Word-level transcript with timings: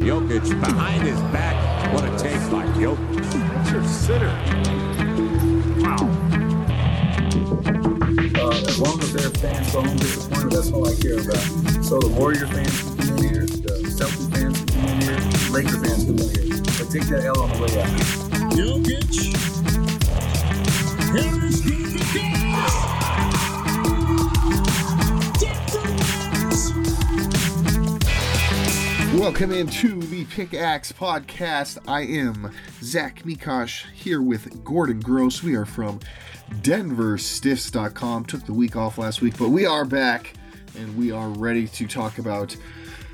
Jokic 0.00 0.48
behind 0.60 1.02
his 1.02 1.20
back. 1.30 1.92
What 1.92 2.04
a 2.04 2.16
take 2.16 2.40
by 2.50 2.64
Jokic. 2.78 3.30
That's 3.32 3.70
your 3.70 3.84
sitter. 3.84 4.32
Wow. 5.78 6.08
Uh, 8.40 8.66
as 8.66 8.80
long 8.80 8.98
as 9.02 9.12
their 9.12 9.28
fans 9.28 9.72
go 9.72 9.82
home 9.82 9.96
disappointed, 9.98 10.52
that's 10.52 10.72
all 10.72 10.88
I 10.88 10.94
care 10.94 11.20
about. 11.20 11.84
So 11.84 11.98
the 11.98 12.08
Warrior 12.18 12.46
fans 12.46 12.82
can 12.82 12.96
come 12.96 13.18
in 13.18 13.34
here, 13.34 13.44
the 13.44 13.72
Celtics 13.90 14.30
fans 14.32 14.58
can 14.58 14.68
come 14.68 14.88
in 14.88 15.00
here, 15.02 15.20
Laker 15.50 15.78
fans 15.84 16.04
can 16.06 16.16
come 16.16 16.28
in 16.28 16.34
here. 16.34 16.62
But 16.78 16.90
take 16.90 17.06
that 17.08 17.22
L 17.26 17.38
on 17.42 17.50
the 17.50 17.58
way 17.60 17.82
out. 17.82 17.90
Jokic. 18.56 19.36
Harris 21.12 21.60
goes 21.60 21.92
the 21.92 22.02
goal. 22.18 22.99
Welcome 29.20 29.52
into 29.52 30.00
the 30.00 30.24
Pickaxe 30.24 30.92
Podcast. 30.92 31.76
I 31.86 32.00
am 32.00 32.54
Zach 32.80 33.22
Mikash 33.22 33.84
here 33.90 34.22
with 34.22 34.64
Gordon 34.64 34.98
Gross. 34.98 35.42
We 35.42 35.54
are 35.56 35.66
from 35.66 36.00
DenverStiffs.com. 36.62 38.24
Took 38.24 38.46
the 38.46 38.54
week 38.54 38.76
off 38.76 38.96
last 38.96 39.20
week, 39.20 39.36
but 39.36 39.50
we 39.50 39.66
are 39.66 39.84
back 39.84 40.32
and 40.74 40.96
we 40.96 41.12
are 41.12 41.28
ready 41.28 41.68
to 41.68 41.86
talk 41.86 42.16
about 42.16 42.56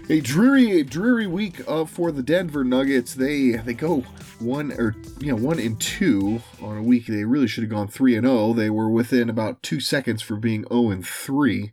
a 0.09 0.21
dreary, 0.21 0.85
dreary 0.85 1.27
week 1.27 1.61
of 1.67 1.91
for 1.91 2.13
the 2.13 2.23
Denver 2.23 2.63
Nuggets. 2.63 3.13
They 3.13 3.57
they 3.57 3.75
go 3.75 4.05
one 4.39 4.71
or 4.75 4.95
you 5.19 5.33
know 5.33 5.43
one 5.43 5.59
and 5.59 5.81
two 5.81 6.41
on 6.63 6.77
a 6.79 6.85
week. 6.85 7.07
They 7.07 7.25
really 7.25 7.49
should 7.49 7.65
have 7.65 7.73
gone 7.73 7.89
three 7.89 8.15
and 8.15 8.25
zero. 8.25 8.53
They 8.53 8.71
were 8.71 8.89
within 8.89 9.29
about 9.29 9.61
two 9.65 9.81
seconds 9.81 10.23
for 10.23 10.37
being 10.37 10.65
zero 10.69 10.91
and 10.91 11.05
three. 11.05 11.73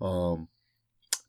Um, 0.00 0.46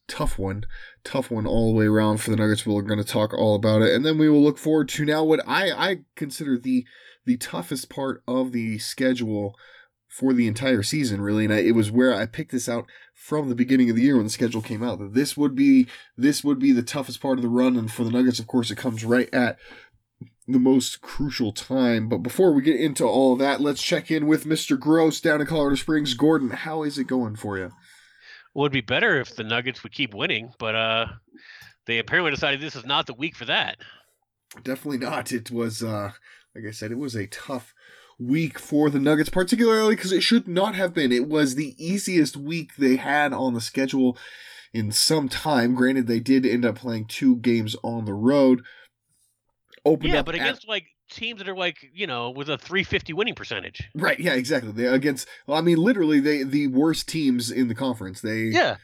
tough 0.08 0.38
one, 0.38 0.66
tough 1.04 1.30
one 1.30 1.46
all 1.46 1.72
the 1.72 1.78
way 1.78 1.86
around 1.86 2.18
for 2.18 2.32
the 2.32 2.38
Nuggets. 2.38 2.66
We're 2.66 2.82
going 2.82 3.00
to 3.00 3.06
talk 3.06 3.34
all 3.34 3.56
about 3.56 3.82
it, 3.82 3.94
and 3.94 4.06
then 4.06 4.18
we 4.18 4.30
will 4.30 4.42
look 4.42 4.58
forward 4.58 4.90
to 4.90 5.06
now 5.06 5.24
what 5.24 5.42
I 5.48 5.72
I 5.72 5.98
consider 6.16 6.58
the 6.58 6.86
the 7.26 7.38
toughest 7.38 7.90
part 7.90 8.24
of 8.28 8.52
the 8.52 8.78
schedule 8.80 9.56
for 10.14 10.34
the 10.34 10.48
entire 10.48 10.84
season, 10.84 11.22
really. 11.22 11.46
And 11.46 11.54
I, 11.54 11.60
it 11.60 11.76
was 11.76 11.92
where 11.92 12.14
I 12.14 12.28
picked 12.28 12.52
this 12.52 12.70
out 12.70 12.86
from 13.16 13.50
the 13.50 13.56
beginning 13.56 13.90
of 13.90 13.96
the 13.96 14.04
year 14.04 14.16
when 14.16 14.26
the 14.26 14.30
schedule 14.30 14.62
came 14.62 14.84
out. 14.84 15.00
That 15.00 15.14
this 15.14 15.36
would 15.36 15.56
be 15.56 15.88
this 16.18 16.44
would 16.44 16.60
be 16.60 16.72
the 16.72 16.84
toughest 16.84 17.22
part 17.22 17.38
of 17.38 17.42
the 17.42 17.50
run, 17.50 17.78
and 17.78 17.92
for 17.92 18.04
the 18.04 18.12
Nuggets, 18.12 18.40
of 18.40 18.48
course, 18.48 18.70
it 18.70 18.78
comes 18.78 19.04
right 19.04 19.34
at 19.34 19.58
the 20.48 20.60
most 20.60 21.02
crucial 21.02 21.52
time. 21.52 22.10
But 22.10 22.20
before 22.20 22.54
we 22.54 22.62
get 22.62 22.80
into 22.80 23.06
all 23.06 23.36
that, 23.38 23.62
let's 23.62 23.82
check 23.82 24.12
in 24.12 24.28
with 24.28 24.46
Mr. 24.46 24.80
Gross 24.80 25.20
down 25.20 25.42
in 25.42 25.48
Colorado 25.48 25.76
Springs. 25.76 26.14
Gordon, 26.14 26.52
how 26.52 26.84
is 26.84 26.98
it 26.98 27.06
going 27.06 27.36
for 27.36 27.58
you? 27.58 27.72
It'd 28.56 28.72
be 28.72 28.82
better 28.82 29.20
if 29.20 29.36
the 29.36 29.44
Nuggets 29.44 29.84
would 29.84 29.94
keep 29.94 30.14
winning, 30.14 30.54
but 30.60 30.76
uh, 30.76 31.06
they 31.86 32.00
apparently 32.00 32.32
decided 32.32 32.62
this 32.62 32.76
is 32.76 32.86
not 32.86 33.08
the 33.08 33.14
week 33.14 33.36
for 33.36 33.46
that. 33.46 33.78
Definitely 34.64 35.00
not. 35.00 35.32
It 35.32 35.50
was, 35.50 35.82
uh, 35.82 36.12
like 36.56 36.66
I 36.68 36.72
said, 36.72 36.92
it 36.92 36.98
was 36.98 37.16
a 37.16 37.28
tough 37.28 37.74
week 38.20 38.60
for 38.60 38.90
the 38.90 39.00
Nuggets, 39.00 39.30
particularly 39.30 39.96
because 39.96 40.12
it 40.12 40.22
should 40.22 40.48
not 40.48 40.76
have 40.76 40.94
been. 40.94 41.12
It 41.12 41.28
was 41.28 41.56
the 41.56 41.76
easiest 41.84 42.38
week 42.38 42.76
they 42.76 42.98
had 42.98 43.34
on 43.34 43.54
the 43.54 43.62
schedule 43.62 44.18
in 44.72 44.92
some 44.92 45.30
time. 45.30 45.74
Granted, 45.74 46.08
they 46.08 46.20
did 46.20 46.46
end 46.46 46.66
up 46.66 46.76
playing 46.76 47.06
two 47.06 47.38
games 47.38 47.76
on 47.84 48.06
the 48.06 48.14
road. 48.14 48.64
Opened 49.86 50.14
yeah, 50.14 50.22
but 50.22 50.36
against 50.36 50.64
at, 50.64 50.70
like 50.70 50.86
teams 51.10 51.40
that 51.40 51.50
are 51.50 51.56
like 51.56 51.90
you 51.94 52.08
know 52.08 52.30
with 52.30 52.50
a 52.50 52.58
350 52.58 53.14
winning 53.14 53.36
percentage. 53.36 53.90
Right. 53.96 54.20
Yeah. 54.20 54.34
Exactly. 54.34 54.72
They 54.72 54.88
against. 54.88 55.28
Well, 55.48 55.58
I 55.58 55.62
mean, 55.62 55.78
literally, 55.78 56.20
they 56.20 56.44
the 56.44 56.68
worst 56.68 57.08
teams 57.08 57.52
in 57.52 57.68
the 57.68 57.76
conference. 57.76 58.22
They 58.22 58.44
yeah. 58.46 58.78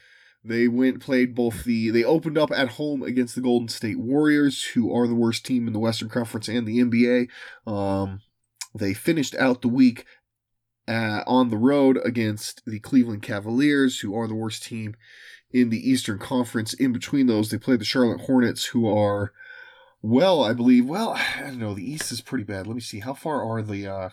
They 0.44 0.70
went 0.70 1.02
played 1.02 1.36
both 1.36 1.66
the 1.66 1.90
they 1.90 2.04
opened 2.04 2.38
up 2.38 2.52
at 2.52 2.70
home 2.70 3.04
against 3.04 3.36
the 3.36 3.42
Golden 3.42 3.68
State 3.68 4.00
Warriors, 4.00 4.64
who 4.64 4.94
are 4.96 5.06
the 5.06 5.16
worst 5.16 5.46
team 5.46 5.68
in 5.68 5.74
the 5.74 5.80
Western 5.80 6.08
Conference 6.08 6.48
and 6.48 6.66
the 6.66 6.80
NBA. 6.80 7.28
Um, 7.70 8.22
they 8.74 8.94
finished 8.94 9.36
out 9.36 9.62
the 9.62 9.68
week 9.68 10.06
uh, 10.88 11.24
on 11.28 11.50
the 11.50 11.58
road 11.58 12.00
against 12.04 12.64
the 12.66 12.80
Cleveland 12.80 13.22
Cavaliers, 13.22 14.00
who 14.00 14.18
are 14.18 14.28
the 14.28 14.36
worst 14.36 14.64
team 14.64 14.96
in 15.52 15.70
the 15.70 15.90
Eastern 15.90 16.20
Conference. 16.20 16.74
In 16.74 16.94
between 16.94 17.28
those, 17.28 17.50
they 17.50 17.58
played 17.58 17.80
the 17.80 17.86
Charlotte 17.86 18.22
Hornets, 18.22 18.66
who 18.66 18.88
are, 18.88 19.32
well, 20.02 20.44
I 20.44 20.54
believe, 20.54 20.86
well, 20.86 21.12
I 21.38 21.42
don't 21.42 21.60
know, 21.60 21.74
the 21.74 21.90
East 21.90 22.12
is 22.12 22.22
pretty 22.22 22.44
bad. 22.44 22.68
Let 22.68 22.76
me 22.76 22.82
see, 22.82 23.00
how 23.00 23.14
far 23.14 23.44
are 23.44 23.62
the 23.62 23.88
uh, 23.88 24.10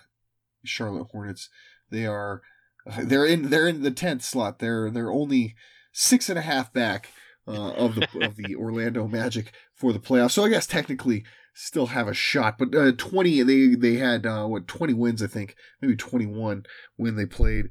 Charlotte 0.64 1.08
Hornets? 1.12 1.48
They 1.90 2.06
are, 2.06 2.42
they're 3.02 3.26
in, 3.26 3.50
they're 3.50 3.68
in 3.68 3.82
the 3.82 3.90
tenth 3.90 4.22
slot. 4.22 4.58
They're 4.58 4.90
they're 4.90 5.12
only 5.12 5.54
six 5.92 6.28
and 6.28 6.38
a 6.38 6.42
half 6.42 6.72
back 6.72 7.10
uh, 7.48 7.72
of 7.72 7.94
the 7.94 8.08
of 8.22 8.36
the 8.36 8.54
Orlando 8.58 9.06
Magic 9.06 9.52
for 9.74 9.92
the 9.92 9.98
playoffs. 9.98 10.32
So 10.32 10.44
I 10.44 10.48
guess 10.48 10.66
technically 10.66 11.24
still 11.54 11.86
have 11.86 12.06
a 12.06 12.14
shot. 12.14 12.58
But 12.58 12.74
uh, 12.74 12.92
20, 12.92 13.42
they 13.42 13.74
they 13.74 13.94
had 13.96 14.26
uh, 14.26 14.46
what 14.46 14.68
20 14.68 14.94
wins, 14.94 15.22
I 15.22 15.26
think, 15.26 15.56
maybe 15.80 15.96
21 15.96 16.64
when 16.96 17.16
they 17.16 17.26
played 17.26 17.70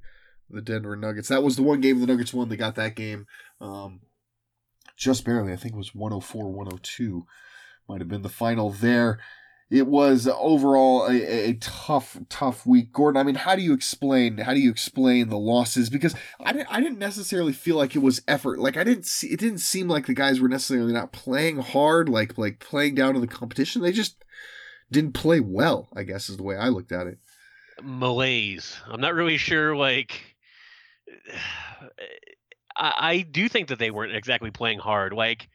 the 0.50 0.62
Denver 0.62 0.96
Nuggets. 0.96 1.28
That 1.30 1.44
was 1.44 1.56
the 1.56 1.64
one 1.64 1.82
game 1.82 2.00
the 2.00 2.08
Nuggets 2.08 2.34
won. 2.34 2.50
They 2.50 2.58
got 2.58 2.76
that 2.76 2.96
game 2.96 3.28
um, 3.62 4.02
just 4.98 5.24
barely. 5.24 5.54
I 5.54 5.58
think 5.58 5.76
it 5.76 5.78
was 5.78 5.96
104 5.96 6.52
102. 6.52 7.26
Might 7.88 8.02
have 8.02 8.10
been 8.10 8.24
the 8.24 8.30
final 8.30 8.70
there 8.72 9.20
it 9.70 9.88
was 9.88 10.28
overall 10.28 11.08
a, 11.08 11.50
a, 11.50 11.54
tough, 11.54 12.20
tough 12.30 12.68
week. 12.68 12.92
Gordon, 12.92 13.20
I 13.20 13.24
mean, 13.24 13.36
how 13.36 13.56
do 13.56 13.64
you 13.64 13.74
explain 13.74 14.38
how 14.38 14.54
do 14.54 14.60
you 14.60 14.70
explain 14.70 15.30
the 15.30 15.40
losses? 15.40 15.90
Because 15.90 16.16
I 16.40 16.54
didn't, 16.54 16.72
I 16.72 16.80
didn't 16.80 17.00
necessarily 17.00 17.52
feel 17.52 17.76
like 17.76 17.96
it 17.96 18.02
was 18.02 18.22
effort. 18.28 18.60
Like 18.60 18.78
I 18.78 18.84
didn't 18.84 19.08
see 19.08 19.28
it 19.28 19.40
didn't 19.40 19.60
seem 19.60 19.88
like 19.88 20.06
the 20.06 20.14
guys 20.14 20.40
were 20.40 20.48
necessarily 20.48 20.94
not 20.94 21.12
playing 21.12 21.58
hard, 21.58 22.10
like 22.10 22.38
like 22.38 22.60
playing 22.60 22.96
down 22.96 23.16
to 23.16 23.20
the 23.20 23.28
competition. 23.28 23.82
They 23.82 23.92
just 23.92 24.24
didn't 24.92 25.14
play 25.14 25.40
well. 25.40 25.90
I 25.96 26.04
guess 26.04 26.30
is 26.30 26.38
the 26.38 26.44
way 26.44 26.56
I 26.56 26.68
looked 26.68 26.92
at 26.92 27.08
it. 27.08 27.18
Malaise. 27.84 28.78
I'm 28.88 29.02
not 29.02 29.16
really 29.16 29.38
sure. 29.38 29.76
Like, 29.76 30.38
I, 32.78 32.94
I 33.00 33.22
do 33.22 33.50
think 33.50 33.70
that 33.70 33.80
they 33.80 33.90
weren't 33.90 34.16
exactly 34.16 34.52
playing 34.52 34.80
hard. 34.80 35.12
Like 35.12 35.50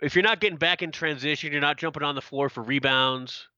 if 0.00 0.14
you're 0.14 0.22
not 0.22 0.40
getting 0.40 0.58
back 0.58 0.82
in 0.82 0.92
transition, 0.92 1.52
you're 1.52 1.60
not 1.60 1.78
jumping 1.78 2.02
on 2.02 2.14
the 2.14 2.22
floor 2.22 2.48
for 2.48 2.62
rebounds. 2.62 3.48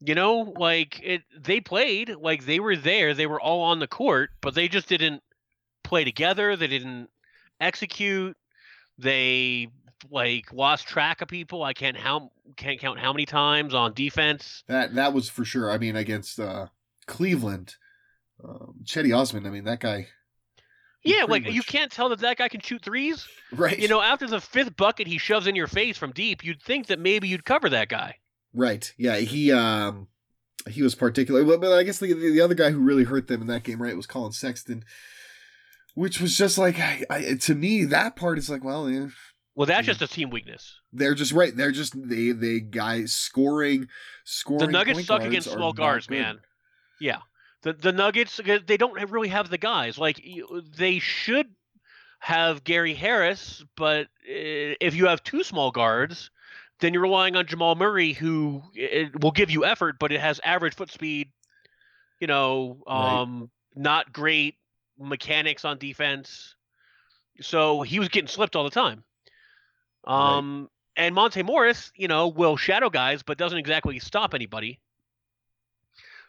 You 0.00 0.14
know, 0.14 0.54
like 0.56 1.00
it 1.02 1.22
they 1.38 1.60
played, 1.60 2.14
like 2.20 2.46
they 2.46 2.58
were 2.58 2.76
there, 2.76 3.12
they 3.14 3.26
were 3.26 3.40
all 3.40 3.62
on 3.62 3.80
the 3.80 3.86
court, 3.86 4.30
but 4.40 4.54
they 4.54 4.66
just 4.66 4.88
didn't 4.88 5.22
play 5.84 6.04
together, 6.04 6.56
they 6.56 6.68
didn't 6.68 7.10
execute. 7.60 8.36
They 8.98 9.68
like 10.10 10.52
lost 10.52 10.86
track 10.86 11.20
of 11.20 11.28
people. 11.28 11.62
I 11.62 11.74
can't 11.74 11.96
how 11.96 12.30
can't 12.56 12.80
count 12.80 12.98
how 12.98 13.12
many 13.12 13.26
times 13.26 13.74
on 13.74 13.92
defense. 13.92 14.64
That 14.68 14.94
that 14.94 15.12
was 15.12 15.28
for 15.28 15.44
sure. 15.44 15.70
I 15.70 15.78
mean, 15.78 15.96
against 15.96 16.40
uh, 16.40 16.66
Cleveland, 17.06 17.76
um, 18.42 18.76
Cedi 18.84 19.16
Osman. 19.16 19.46
I 19.46 19.50
mean, 19.50 19.64
that 19.64 19.80
guy. 19.80 20.08
Yeah, 21.02 21.24
like 21.24 21.44
much... 21.44 21.52
you 21.52 21.62
can't 21.62 21.90
tell 21.90 22.10
that 22.10 22.18
that 22.20 22.36
guy 22.36 22.48
can 22.48 22.60
shoot 22.60 22.82
threes. 22.82 23.26
Right. 23.52 23.78
You 23.78 23.88
know, 23.88 24.02
after 24.02 24.26
the 24.26 24.40
fifth 24.40 24.76
bucket 24.76 25.06
he 25.06 25.18
shoves 25.18 25.46
in 25.46 25.56
your 25.56 25.66
face 25.66 25.96
from 25.96 26.12
deep, 26.12 26.44
you'd 26.44 26.62
think 26.62 26.88
that 26.88 26.98
maybe 26.98 27.28
you'd 27.28 27.44
cover 27.44 27.68
that 27.70 27.88
guy. 27.88 28.16
Right. 28.52 28.92
Yeah. 28.98 29.16
He 29.16 29.50
um 29.52 30.08
he 30.68 30.82
was 30.82 30.94
particular, 30.94 31.42
but, 31.44 31.60
but 31.60 31.72
I 31.72 31.82
guess 31.82 31.98
the 31.98 32.12
the 32.12 32.40
other 32.40 32.54
guy 32.54 32.70
who 32.70 32.80
really 32.80 33.04
hurt 33.04 33.28
them 33.28 33.40
in 33.40 33.46
that 33.46 33.62
game, 33.62 33.80
right, 33.80 33.96
was 33.96 34.06
Collin 34.06 34.32
Sexton, 34.32 34.84
which 35.94 36.20
was 36.20 36.36
just 36.36 36.58
like 36.58 36.78
I, 36.78 37.04
I 37.08 37.34
to 37.40 37.54
me 37.54 37.84
that 37.86 38.16
part 38.16 38.38
is 38.38 38.50
like, 38.50 38.62
well, 38.62 38.90
yeah. 38.90 39.08
Well, 39.54 39.66
that's 39.66 39.86
just 39.86 40.00
a 40.00 40.06
team 40.06 40.30
weakness. 40.30 40.80
They're 40.92 41.14
just 41.14 41.32
right. 41.32 41.54
They're 41.54 41.72
just 41.72 41.94
they 42.08 42.32
they 42.32 42.60
guys 42.60 43.12
scoring 43.12 43.88
scoring. 44.24 44.66
The 44.66 44.72
Nuggets 44.72 45.06
suck 45.06 45.22
against 45.22 45.50
small 45.50 45.72
guards, 45.72 46.08
man. 46.08 46.40
Yeah. 47.00 47.18
The 47.62 47.72
the 47.74 47.92
Nuggets 47.92 48.40
they 48.66 48.76
don't 48.76 49.10
really 49.10 49.28
have 49.28 49.50
the 49.50 49.58
guys. 49.58 49.98
Like 49.98 50.24
they 50.76 50.98
should 50.98 51.48
have 52.20 52.64
Gary 52.64 52.94
Harris, 52.94 53.64
but 53.76 54.08
eh, 54.28 54.74
if 54.80 54.94
you 54.94 55.06
have 55.06 55.22
two 55.22 55.42
small 55.42 55.70
guards, 55.70 56.30
then 56.80 56.94
you're 56.94 57.02
relying 57.02 57.36
on 57.36 57.46
Jamal 57.46 57.74
Murray, 57.74 58.12
who 58.12 58.62
it 58.74 59.20
will 59.22 59.30
give 59.30 59.50
you 59.50 59.64
effort, 59.64 59.96
but 59.98 60.12
it 60.12 60.20
has 60.20 60.40
average 60.44 60.74
foot 60.74 60.90
speed. 60.90 61.30
You 62.18 62.26
know, 62.26 62.82
um, 62.86 63.40
right. 63.40 63.48
not 63.82 64.12
great 64.12 64.56
mechanics 64.98 65.64
on 65.64 65.78
defense. 65.78 66.54
So 67.40 67.82
he 67.82 67.98
was 67.98 68.08
getting 68.08 68.28
slipped 68.28 68.56
all 68.56 68.64
the 68.64 68.70
time. 68.70 69.04
Um, 70.04 70.68
right. 70.96 71.04
and 71.04 71.14
Monte 71.14 71.42
Morris, 71.42 71.92
you 71.94 72.08
know, 72.08 72.28
will 72.28 72.56
shadow 72.56 72.90
guys, 72.90 73.22
but 73.22 73.38
doesn't 73.38 73.58
exactly 73.58 73.98
stop 73.98 74.34
anybody. 74.34 74.78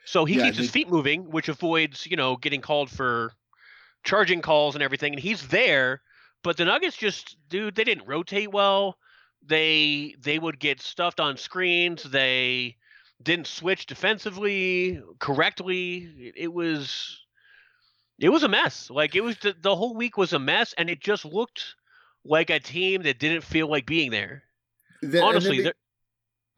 So 0.05 0.25
he 0.25 0.35
yeah, 0.35 0.45
keeps 0.45 0.57
they... 0.57 0.63
his 0.63 0.71
feet 0.71 0.89
moving, 0.89 1.29
which 1.31 1.49
avoids, 1.49 2.05
you 2.05 2.17
know, 2.17 2.35
getting 2.35 2.61
called 2.61 2.89
for 2.89 3.33
charging 4.03 4.41
calls 4.41 4.75
and 4.75 4.83
everything. 4.83 5.13
And 5.13 5.21
he's 5.21 5.47
there, 5.47 6.01
but 6.43 6.57
the 6.57 6.65
Nuggets 6.65 6.97
just, 6.97 7.37
dude, 7.49 7.75
they 7.75 7.83
didn't 7.83 8.07
rotate 8.07 8.51
well 8.51 8.97
they 9.45 10.15
they 10.19 10.37
would 10.37 10.59
get 10.59 10.81
stuffed 10.81 11.19
on 11.19 11.37
screens. 11.37 12.03
They 12.03 12.77
didn't 13.21 13.47
switch 13.47 13.85
defensively 13.85 15.01
correctly. 15.19 16.33
It 16.35 16.51
was 16.53 17.19
it 18.19 18.29
was 18.29 18.43
a 18.43 18.47
mess. 18.47 18.89
Like 18.89 19.15
it 19.15 19.21
was 19.21 19.37
the, 19.39 19.55
the 19.59 19.75
whole 19.75 19.95
week 19.95 20.17
was 20.17 20.33
a 20.33 20.39
mess, 20.39 20.73
and 20.77 20.89
it 20.89 20.99
just 20.99 21.25
looked 21.25 21.75
like 22.23 22.49
a 22.49 22.59
team 22.59 23.03
that 23.03 23.19
didn't 23.19 23.43
feel 23.43 23.67
like 23.67 23.85
being 23.85 24.11
there. 24.11 24.43
The, 25.01 25.23
Honestly, 25.23 25.61
they, 25.61 25.73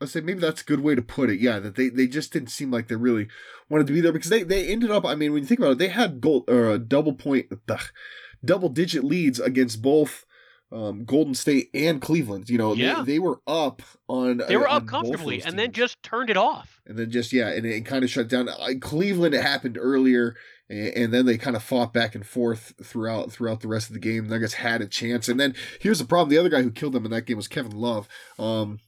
I 0.03 0.07
say 0.07 0.21
maybe 0.21 0.39
that's 0.39 0.61
a 0.61 0.65
good 0.65 0.81
way 0.81 0.95
to 0.95 1.01
put 1.01 1.29
it. 1.29 1.39
Yeah, 1.39 1.59
that 1.59 1.75
they, 1.75 1.89
they 1.89 2.07
just 2.07 2.31
didn't 2.33 2.50
seem 2.50 2.71
like 2.71 2.88
they 2.88 2.95
really 2.95 3.27
wanted 3.69 3.88
to 3.88 3.94
be 3.94 4.01
there 4.01 4.11
because 4.11 4.29
they, 4.29 4.44
they 4.44 4.67
ended 4.67 4.91
up. 4.91 5.05
I 5.05 5.15
mean, 5.15 5.33
when 5.33 5.44
you 5.44 5.47
think 5.47 5.59
about 5.59 5.71
it, 5.73 5.77
they 5.79 5.88
had 5.89 6.21
gold 6.21 6.44
or 6.50 6.71
uh, 6.71 6.77
double 6.77 7.13
point, 7.13 7.47
ugh, 7.69 7.79
double 8.44 8.69
digit 8.69 9.03
leads 9.03 9.39
against 9.39 9.81
both 9.81 10.25
um, 10.71 11.05
Golden 11.05 11.35
State 11.35 11.69
and 11.73 12.01
Cleveland. 12.01 12.50
You 12.50 12.57
know, 12.57 12.73
Yeah. 12.73 13.03
they, 13.03 13.13
they 13.13 13.19
were 13.19 13.39
up 13.47 13.81
on. 14.07 14.38
They 14.47 14.57
were 14.57 14.67
on 14.67 14.83
up 14.83 14.88
comfortably 14.88 15.41
and 15.44 15.57
then 15.57 15.71
just 15.71 16.01
turned 16.03 16.29
it 16.29 16.38
off. 16.38 16.81
and 16.85 16.97
then 16.97 17.09
just 17.11 17.31
yeah, 17.31 17.50
and 17.50 17.65
it 17.65 17.85
kind 17.85 18.03
of 18.03 18.09
shut 18.09 18.27
down. 18.27 18.50
Uh, 18.50 18.69
Cleveland, 18.81 19.33
it 19.35 19.44
happened 19.44 19.77
earlier, 19.79 20.35
and, 20.69 20.88
and 20.95 21.13
then 21.13 21.25
they 21.27 21.38
kind 21.38 21.55
of 21.55 21.61
fought 21.63 21.94
back 21.94 22.15
and 22.15 22.25
forth 22.25 22.73
throughout 22.83 23.31
throughout 23.31 23.61
the 23.61 23.67
rest 23.67 23.88
of 23.89 23.94
the 23.94 24.00
game. 24.00 24.27
Nuggets 24.27 24.55
had 24.55 24.81
a 24.81 24.88
chance, 24.88 25.29
and 25.29 25.39
then 25.39 25.53
here's 25.79 26.00
the 26.00 26.05
problem: 26.05 26.29
the 26.29 26.39
other 26.39 26.50
guy 26.50 26.63
who 26.63 26.71
killed 26.71 26.94
them 26.94 27.05
in 27.05 27.11
that 27.11 27.25
game 27.27 27.38
was 27.38 27.47
Kevin 27.47 27.77
Love. 27.77 28.07
Um, 28.39 28.79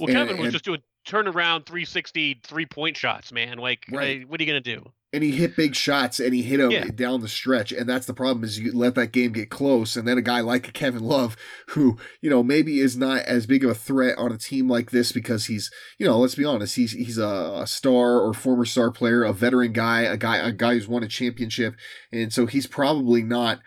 Well, 0.00 0.08
And- 0.08 0.16
Kevin 0.18 0.36
was 0.38 0.46
and- 0.46 0.52
just 0.52 0.64
doing 0.64 0.82
turnaround 1.06 1.64
360 1.66 2.40
three 2.44 2.66
point 2.66 2.96
shots, 2.96 3.32
man. 3.32 3.58
Like, 3.58 3.84
Right. 3.90 4.28
what 4.28 4.40
are 4.40 4.44
you 4.44 4.48
gonna 4.50 4.60
do? 4.60 4.92
and 5.10 5.24
he 5.24 5.30
hit 5.30 5.56
big 5.56 5.74
shots 5.74 6.20
and 6.20 6.34
he 6.34 6.42
hit 6.42 6.58
them 6.58 6.70
Yeah. 6.70 6.84
down 6.94 7.22
the 7.22 7.28
stretch 7.28 7.72
and 7.72 7.88
that's 7.88 8.04
the 8.04 8.12
problem 8.12 8.44
is 8.44 8.58
you 8.58 8.72
let 8.72 8.94
that 8.96 9.10
game 9.10 9.32
get 9.32 9.48
close 9.48 9.96
and 9.96 10.06
then 10.06 10.18
a 10.18 10.20
guy 10.20 10.40
like 10.40 10.70
Kevin 10.74 11.02
Love 11.02 11.34
who 11.68 11.96
you 12.20 12.28
know 12.28 12.42
maybe 12.42 12.78
is 12.78 12.94
not 12.94 13.22
as 13.22 13.46
big 13.46 13.64
of 13.64 13.70
a 13.70 13.74
threat 13.74 14.18
on 14.18 14.32
a 14.32 14.36
team 14.36 14.68
like 14.68 14.90
this 14.90 15.10
because 15.10 15.46
he's 15.46 15.70
you 15.98 16.04
know 16.04 16.18
let's 16.18 16.34
be 16.34 16.44
honest 16.44 16.76
he's 16.76 16.92
he's 16.92 17.16
a, 17.16 17.60
a 17.62 17.66
star 17.66 18.20
or 18.20 18.34
former 18.34 18.66
star 18.66 18.90
player 18.90 19.24
a 19.24 19.32
veteran 19.32 19.72
guy 19.72 20.02
a 20.02 20.18
guy 20.18 20.36
a 20.46 20.52
guy 20.52 20.74
who's 20.74 20.86
won 20.88 21.02
a 21.02 21.08
championship 21.08 21.74
and 22.12 22.30
so 22.30 22.44
he's 22.44 22.66
probably 22.66 23.22
not 23.22 23.60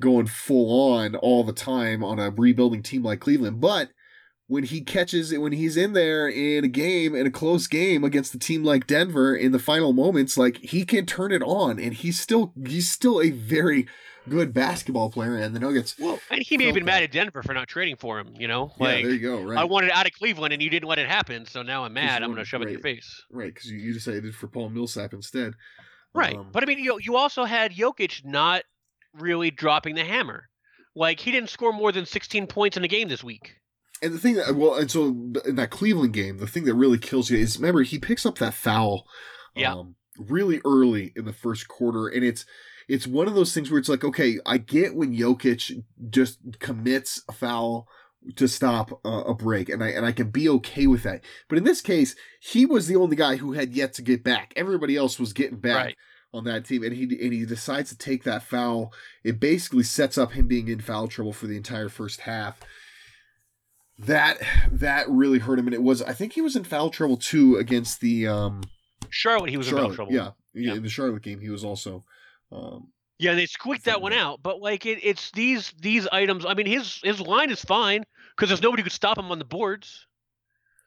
going 0.00 0.26
full 0.26 0.92
on 0.94 1.14
all 1.14 1.44
the 1.44 1.52
time 1.52 2.02
on 2.02 2.18
a 2.18 2.30
rebuilding 2.30 2.82
team 2.82 3.04
like 3.04 3.20
Cleveland 3.20 3.60
but 3.60 3.90
when 4.48 4.64
he 4.64 4.80
catches 4.80 5.30
it, 5.30 5.40
when 5.42 5.52
he's 5.52 5.76
in 5.76 5.92
there 5.92 6.26
in 6.26 6.64
a 6.64 6.68
game, 6.68 7.14
in 7.14 7.26
a 7.26 7.30
close 7.30 7.66
game 7.66 8.02
against 8.02 8.34
a 8.34 8.38
team 8.38 8.64
like 8.64 8.86
Denver 8.86 9.36
in 9.36 9.52
the 9.52 9.58
final 9.58 9.92
moments, 9.92 10.36
like 10.36 10.56
he 10.58 10.84
can 10.84 11.06
turn 11.06 11.32
it 11.32 11.42
on 11.42 11.78
and 11.78 11.92
he's 11.94 12.18
still, 12.18 12.52
he's 12.66 12.90
still 12.90 13.20
a 13.20 13.30
very 13.30 13.86
good 14.28 14.54
basketball 14.54 15.10
player. 15.10 15.36
And 15.36 15.54
the 15.54 15.60
Nuggets, 15.60 15.96
Well, 15.98 16.18
and 16.30 16.42
he 16.42 16.56
may 16.56 16.64
have 16.64 16.74
been 16.74 16.86
mad 16.86 17.02
at 17.02 17.12
Denver 17.12 17.42
for 17.42 17.52
not 17.52 17.68
trading 17.68 17.96
for 17.96 18.18
him. 18.18 18.34
You 18.38 18.48
know, 18.48 18.72
yeah, 18.78 18.86
like 18.86 19.04
there 19.04 19.12
you 19.12 19.20
go. 19.20 19.42
Right. 19.42 19.58
I 19.58 19.64
wanted 19.64 19.90
out 19.90 20.06
of 20.06 20.12
Cleveland 20.12 20.52
and 20.54 20.62
you 20.62 20.70
didn't 20.70 20.88
let 20.88 20.98
it 20.98 21.06
happen, 21.08 21.44
so 21.44 21.62
now 21.62 21.84
I'm 21.84 21.92
mad. 21.92 22.22
I'm 22.22 22.30
gonna 22.30 22.44
shove 22.44 22.62
it 22.62 22.68
in 22.68 22.72
your 22.72 22.80
face. 22.82 23.22
right. 23.30 23.54
Cause 23.54 23.66
you, 23.66 23.78
you 23.78 23.92
decided 23.92 24.34
for 24.34 24.48
Paul 24.48 24.70
Millsap 24.70 25.12
instead. 25.12 25.52
Right. 26.14 26.36
Um, 26.36 26.48
but 26.52 26.62
I 26.62 26.66
mean, 26.66 26.78
you 26.78 26.98
you 27.02 27.16
also 27.16 27.44
had 27.44 27.72
Jokic 27.72 28.24
not 28.24 28.62
really 29.14 29.50
dropping 29.50 29.94
the 29.94 30.04
hammer. 30.04 30.48
Like 30.94 31.20
he 31.20 31.32
didn't 31.32 31.50
score 31.50 31.72
more 31.72 31.92
than 31.92 32.06
16 32.06 32.46
points 32.46 32.76
in 32.76 32.84
a 32.84 32.88
game 32.88 33.08
this 33.08 33.22
week. 33.22 33.56
And 34.02 34.12
the 34.14 34.18
thing 34.18 34.34
that, 34.34 34.54
well, 34.54 34.74
and 34.76 34.90
so 34.90 35.06
in 35.44 35.56
that 35.56 35.70
Cleveland 35.70 36.12
game, 36.12 36.38
the 36.38 36.46
thing 36.46 36.64
that 36.64 36.74
really 36.74 36.98
kills 36.98 37.30
you 37.30 37.38
is 37.38 37.58
remember, 37.58 37.82
he 37.82 37.98
picks 37.98 38.24
up 38.24 38.38
that 38.38 38.54
foul 38.54 39.06
Yeah. 39.56 39.74
um, 39.74 39.96
really 40.18 40.60
early 40.64 41.12
in 41.16 41.24
the 41.24 41.32
first 41.32 41.68
quarter. 41.68 42.06
And 42.08 42.24
it's, 42.24 42.44
it's 42.88 43.06
one 43.06 43.26
of 43.28 43.34
those 43.34 43.52
things 43.52 43.70
where 43.70 43.78
it's 43.78 43.88
like, 43.88 44.04
okay, 44.04 44.38
I 44.46 44.58
get 44.58 44.94
when 44.94 45.16
Jokic 45.16 45.82
just 46.10 46.38
commits 46.60 47.22
a 47.28 47.32
foul 47.32 47.88
to 48.36 48.48
stop 48.48 49.00
a, 49.04 49.08
a 49.08 49.34
break, 49.34 49.68
and 49.68 49.82
I 49.82 49.88
and 49.88 50.04
I 50.04 50.10
can 50.12 50.30
be 50.30 50.48
okay 50.48 50.86
with 50.88 51.02
that. 51.04 51.22
But 51.48 51.58
in 51.58 51.64
this 51.64 51.80
case, 51.80 52.16
he 52.40 52.66
was 52.66 52.86
the 52.88 52.96
only 52.96 53.14
guy 53.14 53.36
who 53.36 53.52
had 53.52 53.74
yet 53.74 53.92
to 53.94 54.02
get 54.02 54.24
back. 54.24 54.52
Everybody 54.56 54.96
else 54.96 55.20
was 55.20 55.32
getting 55.32 55.58
back 55.58 55.76
Right. 55.84 55.96
on 56.34 56.44
that 56.44 56.64
team, 56.64 56.82
and 56.82 56.92
he 56.94 57.02
and 57.04 57.32
he 57.32 57.44
decides 57.46 57.90
to 57.90 57.96
take 57.96 58.24
that 58.24 58.42
foul. 58.42 58.92
It 59.22 59.38
basically 59.38 59.84
sets 59.84 60.18
up 60.18 60.32
him 60.32 60.48
being 60.48 60.66
in 60.68 60.80
foul 60.80 61.06
trouble 61.08 61.32
for 61.32 61.46
the 61.46 61.56
entire 61.56 61.88
first 61.88 62.22
half. 62.22 62.58
That 64.00 64.38
that 64.70 65.08
really 65.08 65.38
hurt 65.40 65.58
him, 65.58 65.66
and 65.66 65.74
it 65.74 65.82
was 65.82 66.02
I 66.02 66.12
think 66.12 66.32
he 66.32 66.40
was 66.40 66.54
in 66.54 66.64
foul 66.64 66.90
trouble 66.90 67.16
too 67.16 67.56
against 67.56 68.00
the 68.00 68.28
um 68.28 68.62
Charlotte, 69.10 69.50
he 69.50 69.56
was 69.56 69.66
in 69.66 69.72
Charlotte. 69.72 69.88
foul 69.88 69.96
trouble. 69.96 70.12
Yeah, 70.14 70.30
yeah, 70.54 70.70
Yeah. 70.70 70.74
in 70.76 70.82
the 70.82 70.88
Charlotte 70.88 71.22
game, 71.22 71.40
he 71.40 71.48
was 71.50 71.64
also 71.64 72.04
um 72.52 72.92
Yeah, 73.18 73.34
they 73.34 73.46
squeaked 73.46 73.86
that 73.86 74.00
one 74.00 74.12
out, 74.12 74.40
but 74.42 74.60
like 74.60 74.86
it, 74.86 74.98
it's 75.02 75.32
these 75.32 75.72
these 75.80 76.06
items. 76.12 76.46
I 76.46 76.54
mean, 76.54 76.66
his 76.66 77.00
his 77.02 77.20
line 77.20 77.50
is 77.50 77.60
fine 77.60 78.04
because 78.36 78.48
there's 78.50 78.62
nobody 78.62 78.82
who 78.82 78.84
could 78.84 78.92
stop 78.92 79.18
him 79.18 79.32
on 79.32 79.38
the 79.40 79.44
boards. 79.44 80.06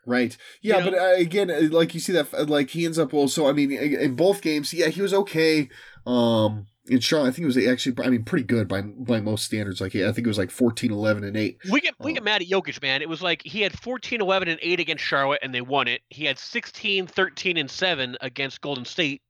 Right. 0.05 0.35
You 0.61 0.71
Yeah, 0.73 0.79
know? 0.79 0.91
but 0.91 0.99
uh, 0.99 1.13
again, 1.17 1.51
uh, 1.51 1.67
like 1.69 1.93
you 1.93 1.99
see 1.99 2.13
that, 2.13 2.33
uh, 2.33 2.45
like 2.45 2.69
he 2.69 2.85
ends 2.85 2.97
up 2.97 3.13
Well, 3.13 3.27
so 3.27 3.47
I 3.47 3.51
mean, 3.51 3.71
in 3.71 3.93
in 3.99 4.15
both 4.15 4.41
games, 4.41 4.73
yeah, 4.73 4.87
he 4.87 5.01
was 5.01 5.13
okay. 5.13 5.69
Um, 6.05 6.65
in 6.87 6.99
Charlotte, 6.99 7.27
I 7.27 7.31
think 7.31 7.43
it 7.43 7.45
was 7.45 7.57
actually, 7.57 8.03
I 8.03 8.09
mean, 8.09 8.23
pretty 8.23 8.43
good 8.45 8.67
by 8.67 8.81
by 8.81 9.21
most 9.21 9.45
standards. 9.45 9.79
Like, 9.81 9.95
I 9.95 10.11
think 10.11 10.25
it 10.25 10.27
was 10.27 10.37
like 10.37 10.49
14, 10.51 10.91
11, 10.91 11.23
and 11.23 11.37
eight. 11.37 11.57
We 11.71 11.79
get 11.81 11.93
we 11.99 12.11
Oh. 12.11 12.13
get 12.15 12.23
mad 12.23 12.41
at 12.41 12.47
Jokic, 12.47 12.81
man. 12.81 13.01
It 13.01 13.09
was 13.09 13.21
like 13.21 13.41
he 13.43 13.61
had 13.61 13.77
14, 13.79 14.19
11, 14.21 14.47
and 14.47 14.59
8 14.63 14.79
against 14.79 15.03
Charlotte, 15.03 15.39
and 15.43 15.53
they 15.53 15.61
won 15.61 15.87
it. 15.87 16.01
He 16.09 16.25
had 16.25 16.39
16, 16.39 17.05
13, 17.07 17.57
and 17.57 17.69
7 17.69 18.17
against 18.21 18.61
Golden 18.61 18.85
State, 18.85 19.21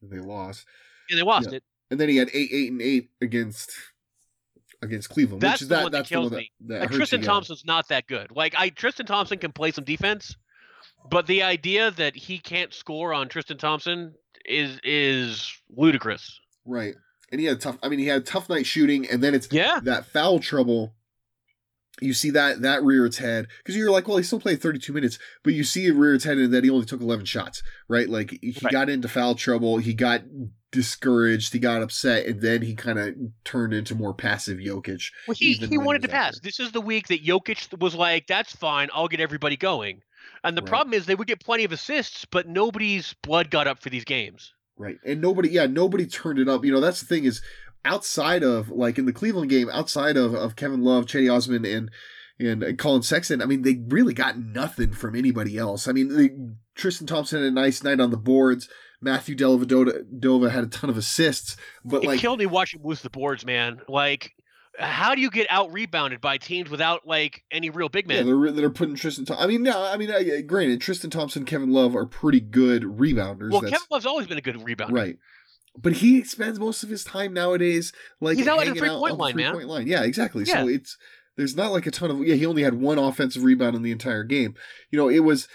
And 0.00 0.10
they 0.10 0.18
lost, 0.20 0.66
and 1.10 1.18
they 1.18 1.22
lost 1.24 1.48
Yeah. 1.50 1.56
it. 1.56 1.64
and 1.90 2.00
then 2.00 2.08
he 2.08 2.16
had 2.16 2.28
eight, 2.32 2.50
eight, 2.52 2.70
and 2.70 2.80
eight 2.80 3.10
against 3.20 3.70
against 4.82 5.10
Cleveland. 5.10 5.40
That's 5.42 5.54
which 5.60 5.62
is 5.62 5.68
the 5.68 5.74
that 5.76 5.82
one 5.84 5.92
that 5.92 5.98
that's 5.98 6.08
the 6.10 6.14
one 6.16 6.22
kills 6.22 6.30
that, 6.32 6.36
me. 6.38 6.50
that 6.68 6.80
Like 6.82 6.90
Tristan 6.90 7.20
you, 7.20 7.24
yeah. 7.26 7.30
Thompson's 7.32 7.64
not 7.64 7.88
that 7.88 8.06
good. 8.06 8.30
Like 8.34 8.54
I 8.56 8.68
Tristan 8.70 9.06
Thompson 9.06 9.38
can 9.38 9.52
play 9.52 9.70
some 9.72 9.84
defense, 9.84 10.34
but 11.10 11.26
the 11.26 11.42
idea 11.42 11.90
that 11.92 12.16
he 12.16 12.38
can't 12.38 12.72
score 12.74 13.12
on 13.14 13.28
Tristan 13.28 13.58
Thompson 13.58 14.14
is 14.44 14.80
is 14.84 15.52
ludicrous. 15.70 16.38
Right. 16.64 16.94
And 17.30 17.40
he 17.40 17.46
had 17.46 17.56
a 17.56 17.60
tough. 17.60 17.78
I 17.82 17.88
mean, 17.88 17.98
he 17.98 18.06
had 18.06 18.22
a 18.22 18.24
tough 18.24 18.48
night 18.48 18.66
shooting, 18.66 19.08
and 19.08 19.22
then 19.22 19.34
it's 19.34 19.48
Yeah. 19.50 19.80
that 19.84 20.06
foul 20.06 20.38
trouble. 20.38 20.94
You 22.00 22.14
see 22.14 22.30
that 22.30 22.62
that 22.62 22.82
rear 22.82 23.04
its 23.06 23.18
head 23.18 23.48
because 23.58 23.76
you're 23.76 23.90
like, 23.90 24.08
well, 24.08 24.16
he 24.16 24.22
still 24.22 24.40
played 24.40 24.60
32 24.62 24.92
minutes, 24.92 25.18
but 25.44 25.52
you 25.54 25.62
see 25.62 25.86
it 25.86 25.94
rear 25.94 26.14
its 26.14 26.24
head 26.24 26.38
and 26.38 26.52
that 26.52 26.64
he 26.64 26.70
only 26.70 26.86
took 26.86 27.00
11 27.00 27.26
shots, 27.26 27.62
right? 27.88 28.08
Like 28.08 28.30
he 28.42 28.54
Right. 28.62 28.72
got 28.72 28.88
into 28.88 29.08
foul 29.08 29.34
trouble, 29.34 29.76
he 29.78 29.92
got 29.94 30.22
discouraged, 30.72 31.52
he 31.52 31.58
got 31.58 31.82
upset, 31.82 32.26
and 32.26 32.40
then 32.40 32.62
he 32.62 32.74
kind 32.74 32.98
of 32.98 33.14
turned 33.44 33.74
into 33.74 33.94
more 33.94 34.14
passive 34.14 34.58
Jokic. 34.58 35.12
Well, 35.28 35.36
he, 35.38 35.52
he 35.52 35.78
wanted 35.78 36.02
he 36.02 36.08
to 36.08 36.12
pass. 36.12 36.40
This 36.40 36.58
is 36.58 36.72
the 36.72 36.80
week 36.80 37.08
that 37.08 37.24
Jokic 37.24 37.78
was 37.78 37.94
like, 37.94 38.26
"That's 38.26 38.56
fine. 38.56 38.88
I'll 38.92 39.08
get 39.08 39.20
everybody 39.20 39.56
going." 39.56 40.02
And 40.44 40.56
the 40.56 40.62
Right. 40.62 40.68
problem 40.70 40.94
is 40.94 41.06
they 41.06 41.14
would 41.14 41.28
get 41.28 41.44
plenty 41.44 41.64
of 41.64 41.72
assists, 41.72 42.24
but 42.24 42.48
nobody's 42.48 43.14
blood 43.22 43.50
got 43.50 43.66
up 43.68 43.80
for 43.82 43.90
these 43.90 44.04
games. 44.04 44.52
Right. 44.76 44.96
And 45.04 45.20
nobody, 45.20 45.50
yeah, 45.50 45.66
nobody 45.66 46.06
turned 46.06 46.38
it 46.38 46.48
up. 46.48 46.64
You 46.64 46.72
know, 46.72 46.80
that's 46.80 47.00
the 47.00 47.06
thing 47.06 47.24
is 47.24 47.42
outside 47.84 48.42
of 48.42 48.70
like 48.70 48.98
in 48.98 49.06
the 49.06 49.12
Cleveland 49.12 49.50
game, 49.50 49.68
outside 49.70 50.16
of, 50.16 50.34
of 50.34 50.56
Kevin 50.56 50.82
Love, 50.82 51.06
Cedi 51.06 51.32
Osman, 51.32 51.64
and 51.64 51.90
and 52.38 52.78
Collin 52.78 53.02
Sexton, 53.02 53.42
I 53.42 53.46
mean, 53.46 53.62
they 53.62 53.82
really 53.88 54.14
got 54.14 54.38
nothing 54.38 54.92
from 54.92 55.14
anybody 55.14 55.56
else. 55.58 55.86
I 55.86 55.92
mean, 55.92 56.16
they, 56.16 56.30
Tristan 56.74 57.06
Thompson 57.06 57.42
had 57.42 57.48
a 57.48 57.54
nice 57.54 57.84
night 57.84 58.00
on 58.00 58.10
the 58.10 58.16
boards. 58.16 58.68
Matthew 59.00 59.36
Dellavedova 59.36 60.50
had 60.50 60.64
a 60.64 60.68
ton 60.68 60.90
of 60.90 60.96
assists, 60.96 61.56
but 61.84 62.04
It 62.04 62.08
like, 62.08 62.20
killed 62.20 62.38
me 62.38 62.46
watching 62.46 62.80
lose 62.82 63.02
the 63.02 63.10
boards, 63.10 63.44
man. 63.44 63.80
Like, 63.88 64.32
how 64.78 65.14
do 65.14 65.20
you 65.20 65.30
get 65.30 65.46
out 65.50 65.72
rebounded 65.72 66.20
by 66.20 66.38
teams 66.38 66.70
without 66.70 67.06
like 67.06 67.44
any 67.50 67.70
real 67.70 67.88
big 67.88 68.10
yeah, 68.10 68.22
men? 68.22 68.26
they're 68.26 68.52
they're 68.52 68.70
putting 68.70 68.94
Tristan. 68.94 69.26
I 69.36 69.46
mean, 69.46 69.62
no, 69.62 69.84
I 69.84 69.96
mean, 69.96 70.10
I, 70.10 70.40
granted, 70.40 70.80
Tristan 70.80 71.10
Thompson, 71.10 71.44
Kevin 71.44 71.72
Love 71.72 71.94
are 71.94 72.06
pretty 72.06 72.40
good 72.40 72.82
rebounders. 72.82 73.50
well, 73.50 73.60
That's- 73.60 73.70
Kevin 73.70 73.86
Love's 73.90 74.06
always 74.06 74.26
been 74.26 74.38
a 74.38 74.42
good 74.42 74.56
rebounder. 74.56 74.92
Right. 74.92 75.16
But 75.76 75.94
he 75.94 76.22
spends 76.24 76.58
most 76.58 76.82
of 76.82 76.90
his 76.90 77.02
time 77.02 77.32
nowadays 77.32 77.92
like 78.20 78.36
He's 78.36 78.46
out 78.46 78.60
at 78.60 78.74
the 78.74 78.78
three-point 78.78 79.12
on 79.12 79.18
line, 79.18 79.36
man. 79.36 79.52
three-point 79.52 79.68
line. 79.68 79.86
Yeah, 79.86 80.02
exactly. 80.02 80.44
Yeah. 80.44 80.62
So 80.62 80.68
it's 80.68 80.98
there's 81.36 81.56
not 81.56 81.72
like 81.72 81.86
a 81.86 81.90
ton 81.90 82.10
of 82.10 82.18
yeah. 82.26 82.34
He 82.34 82.44
only 82.44 82.62
had 82.62 82.74
one 82.74 82.98
offensive 82.98 83.42
rebound 83.42 83.74
in 83.74 83.82
the 83.82 83.92
entire 83.92 84.24
game. 84.24 84.54
You 84.90 84.98
know, 84.98 85.08
it 85.08 85.20
was 85.20 85.48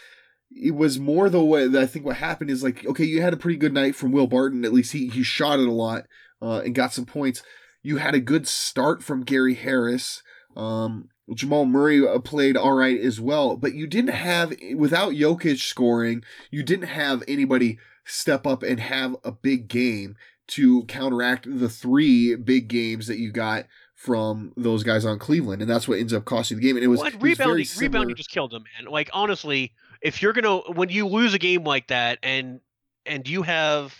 it 0.49 0.75
was 0.75 0.99
more 0.99 1.29
the 1.29 1.43
way 1.43 1.67
that 1.67 1.81
I 1.81 1.85
think 1.85 2.05
what 2.05 2.17
happened 2.17 2.49
is 2.49 2.63
like 2.63 2.85
okay, 2.85 3.03
you 3.03 3.21
had 3.21 3.33
a 3.33 3.37
pretty 3.37 3.57
good 3.57 3.73
night 3.73 3.95
from 3.95 4.11
Will 4.11 4.27
Barton. 4.27 4.65
At 4.65 4.73
least 4.73 4.93
he 4.93 5.07
he 5.07 5.21
shot 5.21 5.59
it 5.59 5.67
a 5.67 5.71
lot 5.71 6.05
uh, 6.41 6.61
and 6.65 6.73
got 6.73 6.93
some 6.93 7.05
points. 7.05 7.43
You 7.87 7.97
had 7.97 8.13
a 8.15 8.19
good 8.19 8.47
start 8.47 9.01
from 9.01 9.23
Gary 9.23 9.53
Harris. 9.53 10.21
Um, 10.57 11.07
Jamal 11.33 11.65
Murray 11.65 12.05
uh, 12.05 12.19
played 12.19 12.57
all 12.57 12.73
right 12.73 12.99
as 12.99 13.21
well, 13.21 13.55
but 13.55 13.73
you 13.73 13.87
didn't 13.87 14.13
have 14.13 14.53
without 14.75 15.13
Jokic 15.13 15.59
scoring, 15.59 16.23
you 16.51 16.63
didn't 16.63 16.87
have 16.87 17.23
anybody 17.29 17.79
step 18.03 18.45
up 18.45 18.61
and 18.61 18.79
have 18.81 19.15
a 19.23 19.31
big 19.31 19.69
game 19.69 20.17
to 20.47 20.83
counteract 20.83 21.45
the 21.59 21.69
three 21.69 22.35
big 22.35 22.67
games 22.67 23.07
that 23.07 23.19
you 23.19 23.31
got 23.31 23.67
from 23.95 24.51
those 24.57 24.83
guys 24.83 25.05
on 25.05 25.17
Cleveland, 25.17 25.61
and 25.61 25.71
that's 25.71 25.87
what 25.87 25.99
ends 25.99 26.13
up 26.13 26.25
costing 26.25 26.57
the 26.57 26.63
game. 26.63 26.75
And 26.75 26.83
it 26.83 26.87
was, 26.87 26.99
Well, 26.99 27.05
was 27.11 27.15
very 27.15 27.31
rebounding, 27.31 27.65
similar- 27.65 27.87
rebounding 27.89 28.15
just 28.17 28.29
killed 28.31 28.53
him, 28.53 28.63
man. 28.77 28.91
Like 28.91 29.09
honestly, 29.13 29.73
if 30.01 30.21
you're 30.21 30.33
gonna 30.33 30.57
when 30.73 30.89
you 30.89 31.07
lose 31.07 31.33
a 31.33 31.39
game 31.39 31.63
like 31.63 31.87
that, 31.87 32.19
and 32.21 32.59
and 33.05 33.27
you 33.27 33.43
have, 33.43 33.95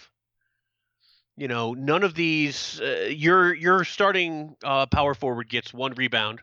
you 1.38 1.48
know, 1.48 1.74
none 1.74 2.04
of 2.04 2.16
these, 2.16 2.82
uh, 2.82 3.08
your 3.10 3.54
your 3.54 3.86
starting 3.86 4.56
uh, 4.64 4.88
power 4.88 5.14
forward 5.14 5.50
gets 5.50 5.74
one 5.74 5.94
rebound. 5.94 6.42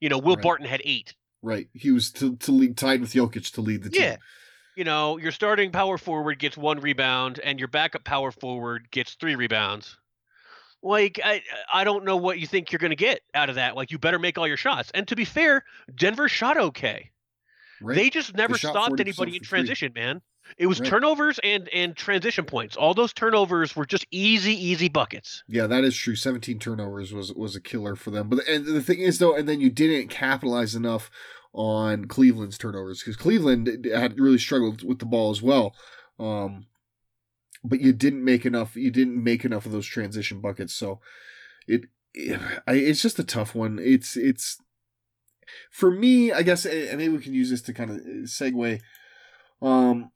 You 0.00 0.08
know, 0.08 0.18
Will 0.18 0.34
Right. 0.36 0.42
Barton 0.42 0.66
had 0.66 0.82
eight. 0.84 1.14
right. 1.42 1.68
He 1.74 1.90
was 1.90 2.10
to, 2.12 2.36
to 2.36 2.52
lead 2.52 2.76
tied 2.76 3.00
with 3.00 3.12
Jokic 3.12 3.52
to 3.54 3.60
lead 3.60 3.82
the 3.84 3.90
team. 3.90 4.02
Yeah. 4.02 4.16
You 4.76 4.84
know, 4.84 5.18
your 5.18 5.30
starting 5.30 5.70
power 5.70 5.98
forward 5.98 6.38
gets 6.40 6.56
one 6.56 6.80
rebound, 6.80 7.38
and 7.38 7.58
your 7.60 7.68
backup 7.68 8.02
power 8.02 8.32
forward 8.32 8.90
gets 8.90 9.14
three 9.14 9.36
rebounds. 9.36 9.96
Like 10.82 11.20
I, 11.24 11.42
I 11.72 11.84
don't 11.84 12.04
know 12.04 12.16
what 12.16 12.38
you 12.38 12.46
think 12.46 12.72
you're 12.72 12.78
going 12.78 12.90
to 12.90 12.96
get 12.96 13.20
out 13.34 13.48
of 13.50 13.54
that. 13.54 13.76
Like 13.76 13.90
you 13.90 13.98
better 13.98 14.18
make 14.18 14.36
all 14.36 14.48
your 14.48 14.56
shots. 14.56 14.90
And 14.92 15.06
to 15.08 15.16
be 15.16 15.24
fair, 15.24 15.64
Denver 15.94 16.28
shot 16.28 16.58
okay. 16.58 17.10
Right. 17.80 17.94
They 17.94 18.10
just 18.10 18.34
never 18.34 18.58
shot 18.58 18.72
stopped 18.72 19.00
anybody 19.00 19.36
in 19.36 19.38
from 19.38 19.46
three. 19.46 19.58
transition, 19.58 19.92
man. 19.94 20.20
It 20.58 20.66
was 20.66 20.80
Right. 20.80 20.88
turnovers 20.88 21.40
and 21.42 21.68
and 21.70 21.96
transition 21.96 22.44
points. 22.44 22.76
All 22.76 22.94
those 22.94 23.12
turnovers 23.12 23.74
were 23.74 23.86
just 23.86 24.06
easy, 24.10 24.52
easy 24.52 24.88
buckets. 24.88 25.42
Yeah, 25.48 25.66
that 25.66 25.84
is 25.84 25.96
true. 25.96 26.16
17 26.16 26.58
turnovers 26.58 27.12
was 27.12 27.32
was 27.32 27.56
a 27.56 27.60
killer 27.60 27.96
for 27.96 28.10
them. 28.10 28.28
But 28.28 28.46
and 28.48 28.66
the 28.66 28.82
thing 28.82 29.00
is 29.00 29.18
though, 29.18 29.34
and 29.34 29.48
then 29.48 29.60
you 29.60 29.70
didn't 29.70 30.08
capitalize 30.08 30.74
enough 30.74 31.10
on 31.52 32.06
Cleveland's 32.06 32.58
turnovers 32.58 33.00
because 33.00 33.16
Cleveland 33.16 33.86
had 33.92 34.18
really 34.18 34.38
struggled 34.38 34.82
with 34.86 34.98
the 34.98 35.06
ball 35.06 35.30
as 35.30 35.40
well. 35.40 35.74
Um, 36.18 36.66
but 37.62 37.80
you 37.80 37.92
didn't 37.92 38.24
make 38.24 38.44
enough. 38.44 38.76
You 38.76 38.90
didn't 38.90 39.22
make 39.22 39.44
enough 39.44 39.64
of 39.66 39.72
those 39.72 39.86
transition 39.86 40.40
buckets. 40.40 40.74
So 40.74 41.00
it, 41.66 41.82
it 42.12 42.38
I, 42.66 42.74
it's 42.74 43.02
just 43.02 43.18
a 43.18 43.24
tough 43.24 43.54
one. 43.54 43.78
It's 43.82 44.16
it's 44.16 44.58
for 45.70 45.90
me. 45.90 46.32
I 46.32 46.42
guess, 46.42 46.66
and 46.66 46.98
maybe 46.98 47.16
we 47.16 47.22
can 47.22 47.34
use 47.34 47.50
this 47.50 47.62
to 47.62 47.72
kind 47.72 47.90
of 47.90 47.96
segue. 48.26 48.80
Um, 49.62 50.10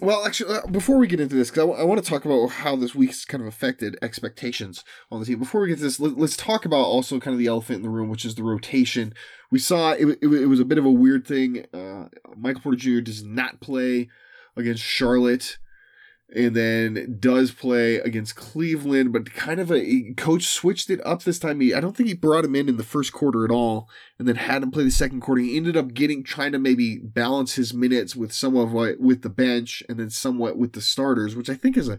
well, 0.00 0.24
actually, 0.24 0.54
uh, 0.54 0.66
before 0.66 0.98
we 0.98 1.06
get 1.06 1.20
into 1.20 1.34
this, 1.34 1.50
because 1.50 1.78
I, 1.78 1.84
want 1.84 2.02
to 2.02 2.08
talk 2.08 2.24
about 2.24 2.48
how 2.48 2.76
this 2.76 2.94
week's 2.94 3.24
kind 3.24 3.42
of 3.42 3.48
affected 3.48 3.98
expectations 4.02 4.84
on 5.10 5.20
the 5.20 5.26
team. 5.26 5.38
Before 5.38 5.60
we 5.60 5.68
get 5.68 5.78
to 5.78 5.82
this, 5.82 6.00
let, 6.00 6.18
us 6.18 6.36
talk 6.36 6.64
about 6.64 6.84
also 6.84 7.20
kind 7.20 7.34
of 7.34 7.38
the 7.38 7.46
elephant 7.46 7.76
in 7.76 7.82
the 7.82 7.88
room, 7.88 8.08
which 8.08 8.24
is 8.24 8.34
the 8.34 8.42
rotation. 8.42 9.14
We 9.50 9.58
saw 9.58 9.92
it, 9.92 10.08
it, 10.08 10.22
it 10.22 10.46
was 10.46 10.60
a 10.60 10.64
bit 10.64 10.78
of 10.78 10.84
a 10.84 10.90
weird 10.90 11.26
thing. 11.26 11.66
Uh, 11.72 12.08
Michael 12.36 12.62
Porter 12.62 12.78
Jr. 12.78 13.00
does 13.00 13.22
not 13.22 13.60
play 13.60 14.08
against 14.56 14.82
Charlotte 14.82 15.58
and 16.34 16.54
then 16.54 17.16
does 17.18 17.50
play 17.50 17.96
against 17.96 18.36
Cleveland, 18.36 19.12
but 19.12 19.32
kind 19.32 19.58
of 19.58 19.72
a 19.72 20.14
coach 20.16 20.46
switched 20.46 20.88
it 20.88 21.04
up 21.04 21.22
this 21.22 21.38
time. 21.38 21.60
He, 21.60 21.74
I 21.74 21.80
don't 21.80 21.96
think 21.96 22.08
he 22.08 22.14
brought 22.14 22.44
him 22.44 22.54
in 22.54 22.68
in 22.68 22.76
the 22.76 22.84
first 22.84 23.12
quarter 23.12 23.44
at 23.44 23.50
all, 23.50 23.88
and 24.18 24.28
then 24.28 24.36
had 24.36 24.62
him 24.62 24.70
play 24.70 24.84
the 24.84 24.90
second 24.90 25.20
quarter. 25.20 25.40
He 25.42 25.56
ended 25.56 25.76
up 25.76 25.92
getting 25.92 26.22
trying 26.22 26.52
to 26.52 26.58
maybe 26.58 26.98
balance 26.98 27.54
his 27.54 27.74
minutes 27.74 28.14
with 28.14 28.32
somewhat 28.32 29.00
with 29.00 29.22
the 29.22 29.28
bench 29.28 29.82
and 29.88 29.98
then 29.98 30.10
somewhat 30.10 30.56
with 30.56 30.72
the 30.72 30.80
starters, 30.80 31.34
which 31.34 31.50
I 31.50 31.54
think 31.54 31.76
is 31.76 31.88
a 31.88 31.98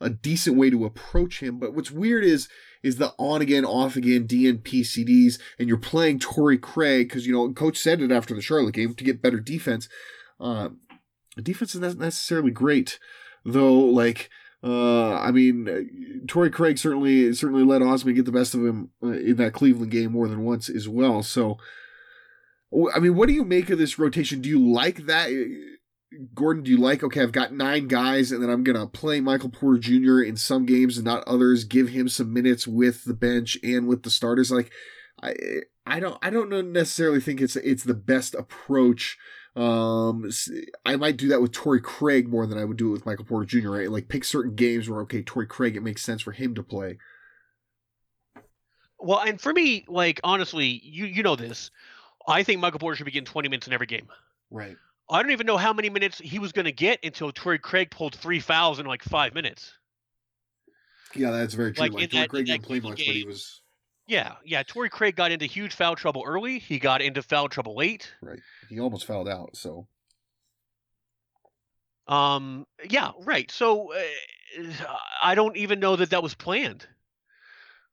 a 0.00 0.10
decent 0.10 0.56
way 0.56 0.68
to 0.68 0.84
approach 0.84 1.40
him. 1.40 1.58
But 1.58 1.74
what's 1.74 1.90
weird 1.90 2.24
is 2.24 2.48
is 2.82 2.96
the 2.96 3.14
on 3.18 3.40
again, 3.40 3.64
off 3.64 3.96
again 3.96 4.26
DNP 4.26 4.80
CDs, 4.80 5.40
and 5.58 5.68
you're 5.68 5.78
playing 5.78 6.18
Torrey 6.18 6.58
Craig 6.58 7.08
because 7.08 7.26
you 7.26 7.32
know 7.32 7.52
coach 7.52 7.78
said 7.78 8.00
it 8.00 8.12
after 8.12 8.34
the 8.34 8.42
Charlotte 8.42 8.74
game 8.74 8.94
to 8.94 9.04
get 9.04 9.22
better 9.22 9.40
defense. 9.40 9.88
Uh, 10.40 10.70
defense 11.40 11.74
is 11.74 11.80
not 11.80 11.96
necessarily 11.96 12.50
great 12.50 12.98
though 13.44 13.74
like 13.74 14.30
uh, 14.64 15.14
I 15.14 15.32
mean, 15.32 15.68
uh, 15.68 16.26
Torrey 16.28 16.50
Craig 16.50 16.78
certainly 16.78 17.32
certainly 17.34 17.64
let 17.64 17.82
Osman 17.82 18.14
get 18.14 18.26
the 18.26 18.32
best 18.32 18.54
of 18.54 18.64
him 18.64 18.90
uh, 19.02 19.08
in 19.08 19.36
that 19.36 19.54
Cleveland 19.54 19.90
game 19.90 20.12
more 20.12 20.28
than 20.28 20.44
once 20.44 20.68
as 20.68 20.88
well. 20.88 21.22
So, 21.24 21.58
I 22.94 23.00
mean, 23.00 23.16
what 23.16 23.26
do 23.26 23.34
you 23.34 23.44
make 23.44 23.70
of 23.70 23.78
this 23.78 23.98
rotation? 23.98 24.40
Do 24.40 24.48
you 24.48 24.60
like 24.60 25.06
that, 25.06 25.30
uh, 25.30 26.16
Gordon? 26.32 26.62
Do 26.62 26.70
you 26.70 26.78
like 26.78 27.02
okay? 27.02 27.22
I've 27.22 27.32
got 27.32 27.52
nine 27.52 27.88
guys, 27.88 28.30
and 28.30 28.40
then 28.40 28.50
I'm 28.50 28.62
gonna 28.62 28.86
play 28.86 29.20
Michael 29.20 29.50
Porter 29.50 29.80
Jr. 29.80 30.20
in 30.20 30.36
some 30.36 30.64
games 30.64 30.96
and 30.96 31.04
not 31.04 31.26
others. 31.26 31.64
Give 31.64 31.88
him 31.88 32.08
some 32.08 32.32
minutes 32.32 32.64
with 32.68 33.04
the 33.04 33.14
bench 33.14 33.58
and 33.64 33.88
with 33.88 34.04
the 34.04 34.10
starters. 34.10 34.52
Like, 34.52 34.70
I 35.20 35.34
I 35.84 35.98
don't 35.98 36.18
I 36.22 36.30
don't 36.30 36.72
necessarily 36.72 37.20
think 37.20 37.40
it's 37.40 37.56
it's 37.56 37.82
the 37.82 37.94
best 37.94 38.36
approach 38.36 39.18
um, 39.54 40.30
I 40.86 40.96
might 40.96 41.16
do 41.16 41.28
that 41.28 41.42
with 41.42 41.52
Torrey 41.52 41.80
Craig 41.80 42.28
more 42.28 42.46
than 42.46 42.58
I 42.58 42.64
would 42.64 42.76
do 42.76 42.88
it 42.88 42.92
with 42.92 43.06
Michael 43.06 43.24
Porter 43.24 43.44
Jr. 43.46 43.70
Right? 43.70 43.90
Like 43.90 44.08
pick 44.08 44.24
certain 44.24 44.54
games 44.54 44.88
where 44.88 45.00
okay, 45.02 45.22
Torrey 45.22 45.46
Craig, 45.46 45.76
it 45.76 45.82
makes 45.82 46.02
sense 46.02 46.22
for 46.22 46.32
him 46.32 46.54
to 46.54 46.62
play. 46.62 46.98
Well, 48.98 49.20
and 49.20 49.40
for 49.40 49.52
me, 49.52 49.84
like 49.88 50.20
honestly, 50.24 50.80
you 50.84 51.06
you 51.06 51.22
know 51.22 51.36
this. 51.36 51.70
I 52.26 52.42
think 52.44 52.60
Michael 52.60 52.78
Porter 52.78 52.96
should 52.96 53.04
be 53.04 53.10
getting 53.10 53.26
20 53.26 53.48
minutes 53.48 53.66
in 53.66 53.72
every 53.72 53.86
game. 53.86 54.06
Right. 54.50 54.76
I 55.10 55.20
don't 55.22 55.32
even 55.32 55.46
know 55.46 55.56
how 55.56 55.72
many 55.72 55.90
minutes 55.90 56.18
he 56.18 56.38
was 56.38 56.52
going 56.52 56.66
to 56.66 56.72
get 56.72 57.00
until 57.02 57.32
Torrey 57.32 57.58
Craig 57.58 57.90
pulled 57.90 58.14
three 58.14 58.38
fouls 58.38 58.78
in 58.78 58.86
like 58.86 59.02
five 59.02 59.34
minutes. 59.34 59.72
Yeah, 61.14 61.32
that's 61.32 61.54
very 61.54 61.72
true. 61.72 61.82
Like, 61.82 61.92
Like, 61.92 62.10
Torrey 62.10 62.22
that- 62.22 62.28
Craig 62.30 62.46
didn't 62.46 62.62
play 62.62 62.80
much, 62.80 62.98
but 63.04 63.14
he 63.14 63.24
was 63.24 63.61
Yeah, 64.12 64.34
yeah. 64.44 64.62
Torrey 64.62 64.90
Craig 64.90 65.16
got 65.16 65.32
into 65.32 65.46
huge 65.46 65.72
foul 65.72 65.96
trouble 65.96 66.22
early. 66.26 66.58
He 66.58 66.78
got 66.78 67.00
into 67.00 67.22
foul 67.22 67.48
trouble 67.48 67.74
late. 67.74 68.12
right. 68.20 68.40
He 68.68 68.78
almost 68.78 69.06
fouled 69.06 69.26
out. 69.26 69.56
So 69.56 69.86
Um, 72.06 72.66
yeah, 72.90 73.12
right. 73.20 73.50
So 73.50 73.94
uh, 73.94 74.96
I 75.22 75.34
don't 75.34 75.56
even 75.56 75.80
know 75.80 75.96
that 75.96 76.10
that 76.10 76.22
was 76.22 76.34
planned. 76.34 76.86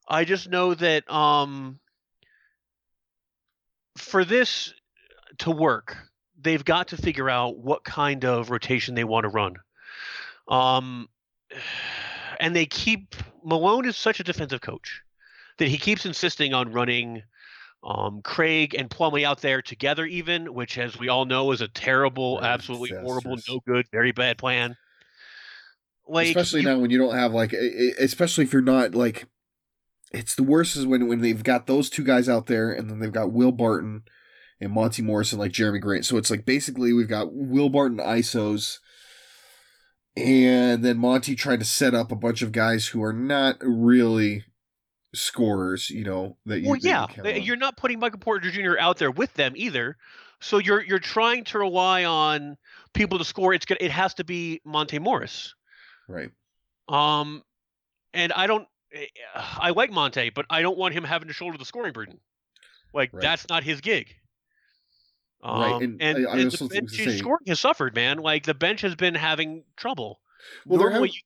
I 0.10 0.26
just 0.26 0.50
know 0.50 0.74
that 0.74 1.10
um, 1.10 1.80
for 3.96 4.26
this 4.26 4.74
to 5.38 5.52
work, 5.52 5.96
they've 6.38 6.66
got 6.66 6.90
to 6.90 6.98
figure 6.98 7.30
out 7.30 7.58
what 7.58 7.86
kind 7.86 8.26
of 8.26 8.50
rotation 8.50 8.94
they 8.94 9.06
want 9.06 9.24
to 9.24 9.30
run. 9.30 9.56
Um, 10.50 11.08
and 12.42 12.54
they 12.54 12.66
keep 12.66 13.16
Malone 13.42 13.88
is 13.88 13.96
such 13.96 14.20
a 14.20 14.26
defensive 14.26 14.60
coach 14.60 15.02
that 15.60 15.68
he 15.68 15.78
keeps 15.78 16.06
insisting 16.06 16.54
on 16.54 16.72
running 16.72 17.22
um, 17.84 18.22
Craig 18.24 18.76
and 18.78 18.90
Plumlee 18.90 19.24
out 19.24 19.42
there 19.42 19.62
together, 19.62 20.06
even, 20.06 20.54
which, 20.54 20.78
as 20.78 20.98
we 21.00 21.08
all 21.08 21.26
know, 21.26 21.52
is 21.52 21.62
a 21.62 21.68
terrible, 21.70 22.40
absolutely 22.42 22.90
horrible, 23.02 23.38
no 23.48 23.60
good, 23.66 23.86
very 23.92 24.12
bad 24.12 24.38
plan. 24.38 24.76
Like, 26.08 26.28
especially 26.28 26.62
you- 26.62 26.68
now 26.68 26.80
when 26.80 26.90
you 26.92 26.98
don't 26.98 27.16
have 27.16 27.34
like, 27.34 27.54
especially 27.54 28.44
if 28.44 28.52
you're 28.52 28.62
not 28.62 28.96
like, 28.96 29.28
it's 30.12 30.34
the 30.34 30.44
worst 30.44 30.76
is 30.76 30.88
when 30.88 31.08
when 31.08 31.22
they've 31.22 31.44
got 31.44 31.68
those 31.68 31.90
two 31.90 32.04
guys 32.04 32.28
out 32.28 32.48
there, 32.48 32.72
and 32.72 32.90
then 32.90 33.00
they've 33.00 33.12
got 33.12 33.32
Will 33.32 33.52
Barton 33.52 34.04
and 34.60 34.74
Monte 34.74 35.04
Morrison, 35.04 35.38
like 35.38 35.52
Jerami 35.52 35.80
Grant. 35.80 36.06
So 36.06 36.18
it's 36.18 36.32
like 36.32 36.46
basically 36.46 36.92
we've 36.94 37.08
got 37.08 37.32
Will 37.32 37.70
Barton 37.70 38.00
isos. 38.00 38.80
And 40.18 40.84
then 40.84 40.98
Monte 40.98 41.36
tried 41.36 41.60
to 41.60 41.66
set 41.66 41.94
up 41.94 42.12
a 42.12 42.16
bunch 42.16 42.42
of 42.42 42.52
guys 42.52 42.88
who 42.88 43.02
are 43.04 43.14
not 43.14 43.58
really 43.62 44.44
scorers, 45.14 45.90
you 45.90 46.04
know, 46.04 46.38
that 46.46 46.60
you 46.62 46.70
well, 46.70 46.78
yeah, 46.80 47.06
uh, 47.24 47.30
you're 47.30 47.56
not 47.58 47.78
putting 47.78 48.00
Michael 48.00 48.20
Porter 48.20 48.52
Jr. 48.52 48.78
out 48.80 48.98
there 48.98 49.12
with 49.12 49.34
them 49.34 49.54
either. 49.56 49.98
So 50.42 50.58
you're 50.58 50.82
you're 50.82 51.00
trying 51.00 51.44
to 51.46 51.60
rely 51.60 52.06
on 52.06 52.58
people 52.94 53.18
to 53.18 53.26
score. 53.26 53.54
It's 53.54 53.66
gonna 53.66 53.80
it 53.82 53.92
has 53.92 54.14
to 54.16 54.24
be 54.24 54.62
Monte 54.66 55.00
Morris. 55.00 55.54
right. 56.08 56.30
Um, 56.88 57.44
and 58.14 58.34
I 58.34 58.48
don't. 58.48 58.68
eh, 58.94 59.06
I 59.36 59.70
like 59.72 59.92
Monte, 59.92 60.32
but 60.32 60.46
I 60.50 60.62
don't 60.64 60.78
want 60.78 60.94
him 60.96 61.04
having 61.04 61.28
to 61.28 61.34
shoulder 61.34 61.58
the 61.58 61.66
scoring 61.66 61.94
burden. 61.94 62.20
Like 62.94 63.14
Right. 63.14 63.22
that's 63.22 63.48
not 63.50 63.64
his 63.64 63.82
gig. 63.82 64.16
Um, 65.44 65.60
Right, 65.62 65.82
and 65.84 66.02
and, 66.02 66.28
I- 66.28 66.32
I 66.32 66.38
and 66.40 66.52
the 66.52 66.68
bench 66.68 67.18
scoring 67.20 67.46
has 67.48 67.60
suffered, 67.60 67.94
man. 67.96 68.18
Like 68.18 68.46
the 68.46 68.54
bench 68.54 68.82
has 68.82 68.96
been 68.96 69.16
having 69.16 69.64
trouble. 69.78 70.20
Well, 70.66 70.80
Normally 70.80 71.10
having- 71.10 71.14
you- 71.14 71.22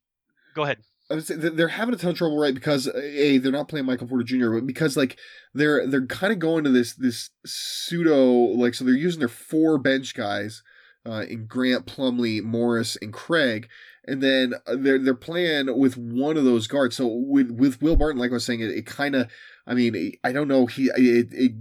go 0.55 0.63
ahead. 0.63 0.79
I 1.13 1.15
would 1.15 1.27
say 1.27 1.35
they're 1.35 1.67
having 1.67 1.93
a 1.93 1.97
ton 1.97 2.09
of 2.09 2.17
trouble, 2.17 2.39
right? 2.39 2.55
Because 2.55 2.87
uh, 2.87 2.99
a 2.99 3.37
they're 3.37 3.51
not 3.51 3.67
playing 3.67 3.85
Michael 3.85 4.07
Porter 4.07 4.23
Jr., 4.23 4.49
but 4.49 4.65
because 4.65 4.97
like 4.97 5.19
they're 5.53 5.85
they're 5.85 6.07
kind 6.07 6.33
of 6.33 6.39
going 6.39 6.63
to 6.63 6.71
this 6.71 6.95
this 6.95 7.29
pseudo 7.45 8.23
like 8.23 8.73
so 8.73 8.83
they're 8.83 8.95
using 8.95 9.19
their 9.19 9.27
four 9.27 9.77
bench 9.77 10.15
guys 10.15 10.63
uh, 11.05 11.23
in 11.29 11.45
Grant, 11.45 11.85
Plumlee, 11.85 12.41
Morris, 12.41 12.97
and 12.99 13.13
Craig, 13.13 13.69
and 14.05 14.23
then 14.23 14.55
uh, 14.65 14.75
they're 14.75 14.97
they're 14.97 15.13
playing 15.13 15.77
with 15.77 15.97
one 15.97 16.35
of 16.35 16.45
those 16.45 16.65
guards. 16.65 16.95
So 16.95 17.05
with 17.05 17.51
with 17.51 17.79
Will 17.79 17.95
Barton, 17.95 18.19
like 18.19 18.31
I 18.31 18.33
was 18.33 18.45
saying, 18.45 18.61
it, 18.61 18.71
it 18.71 18.87
kind 18.87 19.13
of 19.13 19.29
I 19.67 19.75
mean 19.75 20.13
I 20.23 20.31
don't 20.31 20.47
know 20.47 20.65
he 20.65 20.85
it, 20.95 21.27
it 21.31 21.51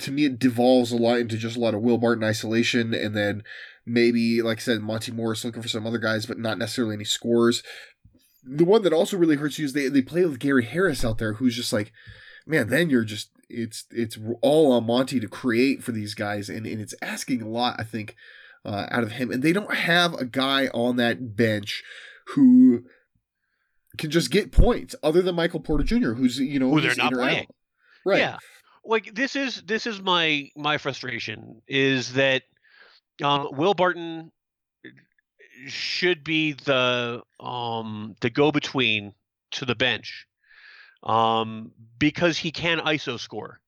to 0.00 0.12
me 0.12 0.26
it 0.26 0.38
devolves 0.38 0.92
a 0.92 0.98
lot 0.98 1.16
into 1.16 1.38
just 1.38 1.56
a 1.56 1.60
lot 1.60 1.72
of 1.72 1.80
Will 1.80 1.96
Barton 1.96 2.24
isolation, 2.24 2.92
and 2.92 3.16
then 3.16 3.42
maybe 3.86 4.42
like 4.42 4.58
I 4.58 4.60
said 4.60 4.82
Monte 4.82 5.12
Morris 5.12 5.46
looking 5.46 5.62
for 5.62 5.68
some 5.68 5.86
other 5.86 5.96
guys, 5.96 6.26
but 6.26 6.38
not 6.38 6.58
necessarily 6.58 6.94
any 6.94 7.04
scores 7.04 7.62
the 8.42 8.64
one 8.64 8.82
that 8.82 8.92
also 8.92 9.16
really 9.16 9.36
hurts 9.36 9.58
you 9.58 9.64
is 9.64 9.72
they, 9.72 9.88
they 9.88 10.02
play 10.02 10.24
with 10.24 10.38
Gary 10.38 10.64
Harris 10.64 11.04
out 11.04 11.18
there, 11.18 11.34
who's 11.34 11.56
just 11.56 11.72
like, 11.72 11.92
man, 12.46 12.68
then 12.68 12.90
you're 12.90 13.04
just 13.04 13.30
it's 13.48 13.84
it's 13.90 14.18
all 14.40 14.72
on 14.72 14.86
Monte 14.86 15.20
to 15.20 15.28
create 15.28 15.82
for 15.82 15.92
these 15.92 16.14
guys, 16.14 16.48
and, 16.48 16.66
and 16.66 16.80
it's 16.80 16.94
asking 17.02 17.42
a 17.42 17.48
lot, 17.48 17.76
I 17.78 17.84
think, 17.84 18.16
uh, 18.64 18.86
out 18.90 19.02
of 19.04 19.12
him. 19.12 19.30
And 19.30 19.42
they 19.42 19.52
don't 19.52 19.74
have 19.74 20.14
a 20.14 20.24
guy 20.24 20.68
on 20.68 20.96
that 20.96 21.36
bench 21.36 21.82
who 22.34 22.84
can 23.98 24.10
just 24.10 24.30
get 24.30 24.52
points 24.52 24.94
other 25.02 25.20
than 25.22 25.34
Michael 25.34 25.60
Porter 25.60 25.84
Jr., 25.84 26.12
who's 26.12 26.38
you 26.38 26.58
know 26.58 26.70
Who 26.70 26.80
they're 26.80 26.94
not 26.96 27.12
in 27.12 27.18
or 27.18 27.22
out. 27.22 27.28
playing. 27.28 27.46
right? 28.04 28.18
Yeah. 28.18 28.38
Like 28.84 29.14
this 29.14 29.36
is 29.36 29.62
this 29.62 29.86
is 29.86 30.00
my 30.00 30.48
my 30.56 30.78
frustration 30.78 31.62
is 31.68 32.14
that 32.14 32.42
um, 33.22 33.48
Will 33.52 33.74
Barton 33.74 34.32
should 35.66 36.24
be 36.24 36.52
the 36.52 37.22
um 37.40 38.16
the 38.20 38.30
go 38.30 38.52
between 38.52 39.14
to 39.52 39.64
the 39.64 39.74
bench 39.74 40.26
um 41.02 41.72
because 41.98 42.38
he 42.38 42.50
can 42.50 42.78
ISO 42.78 43.18
score. 43.18 43.60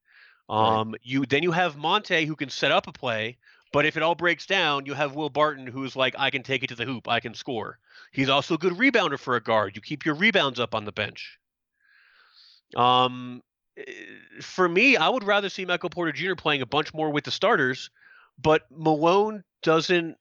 Right. 0.48 0.80
Um 0.80 0.94
you 1.02 1.26
then 1.26 1.42
you 1.42 1.52
have 1.52 1.76
Monte 1.76 2.26
who 2.26 2.36
can 2.36 2.50
set 2.50 2.72
up 2.72 2.86
a 2.86 2.92
play, 2.92 3.38
but 3.72 3.86
if 3.86 3.96
it 3.96 4.02
all 4.02 4.14
breaks 4.14 4.46
down, 4.46 4.86
you 4.86 4.94
have 4.94 5.14
Will 5.14 5.30
Barton 5.30 5.66
who's 5.66 5.96
like 5.96 6.14
I 6.18 6.30
can 6.30 6.42
take 6.42 6.62
it 6.62 6.68
to 6.68 6.74
the 6.74 6.84
hoop, 6.84 7.08
I 7.08 7.20
can 7.20 7.34
score. 7.34 7.78
He's 8.12 8.28
also 8.28 8.54
a 8.54 8.58
good 8.58 8.74
rebounder 8.74 9.18
for 9.18 9.36
a 9.36 9.42
guard. 9.42 9.76
You 9.76 9.82
keep 9.82 10.04
your 10.04 10.14
rebounds 10.14 10.60
up 10.60 10.74
on 10.74 10.84
the 10.84 10.92
bench. 10.92 11.38
Um 12.76 13.42
eh, 13.76 13.82
for 14.40 14.68
me, 14.68 14.96
I 14.96 15.08
would 15.08 15.24
rather 15.24 15.48
see 15.48 15.64
Michael 15.64 15.90
Porter 15.90 16.12
Jr. 16.12 16.34
playing 16.34 16.62
a 16.62 16.66
bunch 16.66 16.92
more 16.92 17.10
with 17.10 17.24
the 17.24 17.30
starters 17.30 17.90
but 18.38 18.62
Malone 18.70 19.44
doesn't 19.62 20.16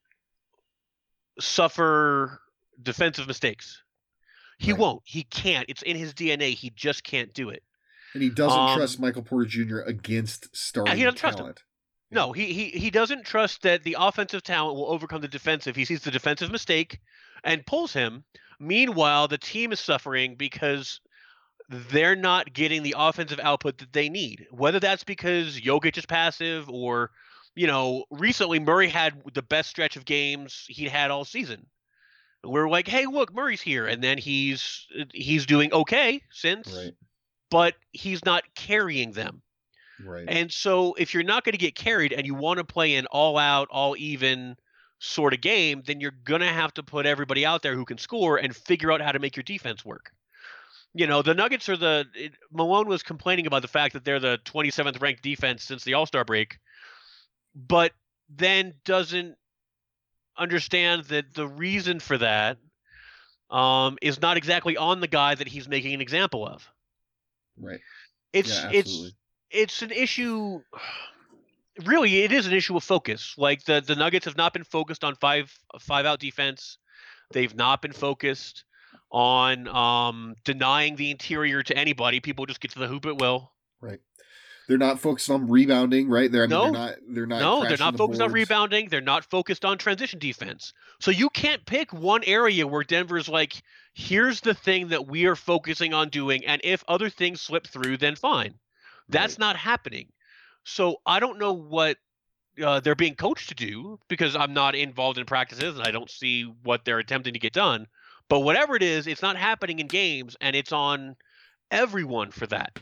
suffer 1.39 2.41
defensive 2.81 3.27
mistakes. 3.27 3.81
He 4.59 4.71
Right. 4.71 4.79
won't. 4.79 5.01
He 5.05 5.23
can't. 5.23 5.65
It's 5.69 5.81
in 5.81 5.97
his 5.97 6.13
DNA. 6.13 6.53
He 6.53 6.69
just 6.71 7.03
can't 7.03 7.33
do 7.33 7.49
it. 7.49 7.63
And 8.13 8.21
he 8.21 8.29
doesn't 8.29 8.57
Um, 8.59 8.77
trust 8.77 8.99
Michael 8.99 9.23
Porter 9.23 9.45
Jr. 9.49 9.79
against 9.79 10.55
starting 10.55 10.97
doesn't 10.99 11.17
trust 11.17 11.33
him. 11.39 11.43
talent. 11.45 11.63
No, 12.11 12.31
he, 12.31 12.53
he 12.53 12.69
he 12.69 12.91
doesn't 12.91 13.25
trust 13.25 13.63
that 13.63 13.81
the 13.83 13.97
offensive 13.99 14.43
talent 14.43 14.75
will 14.75 14.91
overcome 14.91 15.21
the 15.21 15.27
defensive. 15.27 15.75
He 15.75 15.83
sees 15.85 16.01
the 16.01 16.11
defensive 16.11 16.51
mistake 16.51 16.99
and 17.43 17.65
pulls 17.65 17.91
him. 17.93 18.23
Meanwhile, 18.59 19.27
the 19.29 19.39
team 19.39 19.71
is 19.71 19.79
suffering 19.79 20.35
because 20.35 21.01
they're 21.69 22.15
not 22.15 22.53
getting 22.53 22.83
the 22.83 22.93
offensive 22.95 23.39
output 23.39 23.79
that 23.79 23.93
they 23.93 24.09
need. 24.09 24.45
Whether 24.51 24.79
that's 24.79 25.03
because 25.03 25.59
Jokic 25.59 25.97
is 25.97 26.05
passive 26.05 26.69
or, 26.69 27.09
you 27.55 27.67
know, 27.67 28.05
recently 28.10 28.60
Murray 28.60 28.88
had 28.89 29.22
the 29.33 29.41
best 29.41 29.69
stretch 29.69 29.95
of 29.95 30.05
games 30.05 30.65
he'd 30.67 30.89
had 30.89 31.12
all 31.12 31.25
season. 31.25 31.65
We're 32.43 32.69
like, 32.69 32.88
hey, 32.88 33.05
look, 33.05 33.33
Murray's 33.33 33.62
here, 33.62 33.86
and 33.88 34.03
then 34.03 34.17
he's 34.17 34.86
uh, 35.00 35.05
he's 35.13 35.45
doing 35.45 35.72
okay 35.74 36.22
since, 36.31 36.72
Right. 36.74 36.93
but 37.50 37.75
he's 37.91 38.25
not 38.25 38.43
carrying 38.55 39.12
them. 39.13 39.41
Right. 40.03 40.25
And 40.27 40.51
so 40.51 40.93
if 40.98 41.13
you're 41.13 41.24
not 41.24 41.45
going 41.45 41.53
to 41.53 41.57
get 41.57 41.75
carried 41.75 42.12
and 42.12 42.25
you 42.25 42.33
want 42.36 42.57
to 42.57 42.65
play 42.65 42.95
an 42.95 43.05
all 43.05 43.38
out, 43.38 43.69
all 43.72 43.95
even 43.98 44.57
sort 45.00 45.33
of 45.33 45.39
game, 45.39 45.83
then 45.86 46.01
you're 46.01 46.15
going 46.25 46.41
to 46.41 46.48
have 46.48 46.74
to 46.74 46.83
put 46.83 47.05
everybody 47.05 47.45
out 47.45 47.62
there 47.62 47.75
who 47.75 47.86
can 47.86 47.98
score 47.98 48.38
and 48.38 48.53
figure 48.55 48.91
out 48.91 49.00
how 49.01 49.12
to 49.13 49.19
make 49.19 49.36
your 49.38 49.43
defense 49.43 49.86
work. 49.86 50.12
You 50.93 51.07
know, 51.07 51.22
the 51.22 51.33
Nuggets 51.33 51.69
are 51.69 51.77
the 51.77 52.05
it, 52.13 52.33
Malone 52.51 52.88
was 52.88 53.03
complaining 53.03 53.48
about 53.48 53.62
the 53.62 53.67
fact 53.69 53.93
that 53.93 54.03
they're 54.03 54.19
the 54.19 54.39
27th 54.45 55.01
ranked 55.01 55.24
defense 55.24 55.63
since 55.63 55.83
the 55.83 55.93
All-Star 55.93 56.25
break, 56.25 56.57
but 57.55 57.91
then 58.29 58.74
doesn't 58.86 59.36
understand 60.38 61.05
that 61.05 61.33
the 61.33 61.48
reason 61.48 62.00
for 62.00 62.17
that 62.17 62.57
um, 63.50 63.98
is 64.01 64.22
not 64.22 64.38
exactly 64.38 64.77
on 64.77 65.00
the 65.00 65.07
guy 65.07 65.36
that 65.36 65.48
he's 65.48 65.67
making 65.67 65.93
an 65.93 66.01
example 66.01 66.45
of. 66.45 66.67
right. 67.60 67.79
It's 68.31 68.50
Yeah, 68.50 68.72
it's 68.74 69.12
it's 69.51 69.81
an 69.83 69.91
issue 69.91 70.62
really 71.86 72.24
it 72.24 72.31
is 72.31 72.48
an 72.48 72.53
issue 72.53 72.75
of 72.75 72.83
focus. 72.83 73.36
Like 73.38 73.63
the 73.65 73.81
the 73.81 73.95
nuggets 73.95 74.25
have 74.25 74.38
not 74.38 74.53
been 74.53 74.63
focused 74.63 75.03
on 75.03 75.15
five 75.15 75.55
five 75.79 76.05
out 76.05 76.19
defense. 76.19 76.77
They've 77.31 77.55
not 77.55 77.81
been 77.81 77.93
focused 77.93 78.63
on 79.12 79.67
um 79.67 80.36
denying 80.43 80.95
the 80.95 81.12
interior 81.12 81.62
to 81.62 81.77
anybody. 81.77 82.19
People 82.19 82.48
just 82.48 82.60
get 82.60 82.72
to 82.72 82.79
the 82.79 82.88
hoop 82.88 83.05
at 83.05 83.17
will 83.17 83.51
They're 84.67 84.77
not 84.77 85.00
focused 85.00 85.29
on 85.29 85.50
rebounding, 85.50 86.08
right? 86.10 86.32
They're 86.32 86.43
I 86.43 86.48
mean, 86.48 86.58
No. 86.58 86.63
they're 86.63 86.72
not 86.72 86.96
they're 87.10 87.25
not 87.25 87.39
no 87.39 87.62
they're 87.67 87.77
not 87.77 87.91
the 87.91 87.98
focused 87.98 88.22
on 88.22 88.32
rebounding. 88.32 88.89
They're 88.89 89.01
not 89.01 89.25
focused 89.25 89.65
on 89.65 89.77
transition 89.77 90.20
defense. 90.20 90.74
So 91.00 91.12
you 91.12 91.29
can't 91.29 91.65
pick 91.65 91.91
one 91.91 92.24
area 92.24 92.65
where 92.65 92.84
denver's 92.84 93.27
like 93.27 93.62
here's 93.93 94.39
the 94.41 94.53
thing 94.53 94.88
that 94.89 95.08
we 95.08 95.25
are 95.25 95.36
focusing 95.36 95.93
on 95.93 96.10
doing 96.10 96.46
and 96.46 96.62
if 96.63 96.84
other 96.88 97.10
things 97.10 97.41
slip 97.41 97.67
through 97.67 97.98
then 97.98 98.15
fine. 98.15 98.53
That's 99.10 99.34
Right. 99.34 99.39
not 99.39 99.55
happening. 99.58 100.12
So 100.63 100.98
i 101.05 101.20
don't 101.20 101.39
know 101.39 101.53
what 101.53 101.98
uh, 102.63 102.79
they're 102.79 102.96
being 102.96 103.15
coached 103.15 103.50
to 103.50 103.55
do 103.55 104.00
because 104.08 104.36
i'm 104.36 104.53
not 104.53 104.75
involved 104.75 105.17
in 105.17 105.25
practices 105.25 105.75
and 105.77 105.86
i 105.88 105.89
don't 105.91 106.10
see 106.10 106.43
what 106.63 106.86
they're 106.86 107.00
attempting 107.00 107.34
to 107.34 107.39
get 107.39 107.53
done. 107.53 107.88
But 108.29 108.39
whatever 108.41 108.75
it 108.77 108.84
is 108.84 109.08
it's 109.08 109.22
not 109.22 109.36
happening 109.36 109.79
in 109.79 109.88
games 109.88 110.38
and 110.39 110.55
it's 110.55 110.72
on 110.72 111.15
everyone 111.70 112.32
for 112.32 112.48
that 112.48 112.79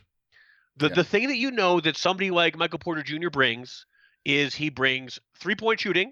the, 0.77 0.89
Yeah. 0.89 0.95
the 0.95 1.03
thing 1.03 1.27
that 1.27 1.37
you 1.37 1.51
know 1.51 1.79
that 1.79 1.97
somebody 1.97 2.31
like 2.31 2.57
michael 2.57 2.79
porter 2.79 3.03
jr 3.03 3.29
brings 3.29 3.85
is 4.25 4.55
he 4.55 4.69
brings 4.69 5.19
three 5.39 5.55
point 5.55 5.79
shooting 5.79 6.11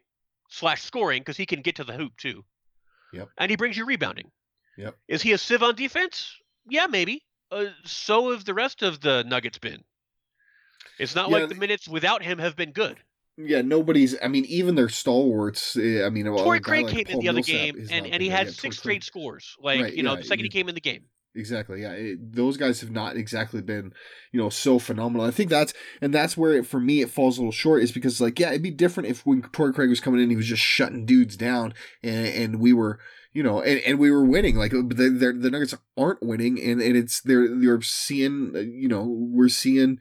slash 0.50 0.82
scoring 0.84 1.22
because 1.22 1.38
he 1.38 1.46
can 1.46 1.62
get 1.62 1.76
to 1.76 1.84
the 1.84 1.94
hoop 1.94 2.16
too 2.18 2.44
Yep. 3.14 3.30
and 3.38 3.50
he 3.52 3.58
brings 3.58 3.78
you 3.78 3.86
rebounding 3.86 4.32
Yep. 4.78 4.96
is 5.08 5.22
he 5.22 5.32
a 5.34 5.38
sieve 5.38 5.64
on 5.64 5.76
defense 5.76 6.36
yeah 6.70 6.88
maybe 6.88 7.24
uh, 7.52 7.66
so 7.84 8.32
have 8.32 8.46
the 8.46 8.54
rest 8.54 8.82
of 8.84 9.02
the 9.02 9.24
nuggets 9.24 9.58
been 9.58 9.84
it's 11.00 11.16
not 11.16 11.30
Yeah, 11.30 11.40
like 11.40 11.50
the 11.50 11.56
minutes 11.56 11.88
without 11.88 12.24
him 12.24 12.38
have 12.40 12.56
been 12.56 12.72
good 12.72 12.98
Yeah, 13.38 13.62
nobody's. 13.62 14.16
I 14.22 14.28
mean, 14.28 14.44
even 14.46 14.76
their 14.76 14.90
stalwarts. 14.90 15.78
eh, 15.78 16.04
I 16.06 16.10
mean, 16.10 16.28
a 16.28 16.36
Torrey 16.36 16.60
Craig 16.60 16.84
like 16.86 16.94
came 16.94 17.06
in 17.08 17.14
Paul 17.14 17.22
the 17.22 17.30
other 17.30 17.36
Millsap 17.38 17.54
game 17.56 17.88
and, 17.90 18.08
and 18.08 18.22
he 18.22 18.30
had 18.30 18.50
six 18.54 18.78
straight 18.78 19.04
scores 19.04 19.56
like 19.62 19.80
Right, 19.82 19.94
you 19.94 20.04
know 20.04 20.12
yeah, 20.12 20.18
the 20.18 20.26
second 20.26 20.46
he 20.46 20.50
came 20.50 20.68
in 20.68 20.76
the 20.76 20.82
game 20.82 21.06
Exactly. 21.36 21.82
Yeah, 21.84 21.92
it, 21.92 22.34
those 22.36 22.58
guys 22.58 22.82
have 22.82 22.90
not 22.90 23.16
exactly 23.16 23.62
been, 23.62 23.94
you 24.32 24.42
know, 24.42 24.50
so 24.50 24.80
phenomenal. 24.80 25.26
I 25.28 25.32
think 25.32 25.50
that's 25.50 25.74
and 26.02 26.14
that's 26.14 26.36
where 26.36 26.54
it, 26.54 26.66
for 26.66 26.80
me 26.80 27.02
it 27.02 27.10
falls 27.12 27.38
a 27.38 27.42
little 27.42 27.52
short 27.52 27.84
is 27.84 27.92
because 27.92 28.20
like 28.20 28.40
yeah, 28.40 28.50
it'd 28.50 28.64
be 28.64 28.72
different 28.72 29.10
if 29.10 29.26
when 29.26 29.44
Torrey 29.44 29.74
Craig 29.74 29.90
was 29.90 30.00
coming 30.00 30.22
in, 30.22 30.32
he 30.32 30.36
was 30.36 30.48
just 30.48 30.64
shutting 30.64 31.06
dudes 31.06 31.38
down, 31.38 31.74
and, 32.02 32.28
and 32.28 32.60
we 32.60 32.74
were, 32.74 33.00
you 33.32 33.44
know, 33.44 33.62
and, 33.62 33.80
and 33.86 34.00
we 34.00 34.10
were 34.10 34.26
winning. 34.26 34.56
Like 34.56 34.72
the 34.72 34.82
the 34.82 35.38
the 35.40 35.52
Nuggets 35.52 35.76
aren't 35.96 36.24
winning, 36.24 36.60
and, 36.60 36.82
and 36.82 36.98
it's 36.98 37.22
they're 37.22 37.48
they're 37.48 37.82
seeing, 37.82 38.54
uh, 38.56 38.60
you 38.60 38.88
know, 38.88 39.04
we're 39.04 39.50
seeing 39.50 40.00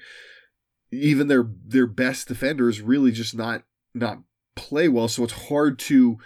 even 0.90 1.28
their 1.28 1.46
their 1.66 1.86
best 1.86 2.28
defenders 2.28 2.80
really 2.80 3.12
just 3.12 3.36
not 3.36 3.64
not 3.94 4.18
play 4.56 4.88
well. 4.88 5.08
So 5.08 5.24
it's 5.24 5.48
hard 5.48 5.78
to 5.80 6.18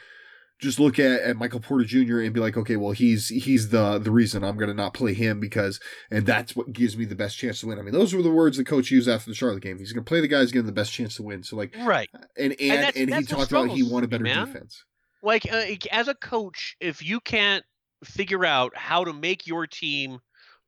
just 0.63 0.81
look 0.81 0.99
at, 0.99 1.21
at 1.21 1.37
Michael 1.37 1.61
Porter 1.61 1.85
Jr. 1.85 2.21
and 2.21 2.33
be 2.33 2.41
like, 2.41 2.57
okay, 2.57 2.77
well 2.77 2.93
he's 2.93 3.29
he's 3.29 3.69
the 3.69 3.99
the 3.99 4.11
reason 4.11 4.43
I'm 4.45 4.57
gonna 4.57 4.73
not 4.73 4.95
play 4.95 5.13
him 5.13 5.41
because 5.41 5.81
and 6.11 6.25
that's 6.25 6.57
what 6.57 6.73
gives 6.73 6.97
me 6.97 7.05
the 7.05 7.15
best 7.17 7.37
chance 7.37 7.61
to 7.61 7.67
win. 7.67 7.79
I 7.79 7.83
mean, 7.83 7.93
those 7.93 8.15
were 8.15 8.23
the 8.23 8.31
words 8.31 8.57
the 8.57 8.65
coach 8.65 8.91
used 8.91 9.09
after 9.09 9.29
the 9.31 9.35
Charlotte 9.35 9.63
game. 9.63 9.79
He's 9.79 9.93
gonna 9.93 10.05
play 10.05 10.21
the 10.21 10.29
guys 10.29 10.53
getting 10.53 10.67
the 10.67 10.73
best 10.73 10.93
chance 10.93 11.17
to 11.17 11.23
win. 11.23 11.43
So 11.43 11.57
like 11.57 11.75
right 11.81 12.09
and 12.39 12.53
and 12.53 12.61
and, 12.61 12.71
that's- 12.83 12.95
he 12.97 13.05
that's 13.05 13.31
what 13.33 13.49
talked 13.49 13.53
about 13.53 13.77
he 13.77 13.83
wanted 13.83 14.09
better 14.11 14.25
man. 14.25 14.47
defense. 14.47 14.85
like 15.23 15.47
uh, 15.53 15.65
as 15.91 16.09
a 16.09 16.15
coach 16.15 16.77
if 16.81 17.03
you 17.05 17.21
can't 17.21 17.65
figure 18.05 18.45
out 18.45 18.77
how 18.77 19.05
to 19.05 19.13
make 19.13 19.47
your 19.47 19.67
team 19.67 20.19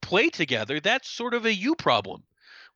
play 0.03 0.29
together 0.29 0.81
that's 0.81 1.09
sort 1.09 1.35
of 1.35 1.47
a 1.47 1.53
you 1.55 1.75
problem 1.75 2.23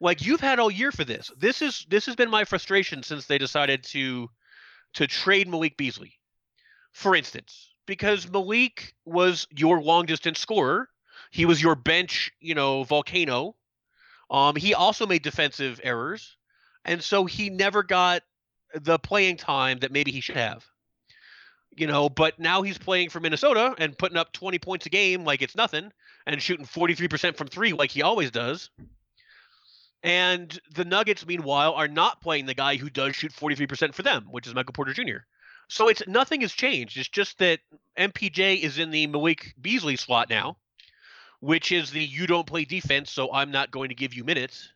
like 0.00 0.24
you've 0.24 0.40
had 0.40 0.58
all 0.58 0.70
year 0.70 0.90
for 0.90 1.04
this 1.04 1.30
this 1.38 1.62
is 1.62 1.86
this 1.90 2.06
has 2.06 2.16
been 2.16 2.30
my 2.30 2.44
frustration 2.44 3.02
since 3.02 3.26
they 3.26 3.38
decided 3.38 3.84
to 3.84 4.28
to 4.94 5.06
trade 5.06 5.46
malik 5.46 5.76
beasley 5.76 6.17
for 6.92 7.14
instance 7.14 7.70
because 7.86 8.30
malik 8.30 8.94
was 9.04 9.46
your 9.50 9.80
long 9.80 10.06
distance 10.06 10.38
scorer 10.38 10.88
he 11.30 11.44
was 11.44 11.62
your 11.62 11.74
bench 11.74 12.30
you 12.40 12.54
know 12.54 12.84
volcano 12.84 13.54
um 14.30 14.56
he 14.56 14.74
also 14.74 15.06
made 15.06 15.22
defensive 15.22 15.80
errors 15.82 16.36
and 16.84 17.02
so 17.02 17.24
he 17.24 17.50
never 17.50 17.82
got 17.82 18.22
the 18.74 18.98
playing 18.98 19.36
time 19.36 19.78
that 19.78 19.92
maybe 19.92 20.10
he 20.10 20.20
should 20.20 20.36
have 20.36 20.64
you 21.78 21.86
know, 21.86 22.08
but 22.08 22.38
now 22.38 22.62
he's 22.62 22.78
playing 22.78 23.10
for 23.10 23.20
Minnesota 23.20 23.74
and 23.78 23.96
putting 23.96 24.18
up 24.18 24.32
20 24.32 24.58
points 24.58 24.86
a 24.86 24.88
game 24.88 25.24
like 25.24 25.42
it's 25.42 25.54
nothing 25.54 25.92
and 26.26 26.42
shooting 26.42 26.66
43% 26.66 27.36
from 27.36 27.46
three 27.46 27.72
like 27.72 27.90
he 27.90 28.02
always 28.02 28.30
does. 28.30 28.70
And 30.02 30.58
the 30.74 30.84
Nuggets, 30.84 31.26
meanwhile, 31.26 31.74
are 31.74 31.88
not 31.88 32.20
playing 32.20 32.46
the 32.46 32.54
guy 32.54 32.76
who 32.76 32.88
does 32.90 33.16
shoot 33.16 33.32
43% 33.32 33.94
for 33.94 34.02
them, 34.02 34.26
which 34.30 34.46
is 34.46 34.54
Michael 34.54 34.72
Porter 34.72 34.92
Jr. 34.92 35.18
So 35.68 35.88
it's 35.88 36.02
nothing 36.06 36.40
has 36.40 36.52
changed. 36.52 36.96
It's 36.96 37.08
just 37.08 37.38
that 37.38 37.60
MPJ 37.96 38.60
is 38.62 38.78
in 38.78 38.90
the 38.90 39.06
Malik 39.06 39.54
Beasley 39.60 39.96
slot 39.96 40.30
now, 40.30 40.56
which 41.40 41.72
is 41.72 41.90
the 41.90 42.02
you 42.02 42.26
don't 42.26 42.46
play 42.46 42.64
defense, 42.64 43.10
so 43.10 43.32
I'm 43.32 43.50
not 43.50 43.70
going 43.70 43.90
to 43.90 43.94
give 43.94 44.14
you 44.14 44.24
minutes 44.24 44.70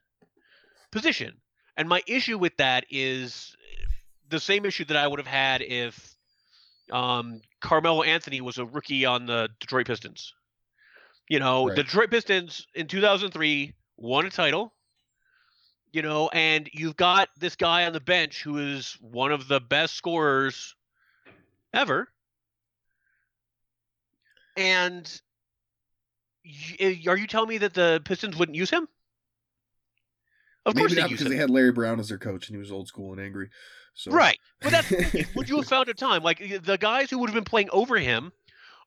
position. 0.91 1.35
And 1.77 1.89
my 1.89 2.03
issue 2.07 2.37
with 2.37 2.57
that 2.59 2.85
is 2.91 3.57
the 4.29 4.39
same 4.39 4.67
issue 4.67 4.85
that 4.85 4.97
I 4.97 5.07
would 5.07 5.19
have 5.19 5.27
had 5.27 5.63
if 5.63 6.15
um, 6.91 7.41
Carmelo 7.61 8.03
Anthony 8.03 8.43
was 8.43 8.59
a 8.59 8.67
rookie 8.67 9.07
on 9.07 9.25
the 9.27 9.49
Detroit 9.61 9.87
Pistons. 9.87 10.35
You 11.29 11.41
know, 11.41 11.69
Right. 11.69 11.77
the 11.77 11.85
Detroit 11.85 12.11
Pistons 12.11 12.67
in 12.75 12.87
2003 12.87 13.73
won 13.97 14.27
a 14.27 14.31
title. 14.31 14.75
You 15.93 16.03
know, 16.03 16.29
and 16.31 16.69
you've 16.73 16.97
got 16.97 17.29
this 17.39 17.57
guy 17.57 17.85
on 17.87 17.93
the 17.93 18.01
bench 18.01 18.43
who 18.43 18.59
is 18.59 18.97
one 19.01 19.31
of 19.31 19.49
the 19.49 19.61
best 19.61 19.95
scorers 19.95 20.75
ever. 21.73 22.09
And 24.57 25.21
y- 26.45 26.77
eh, 26.79 26.97
are 27.09 27.17
you 27.17 27.27
telling 27.27 27.49
me 27.49 27.59
that 27.59 27.75
the 27.75 28.03
Pistons 28.05 28.37
wouldn't 28.37 28.57
use 28.57 28.71
him? 28.71 28.89
Of 30.65 30.75
course 30.75 30.91
Maybe 30.91 30.95
they 30.97 31.01
not 31.03 31.11
use 31.11 31.19
because 31.19 31.33
him. 31.33 31.37
they 31.37 31.41
had 31.41 31.51
Larry 31.51 31.73
Brown 31.73 31.99
as 31.99 32.09
their 32.09 32.19
coach 32.19 32.49
and 32.49 32.55
he 32.55 32.61
was 32.61 32.71
old 32.71 32.87
school 32.87 33.13
and 33.13 33.21
angry. 33.21 33.51
So 33.95 34.13
Right. 34.13 34.39
But 34.63 34.71
that's 34.71 34.93
would 35.35 35.49
you 35.49 35.57
have 35.57 35.67
found 35.67 35.89
a 35.89 35.95
time 35.95 36.23
like 36.23 36.39
the 36.63 36.79
guys 36.79 37.11
who 37.11 37.19
would 37.19 37.29
have 37.31 37.35
been 37.35 37.45
playing 37.45 37.71
over 37.73 37.99
him 37.99 38.33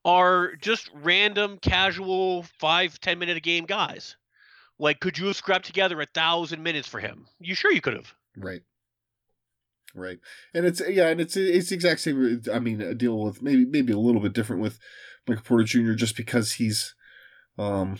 are 0.06 0.56
just 0.56 0.90
random 0.94 1.58
casual 1.58 2.44
five 2.60 3.00
ten 3.02 3.20
minute 3.20 3.36
a 3.38 3.42
game 3.42 3.66
guys 3.66 4.16
like 4.78 5.00
could 5.00 5.18
you 5.18 5.26
have 5.26 5.36
scrapped 5.36 5.66
together 5.66 6.00
a 6.00 6.06
thousand 6.06 6.62
minutes 6.62 6.88
for 6.88 7.00
him 7.00 7.26
you 7.40 7.56
sure 7.56 7.72
you 7.72 7.82
could 7.82 7.96
have 7.96 8.14
Right. 8.38 8.62
Right. 9.96 10.20
And 10.54 10.66
it's 10.66 10.82
yeah, 10.88 11.08
and 11.08 11.22
it's 11.22 11.38
it's 11.38 11.70
the 11.70 11.76
exact 11.76 12.02
same 12.02 12.42
I 12.54 12.60
mean, 12.60 12.82
a 12.82 12.94
deal 12.94 13.18
with 13.18 13.42
maybe 13.42 13.66
maybe 13.66 13.94
a 13.94 13.98
little 13.98 14.22
bit 14.22 14.34
different 14.34 14.62
with 14.62 14.78
Michael 15.28 15.44
Porter 15.44 15.64
Jr. 15.64 15.94
just 15.94 16.18
because 16.18 16.54
he's 16.54 16.94
um 17.58 17.98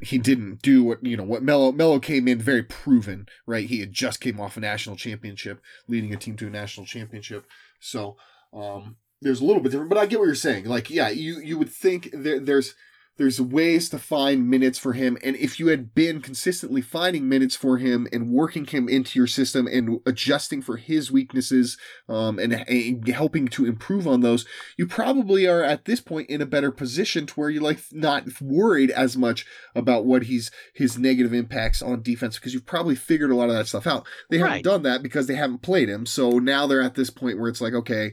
he 0.00 0.18
didn't 0.18 0.62
do 0.62 0.84
what 0.84 1.04
you 1.04 1.16
know 1.16 1.24
what 1.24 1.42
Melo 1.42 1.72
Melo 1.72 1.98
came 1.98 2.28
in 2.28 2.38
very 2.38 2.62
proven, 2.62 3.26
right? 3.46 3.66
He 3.66 3.80
had 3.80 3.92
just 3.92 4.20
came 4.20 4.38
off 4.40 4.56
a 4.56 4.60
national 4.60 4.96
championship, 4.96 5.60
leading 5.88 6.12
a 6.12 6.16
team 6.16 6.36
to 6.36 6.46
a 6.46 6.50
national 6.50 6.86
championship. 6.86 7.46
So 7.80 8.16
um, 8.52 8.96
there's 9.20 9.40
a 9.40 9.44
little 9.44 9.62
bit 9.62 9.72
different, 9.72 9.90
but 9.90 9.98
I 9.98 10.06
get 10.06 10.18
what 10.18 10.26
you're 10.26 10.34
saying. 10.34 10.66
Like, 10.66 10.90
yeah, 10.90 11.08
you 11.08 11.40
you 11.40 11.58
would 11.58 11.70
think 11.70 12.10
there, 12.12 12.38
there's 12.38 12.74
there's 13.18 13.40
ways 13.40 13.88
to 13.90 13.98
find 13.98 14.48
minutes 14.48 14.78
for 14.78 14.92
him, 14.94 15.18
and 15.22 15.36
if 15.36 15.58
you 15.60 15.66
had 15.66 15.94
been 15.94 16.20
consistently 16.22 16.80
finding 16.80 17.28
minutes 17.28 17.56
for 17.56 17.76
him 17.78 18.06
and 18.12 18.30
working 18.30 18.64
him 18.64 18.88
into 18.88 19.18
your 19.18 19.26
system 19.26 19.66
and 19.66 20.00
adjusting 20.06 20.62
for 20.62 20.76
his 20.76 21.10
weaknesses, 21.10 21.76
um, 22.08 22.38
and, 22.38 22.52
and 22.54 23.06
helping 23.08 23.48
to 23.48 23.66
improve 23.66 24.06
on 24.06 24.20
those, 24.20 24.46
you 24.76 24.86
probably 24.86 25.46
are 25.46 25.62
at 25.62 25.84
this 25.84 26.00
point 26.00 26.30
in 26.30 26.40
a 26.40 26.46
better 26.46 26.70
position 26.70 27.26
to 27.26 27.34
where 27.34 27.50
you're 27.50 27.62
like 27.62 27.80
not 27.92 28.24
worried 28.40 28.90
as 28.92 29.16
much 29.16 29.44
about 29.74 30.06
what 30.06 30.22
he's 30.24 30.50
his 30.74 30.96
negative 30.96 31.34
impacts 31.34 31.82
on 31.82 32.02
defense 32.02 32.36
because 32.36 32.54
you've 32.54 32.66
probably 32.66 32.94
figured 32.94 33.30
a 33.30 33.36
lot 33.36 33.48
of 33.48 33.54
that 33.56 33.66
stuff 33.66 33.86
out. 33.86 34.06
They 34.30 34.38
haven't 34.38 34.62
done 34.62 34.82
that 34.84 35.02
because 35.02 35.26
they 35.26 35.34
haven't 35.34 35.62
played 35.62 35.88
him, 35.88 36.06
so 36.06 36.38
now 36.38 36.66
they're 36.66 36.80
at 36.80 36.94
this 36.94 37.10
point 37.10 37.38
where 37.38 37.48
it's 37.48 37.60
like, 37.60 37.74
okay, 37.74 38.12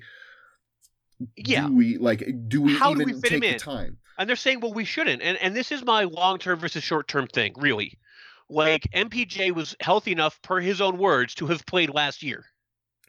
Yeah. 1.38 1.68
do 1.68 1.76
we 1.76 1.98
like 1.98 2.26
do 2.48 2.62
we 2.62 2.74
How 2.76 2.94
do 2.94 3.02
even 3.02 3.16
we 3.16 3.22
fit 3.22 3.30
take 3.30 3.42
the 3.42 3.60
time? 3.60 3.98
And 4.18 4.30
they're 4.30 4.36
saying, 4.36 4.62
well, 4.62 4.74
we 4.74 4.86
shouldn't. 4.86 5.22
And 5.22 5.38
and 5.38 5.56
this 5.56 5.72
is 5.72 5.84
my 5.84 6.04
long 6.04 6.38
term 6.40 6.60
versus 6.60 6.84
short 6.84 7.08
term 7.08 7.28
thing, 7.28 7.54
really. 7.58 7.98
Like 8.50 8.88
MPJ 8.94 9.52
was 9.54 9.76
healthy 9.80 10.12
enough, 10.12 10.42
per 10.42 10.60
his 10.60 10.80
own 10.82 10.98
words, 10.98 11.34
to 11.36 11.48
have 11.48 11.66
played 11.66 11.90
last 11.90 12.24
year. 12.24 12.46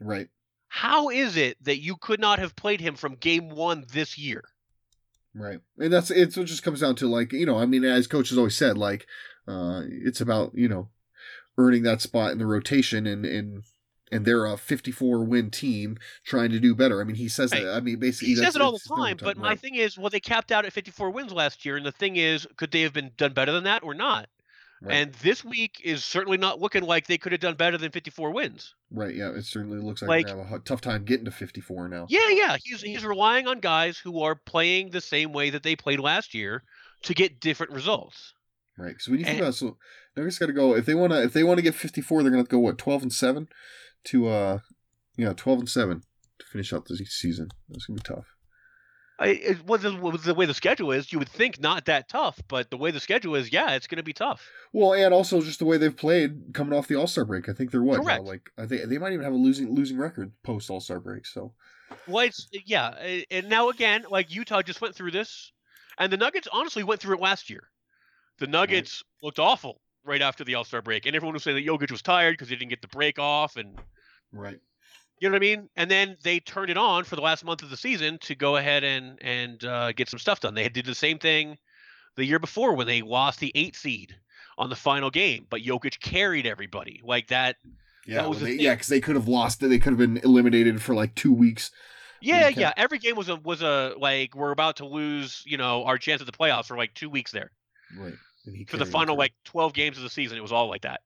Right. 0.00 0.28
How 0.68 1.10
is 1.10 1.36
it 1.36 1.62
that 1.64 1.80
you 1.80 1.96
could 1.96 2.20
not 2.20 2.38
have 2.38 2.56
played 2.56 2.80
him 2.80 2.96
from 2.96 3.14
game 3.14 3.50
one 3.50 3.84
this 3.92 4.18
year? 4.18 4.44
Right. 5.34 5.60
And 5.78 5.92
that's 5.92 6.10
it's 6.10 6.36
it 6.36 6.44
just 6.44 6.62
comes 6.62 6.80
down 6.80 6.96
to 6.96 7.08
like, 7.08 7.32
you 7.32 7.46
know, 7.46 7.58
I 7.58 7.66
mean, 7.66 7.84
as 7.84 8.06
coach 8.06 8.30
has 8.30 8.38
always 8.38 8.56
said, 8.56 8.78
like, 8.78 9.06
uh, 9.46 9.82
it's 9.86 10.20
about, 10.20 10.52
you 10.54 10.68
know, 10.68 10.88
earning 11.58 11.82
that 11.82 12.00
spot 12.00 12.32
in 12.32 12.38
the 12.38 12.46
rotation 12.46 13.06
and 13.06 13.24
and 13.26 13.62
and 14.12 14.24
they're 14.24 14.46
a 14.46 14.56
54 14.56 15.24
win 15.24 15.50
team 15.50 15.98
trying 16.24 16.50
to 16.50 16.60
do 16.60 16.74
better. 16.74 17.00
I 17.00 17.04
mean, 17.04 17.16
he 17.16 17.28
says 17.28 17.52
Right. 17.52 17.64
that. 17.64 17.74
I 17.74 17.80
mean, 17.80 17.98
basically, 17.98 18.28
He 18.28 18.36
says 18.36 18.54
it 18.56 18.62
all 18.62 18.72
the 18.72 18.78
time, 18.96 19.16
but 19.20 19.36
my 19.36 19.50
right. 19.50 19.60
thing 19.60 19.74
is, 19.74 19.98
well, 19.98 20.10
they 20.10 20.20
capped 20.20 20.52
out 20.52 20.64
at 20.64 20.72
54 20.72 21.10
wins 21.10 21.32
last 21.32 21.64
year, 21.64 21.76
and 21.76 21.84
the 21.84 21.92
thing 21.92 22.16
is, 22.16 22.46
could 22.56 22.70
they 22.70 22.82
have 22.82 22.92
been 22.92 23.10
done 23.16 23.32
better 23.32 23.52
than 23.52 23.64
that 23.64 23.82
or 23.82 23.94
not? 23.94 24.28
Right. 24.82 24.94
And 24.94 25.14
this 25.14 25.42
week 25.42 25.80
is 25.82 26.04
certainly 26.04 26.36
not 26.36 26.60
looking 26.60 26.82
like 26.84 27.06
they 27.06 27.16
could 27.16 27.32
have 27.32 27.40
done 27.40 27.54
better 27.54 27.78
than 27.78 27.90
54 27.90 28.30
wins. 28.32 28.74
Right. 28.90 29.14
Yeah. 29.14 29.30
It 29.30 29.46
certainly 29.46 29.78
looks 29.78 30.02
like, 30.02 30.08
Like- 30.08 30.26
they 30.26 30.42
have 30.42 30.52
a 30.52 30.58
tough 30.60 30.82
time 30.82 31.04
getting 31.04 31.24
to 31.24 31.30
54 31.30 31.88
now. 31.88 32.06
Yeah, 32.10 32.28
yeah, 32.30 32.56
he's 32.62 32.82
he's 32.82 33.02
relying 33.04 33.46
on 33.48 33.60
guys 33.60 33.96
who 33.96 34.20
are 34.20 34.34
playing 34.34 34.90
the 34.90 35.00
same 35.00 35.32
way 35.32 35.48
that 35.50 35.62
they 35.62 35.76
played 35.76 35.98
last 35.98 36.34
year 36.34 36.62
to 37.04 37.14
get 37.14 37.40
different 37.40 37.72
results. 37.72 38.34
Right. 38.76 38.88
Because 38.88 39.08
when 39.08 39.18
you 39.18 39.24
think 39.24 39.38
And- 39.38 39.44
about 39.46 39.54
so 39.54 39.78
Nuggets 40.16 40.38
got 40.38 40.46
to 40.46 40.52
go 40.52 40.74
if 40.74 40.86
they 40.86 40.94
want 40.94 41.12
to 41.12 41.22
if 41.22 41.32
they 41.32 41.44
want 41.44 41.58
to 41.58 41.62
get 41.62 41.74
54, 41.74 42.22
they're 42.22 42.30
gonna 42.30 42.40
have 42.40 42.48
to 42.48 42.56
go 42.56 42.60
what 42.60 42.78
12 42.78 43.02
and 43.02 43.12
seven 43.12 43.48
to 44.04 44.28
uh 44.28 44.58
yeah 45.16 45.32
12 45.32 45.60
and 45.60 45.68
seven 45.68 46.02
to 46.38 46.46
finish 46.46 46.72
out 46.72 46.86
the 46.86 46.96
season. 46.96 47.48
That's 47.68 47.86
gonna 47.86 47.96
be 47.96 48.02
tough. 48.02 48.26
I, 49.18 49.28
it, 49.28 49.66
was 49.66 49.82
the 49.82 49.90
the 50.22 50.34
way 50.34 50.44
the 50.44 50.54
schedule 50.54 50.92
is, 50.92 51.10
you 51.10 51.18
would 51.18 51.28
think 51.28 51.58
not 51.58 51.86
that 51.86 52.08
tough, 52.08 52.38
but 52.48 52.70
the 52.70 52.76
way 52.76 52.90
the 52.90 53.00
schedule 53.00 53.34
is, 53.34 53.50
yeah, 53.50 53.74
it's 53.74 53.86
going 53.86 53.96
to 53.96 54.02
be 54.02 54.12
tough. 54.12 54.46
Well, 54.74 54.92
and 54.92 55.14
also 55.14 55.40
just 55.40 55.58
the 55.58 55.64
way 55.64 55.78
they've 55.78 55.96
played 55.96 56.52
coming 56.52 56.78
off 56.78 56.86
the 56.86 56.96
All 56.96 57.06
Star 57.06 57.24
break. 57.24 57.48
I 57.48 57.54
think 57.54 57.70
they're 57.70 57.82
what 57.82 58.04
now? 58.04 58.20
Like 58.20 58.50
I 58.58 58.66
think 58.66 58.88
they 58.88 58.98
might 58.98 59.12
even 59.12 59.24
have 59.24 59.32
a 59.32 59.36
losing 59.36 59.74
losing 59.74 59.96
record 59.96 60.32
post 60.42 60.68
All 60.68 60.80
Star 60.80 61.00
break. 61.00 61.24
So 61.24 61.54
Well, 62.06 62.26
it's 62.26 62.46
yeah, 62.66 62.90
and 63.30 63.48
now 63.48 63.70
again, 63.70 64.04
like 64.10 64.34
Utah 64.34 64.60
just 64.60 64.82
went 64.82 64.94
through 64.94 65.12
this, 65.12 65.50
and 65.98 66.12
the 66.12 66.18
Nuggets 66.18 66.48
honestly 66.52 66.84
went 66.84 67.00
through 67.00 67.16
it 67.16 67.20
last 67.22 67.48
year. 67.48 67.70
The 68.38 68.46
Nuggets 68.46 69.02
looked 69.22 69.38
awful 69.38 69.80
right 70.06 70.22
after 70.22 70.44
the 70.44 70.54
All 70.54 70.64
Star 70.64 70.82
break, 70.82 71.06
and 71.06 71.14
everyone 71.14 71.34
was 71.34 71.42
saying 71.42 71.56
that 71.56 71.66
Jokic 71.66 71.90
was 71.90 72.02
tired 72.02 72.32
because 72.32 72.48
he 72.48 72.56
didn't 72.56 72.70
get 72.70 72.82
the 72.82 72.88
break 72.88 73.18
off, 73.18 73.56
and 73.56 73.78
right, 74.32 74.58
you 75.20 75.28
know 75.28 75.34
what 75.34 75.38
I 75.38 75.40
mean. 75.40 75.68
And 75.76 75.90
then 75.90 76.16
they 76.22 76.40
turned 76.40 76.70
it 76.70 76.78
on 76.78 77.04
for 77.04 77.16
the 77.16 77.22
last 77.22 77.44
month 77.44 77.62
of 77.62 77.70
the 77.70 77.76
season 77.76 78.18
to 78.22 78.34
go 78.34 78.56
ahead 78.56 78.84
and 78.84 79.18
and 79.22 79.64
uh, 79.64 79.92
get 79.92 80.08
some 80.08 80.18
stuff 80.18 80.40
done. 80.40 80.54
They 80.54 80.68
did 80.68 80.86
the 80.86 80.94
same 80.94 81.18
thing 81.18 81.58
the 82.16 82.24
year 82.24 82.38
before 82.38 82.74
when 82.74 82.86
they 82.86 83.02
lost 83.02 83.40
the 83.40 83.52
eight 83.54 83.76
seed 83.76 84.16
on 84.58 84.70
the 84.70 84.76
final 84.76 85.10
game, 85.10 85.46
but 85.50 85.60
Jokic 85.62 86.00
carried 86.00 86.46
everybody 86.46 87.00
like 87.04 87.28
that. 87.28 87.56
yeah, 88.06 88.26
was 88.26 88.40
they, 88.40 88.54
yeah, 88.54 88.74
because 88.74 88.88
they 88.88 89.00
could 89.00 89.16
have 89.16 89.28
lost. 89.28 89.60
They 89.60 89.78
could 89.78 89.90
have 89.90 89.98
been 89.98 90.18
eliminated 90.18 90.82
for 90.82 90.94
like 90.94 91.14
two 91.14 91.32
weeks. 91.32 91.70
Yeah, 92.20 92.48
yeah. 92.48 92.72
Every 92.76 92.98
game 92.98 93.16
was 93.16 93.28
a 93.28 93.36
was 93.36 93.62
a 93.62 93.94
like 93.98 94.34
we're 94.34 94.50
about 94.50 94.76
to 94.76 94.86
lose, 94.86 95.42
you 95.44 95.58
know, 95.58 95.84
our 95.84 95.98
chance 95.98 96.20
at 96.20 96.26
the 96.26 96.32
playoffs 96.32 96.66
for 96.66 96.76
like 96.76 96.94
two 96.94 97.10
weeks 97.10 97.30
there. 97.32 97.50
Right, 97.96 98.14
For 98.68 98.76
the 98.76 98.86
final 98.86 99.16
like 99.16 99.32
twelve 99.44 99.72
games 99.72 99.96
of 99.96 100.02
the 100.02 100.10
season, 100.10 100.38
it 100.38 100.42
was 100.42 100.52
all 100.52 100.68
like 100.68 100.82
that. 100.82 101.00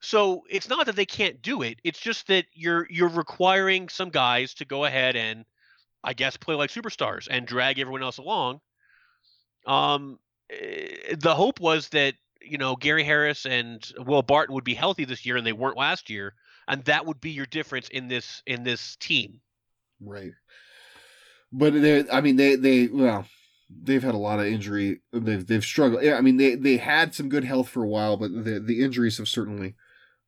So 0.00 0.44
it's 0.48 0.68
not 0.68 0.86
that 0.86 0.96
they 0.96 1.06
can't 1.06 1.40
do 1.42 1.62
it. 1.62 1.78
It's 1.84 1.98
just 2.00 2.26
that 2.28 2.46
you're 2.52 2.86
you're 2.90 3.08
requiring 3.08 3.88
some 3.88 4.10
guys 4.10 4.54
to 4.54 4.64
go 4.64 4.84
ahead 4.84 5.16
and 5.16 5.44
I 6.04 6.12
guess 6.12 6.36
play 6.36 6.54
like 6.54 6.70
superstars 6.70 7.28
and 7.30 7.46
drag 7.46 7.78
everyone 7.78 8.02
else 8.02 8.18
along. 8.18 8.60
Um 9.66 10.18
eh, 10.50 11.16
the 11.18 11.34
hope 11.34 11.60
was 11.60 11.88
that, 11.90 12.14
you 12.40 12.58
know, 12.58 12.76
Gary 12.76 13.04
Harris 13.04 13.46
and 13.46 13.84
Will 13.98 14.22
Barton 14.22 14.54
would 14.54 14.64
be 14.64 14.74
healthy 14.74 15.04
this 15.04 15.26
year 15.26 15.36
and 15.36 15.46
they 15.46 15.52
weren't 15.52 15.76
last 15.76 16.10
year, 16.10 16.34
and 16.68 16.84
that 16.84 17.06
would 17.06 17.20
be 17.20 17.30
your 17.30 17.46
difference 17.46 17.88
in 17.88 18.08
this 18.08 18.42
in 18.46 18.62
this 18.64 18.96
team. 18.96 19.40
right. 20.00 20.32
But 21.52 21.72
they, 21.74 22.08
I 22.10 22.20
mean, 22.20 22.36
they 22.36 22.56
they 22.56 22.88
well, 22.88 23.26
they've 23.70 24.02
had 24.02 24.14
a 24.14 24.18
lot 24.18 24.38
of 24.40 24.46
injury. 24.46 25.00
They've 25.12 25.46
they've 25.46 25.64
struggled. 25.64 26.02
Yeah, 26.02 26.14
I 26.16 26.20
mean, 26.20 26.36
they 26.36 26.54
they 26.54 26.76
had 26.76 27.14
some 27.14 27.28
good 27.28 27.44
health 27.44 27.68
for 27.68 27.82
a 27.82 27.88
while, 27.88 28.16
but 28.16 28.30
the 28.32 28.60
the 28.60 28.82
injuries 28.84 29.18
have 29.18 29.28
certainly 29.28 29.74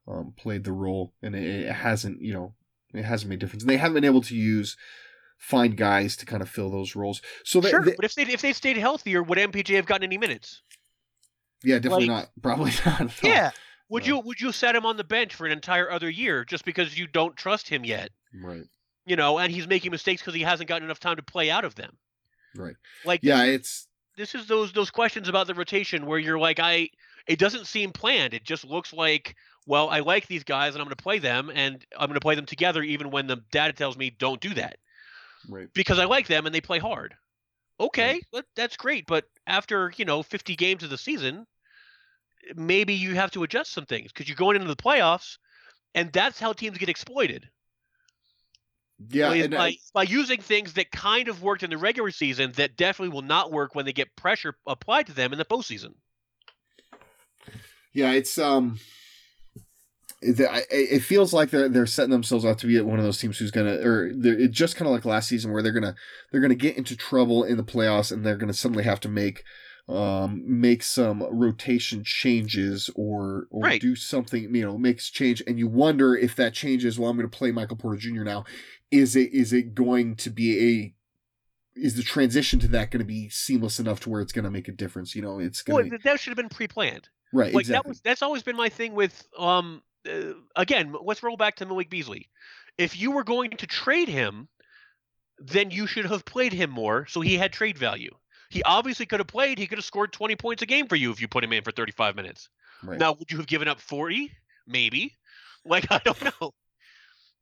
um, 0.07 0.33
played 0.37 0.65
the 0.65 0.73
role, 0.73 1.13
and 1.23 1.35
it, 1.35 1.67
it 1.67 1.73
hasn't 1.73 2.21
you 2.23 2.33
know 2.33 2.55
it 2.95 3.05
hasn't 3.05 3.29
made 3.31 3.37
a 3.37 3.39
difference. 3.39 3.63
And 3.63 3.71
they 3.71 3.77
haven't 3.77 3.95
been 3.95 4.05
able 4.05 4.23
to 4.23 4.35
use 4.35 4.77
find 5.37 5.77
guys 5.77 6.17
to 6.17 6.27
kind 6.27 6.43
of 6.43 6.49
fill 6.49 6.71
those 6.71 6.97
roles. 6.97 7.23
So 7.45 7.61
sure, 7.61 7.85
they- 7.85 7.95
but 7.95 8.05
if 8.05 8.15
they 8.15 8.23
if 8.23 8.41
they 8.43 8.53
stayed 8.53 8.77
healthier, 8.77 9.23
would 9.23 9.39
MPJ 9.39 9.77
have 9.77 9.87
gotten 9.87 10.05
any 10.05 10.19
minutes? 10.19 10.63
yeah, 11.65 11.79
definitely 11.79 12.07
like- 12.07 12.17
not. 12.25 12.31
Probably 12.43 12.73
not. 12.87 13.23
Yeah. 13.23 13.51
Would 13.91 14.07
No. 14.07 14.17
you 14.17 14.19
would 14.21 14.41
you 14.41 14.53
set 14.53 14.77
him 14.77 14.85
on 14.85 14.97
the 14.97 15.05
bench 15.05 15.35
for 15.35 15.47
an 15.47 15.53
entire 15.53 15.91
other 15.91 16.11
year 16.11 16.45
just 16.45 16.65
because 16.65 16.99
you 16.99 17.07
don't 17.07 17.37
trust 17.37 17.69
him 17.69 17.85
yet? 17.85 18.11
Right. 18.35 18.65
You 19.07 19.17
know, 19.17 19.39
and 19.39 19.51
he's 19.51 19.67
making 19.67 19.91
mistakes 19.91 20.21
because 20.21 20.35
he 20.35 20.43
hasn't 20.43 20.69
gotten 20.69 20.85
enough 20.85 21.01
time 21.01 21.17
to 21.17 21.23
play 21.23 21.51
out 21.51 21.65
of 21.65 21.75
them. 21.75 21.97
Right. 22.57 22.77
Like 23.05 23.21
Yeah, 23.23 23.45
this, 23.45 23.55
it's 23.55 23.89
this 24.17 24.35
is 24.35 24.47
those 24.47 24.73
those 24.73 24.91
questions 24.91 25.29
about 25.29 25.47
the 25.47 25.55
rotation 25.55 26.07
where 26.07 26.19
you're 26.19 26.39
like, 26.39 26.59
I 26.61 26.91
it 27.27 27.39
doesn't 27.39 27.67
seem 27.67 27.93
planned. 27.93 28.35
It 28.35 28.45
just 28.45 28.65
looks 28.65 28.93
like, 28.93 29.37
well, 29.67 29.91
I 29.91 30.01
like 30.01 30.27
these 30.27 30.45
guys 30.45 30.75
and 30.75 30.81
I'm 30.81 30.87
going 30.87 30.97
to 30.97 31.03
play 31.03 31.19
them 31.19 31.51
and 31.55 31.85
I'm 31.99 32.09
going 32.09 32.15
to 32.15 32.21
play 32.21 32.35
them 32.35 32.47
together 32.47 32.83
even 32.83 33.11
when 33.11 33.27
the 33.27 33.43
data 33.51 33.73
tells 33.73 33.97
me 33.97 34.11
don't 34.11 34.41
do 34.41 34.55
that 34.55 34.79
right. 35.49 35.69
because 35.75 35.99
I 35.99 36.05
like 36.05 36.27
them 36.27 36.47
and 36.47 36.55
they 36.55 36.61
play 36.61 36.79
hard. 36.79 37.15
Okay, 37.81 38.21
that, 38.33 38.45
that's 38.57 38.77
great, 38.77 39.07
but 39.07 39.25
after 39.47 39.93
you 39.97 40.05
know 40.05 40.23
50 40.25 40.57
games 40.57 40.83
of 40.83 40.91
the 40.91 40.99
season, 40.99 41.47
maybe 42.57 42.95
you 42.95 43.15
have 43.15 43.31
to 43.33 43.45
adjust 43.45 43.73
some 43.73 43.87
things 43.87 44.11
because 44.11 44.29
you're 44.29 44.35
going 44.35 44.57
into 44.57 44.67
the 44.67 44.75
playoffs, 44.75 45.39
and 45.95 46.13
that's 46.13 46.41
how 46.41 46.53
teams 46.53 46.79
get 46.79 46.89
exploited. 46.89 47.49
Yeah, 48.99 49.33
is 49.33 49.47
and 49.47 49.55
by, 49.55 49.69
I, 49.69 49.77
by 49.95 50.03
using 50.05 50.41
things 50.41 50.73
that 50.75 50.91
kind 50.91 51.29
of 51.29 51.43
worked 51.43 51.63
in 51.63 51.71
the 51.71 51.79
regular 51.79 52.11
season 52.11 52.53
that 52.53 52.77
definitely 52.77 53.15
will 53.15 53.23
not 53.23 53.53
work 53.53 53.75
when 53.75 53.85
they 53.87 53.93
get 53.93 54.15
pressure 54.17 54.55
applied 54.67 55.07
to 55.07 55.13
them 55.13 55.33
in 55.33 55.39
the 55.39 55.45
postseason. 55.45 55.95
yeah, 57.93 58.13
it's 58.13 58.39
um, 58.39 58.79
it, 60.21 60.41
it 60.71 61.01
feels 61.01 61.33
like 61.33 61.51
they're 61.51 61.69
they're 61.69 61.87
setting 61.87 62.11
themselves 62.11 62.45
up 62.45 62.59
to 62.59 62.67
be 62.67 62.81
one 62.81 62.99
of 62.99 63.05
those 63.05 63.19
teams 63.19 63.39
who's 63.39 63.51
gonna, 63.51 63.77
or 63.77 64.11
they're- 64.15 64.39
it's 64.39 64.57
just 64.57 64.77
kind 64.77 64.89
of 64.89 64.93
like 64.93 65.05
last 65.05 65.29
season 65.29 65.53
where 65.53 65.63
they're 65.63 65.73
gonna 65.73 65.95
they're 66.31 66.41
gonna 66.41 66.55
get 66.55 66.77
into 66.77 66.97
trouble 66.97 67.45
in 67.45 67.57
the 67.57 67.65
playoffs 67.65 68.11
and 68.13 68.25
they're 68.25 68.37
gonna 68.37 68.53
suddenly 68.53 68.85
have 68.85 69.01
to 69.01 69.09
make 69.09 69.43
um 69.89 70.43
make 70.45 70.83
some 70.83 71.23
rotation 71.31 72.03
changes 72.05 72.91
or 72.95 73.47
or 73.51 73.63
Right. 73.63 73.81
do 73.81 73.97
something 73.97 74.55
you 74.55 74.63
know 74.63 74.77
makes 74.77 75.09
change 75.09 75.43
and 75.47 75.59
you 75.59 75.67
wonder 75.67 76.15
if 76.15 76.37
that 76.37 76.53
changes 76.53 76.99
well 76.99 77.09
i'm 77.09 77.17
going 77.17 77.27
to 77.31 77.35
play 77.35 77.53
michael 77.53 77.77
porter 77.79 77.97
jr 77.97 78.23
now 78.23 78.45
is 78.91 79.17
it 79.17 79.33
is 79.33 79.53
it 79.53 79.75
going 79.75 80.17
to 80.17 80.31
be 80.31 80.95
a 81.77 81.81
is 81.81 81.95
the 81.95 82.03
transition 82.03 82.59
to 82.59 82.69
that 82.69 82.91
going 82.91 82.99
to 83.01 83.05
be 83.07 83.29
seamless 83.29 83.79
enough 83.79 84.01
to 84.01 84.11
where 84.11 84.21
it's 84.21 84.33
going 84.33 84.45
to 84.45 84.51
make 84.51 84.69
a 84.69 84.73
difference 84.73 85.15
you 85.15 85.23
know 85.23 85.39
it's 85.39 85.63
going 85.63 85.77
Well, 85.77 85.91
be 85.91 86.03
that 86.03 86.21
should 86.21 86.31
have 86.31 86.37
been 86.37 86.49
pre-planned. 86.49 87.09
right 87.33 87.55
Like 87.55 87.63
exactly 87.63 87.73
that 87.73 87.89
was 87.89 88.01
that's 88.01 88.23
always 88.23 88.43
been 88.43 88.57
my 88.57 88.69
thing 88.69 88.95
with 88.95 89.27
um 89.39 89.83
uh, 90.09 90.33
again, 90.57 90.95
let's 91.03 91.23
roll 91.23 91.37
back 91.37 91.57
to 91.57 91.67
Malik 91.67 91.91
Beasley. 91.91 92.29
If 92.77 92.99
you 93.01 93.11
were 93.11 93.25
going 93.25 93.51
to 93.51 93.67
trade 93.67 94.09
him, 94.09 94.49
then 95.39 95.71
you 95.71 95.87
should 95.87 96.07
have 96.07 96.25
played 96.25 96.53
him 96.53 96.71
more 96.71 97.07
so 97.07 97.21
he 97.21 97.37
had 97.37 97.53
trade 97.53 97.79
value. 97.79 98.15
He 98.51 98.63
obviously 98.63 99.07
could 99.07 99.21
have 99.21 99.27
played, 99.27 99.59
he 99.59 99.67
could 99.67 99.79
have 99.79 99.85
scored 99.85 100.13
20 100.13 100.37
points 100.37 100.63
a 100.63 100.67
game 100.67 100.87
for 100.87 100.97
you 100.97 101.11
if 101.11 101.21
you 101.21 101.29
put 101.29 101.45
him 101.45 101.53
in 101.53 101.63
for 101.63 101.71
35 101.71 102.17
minutes. 102.17 102.49
right 102.83 102.99
Now, 102.99 103.13
would 103.13 103.31
you 103.31 103.37
have 103.39 103.47
given 103.47 103.69
up 103.69 103.81
40? 103.81 104.33
Maybe. 104.67 105.17
Like 105.65 105.87
I 105.91 106.01
don't 106.05 106.23
know. 106.25 106.53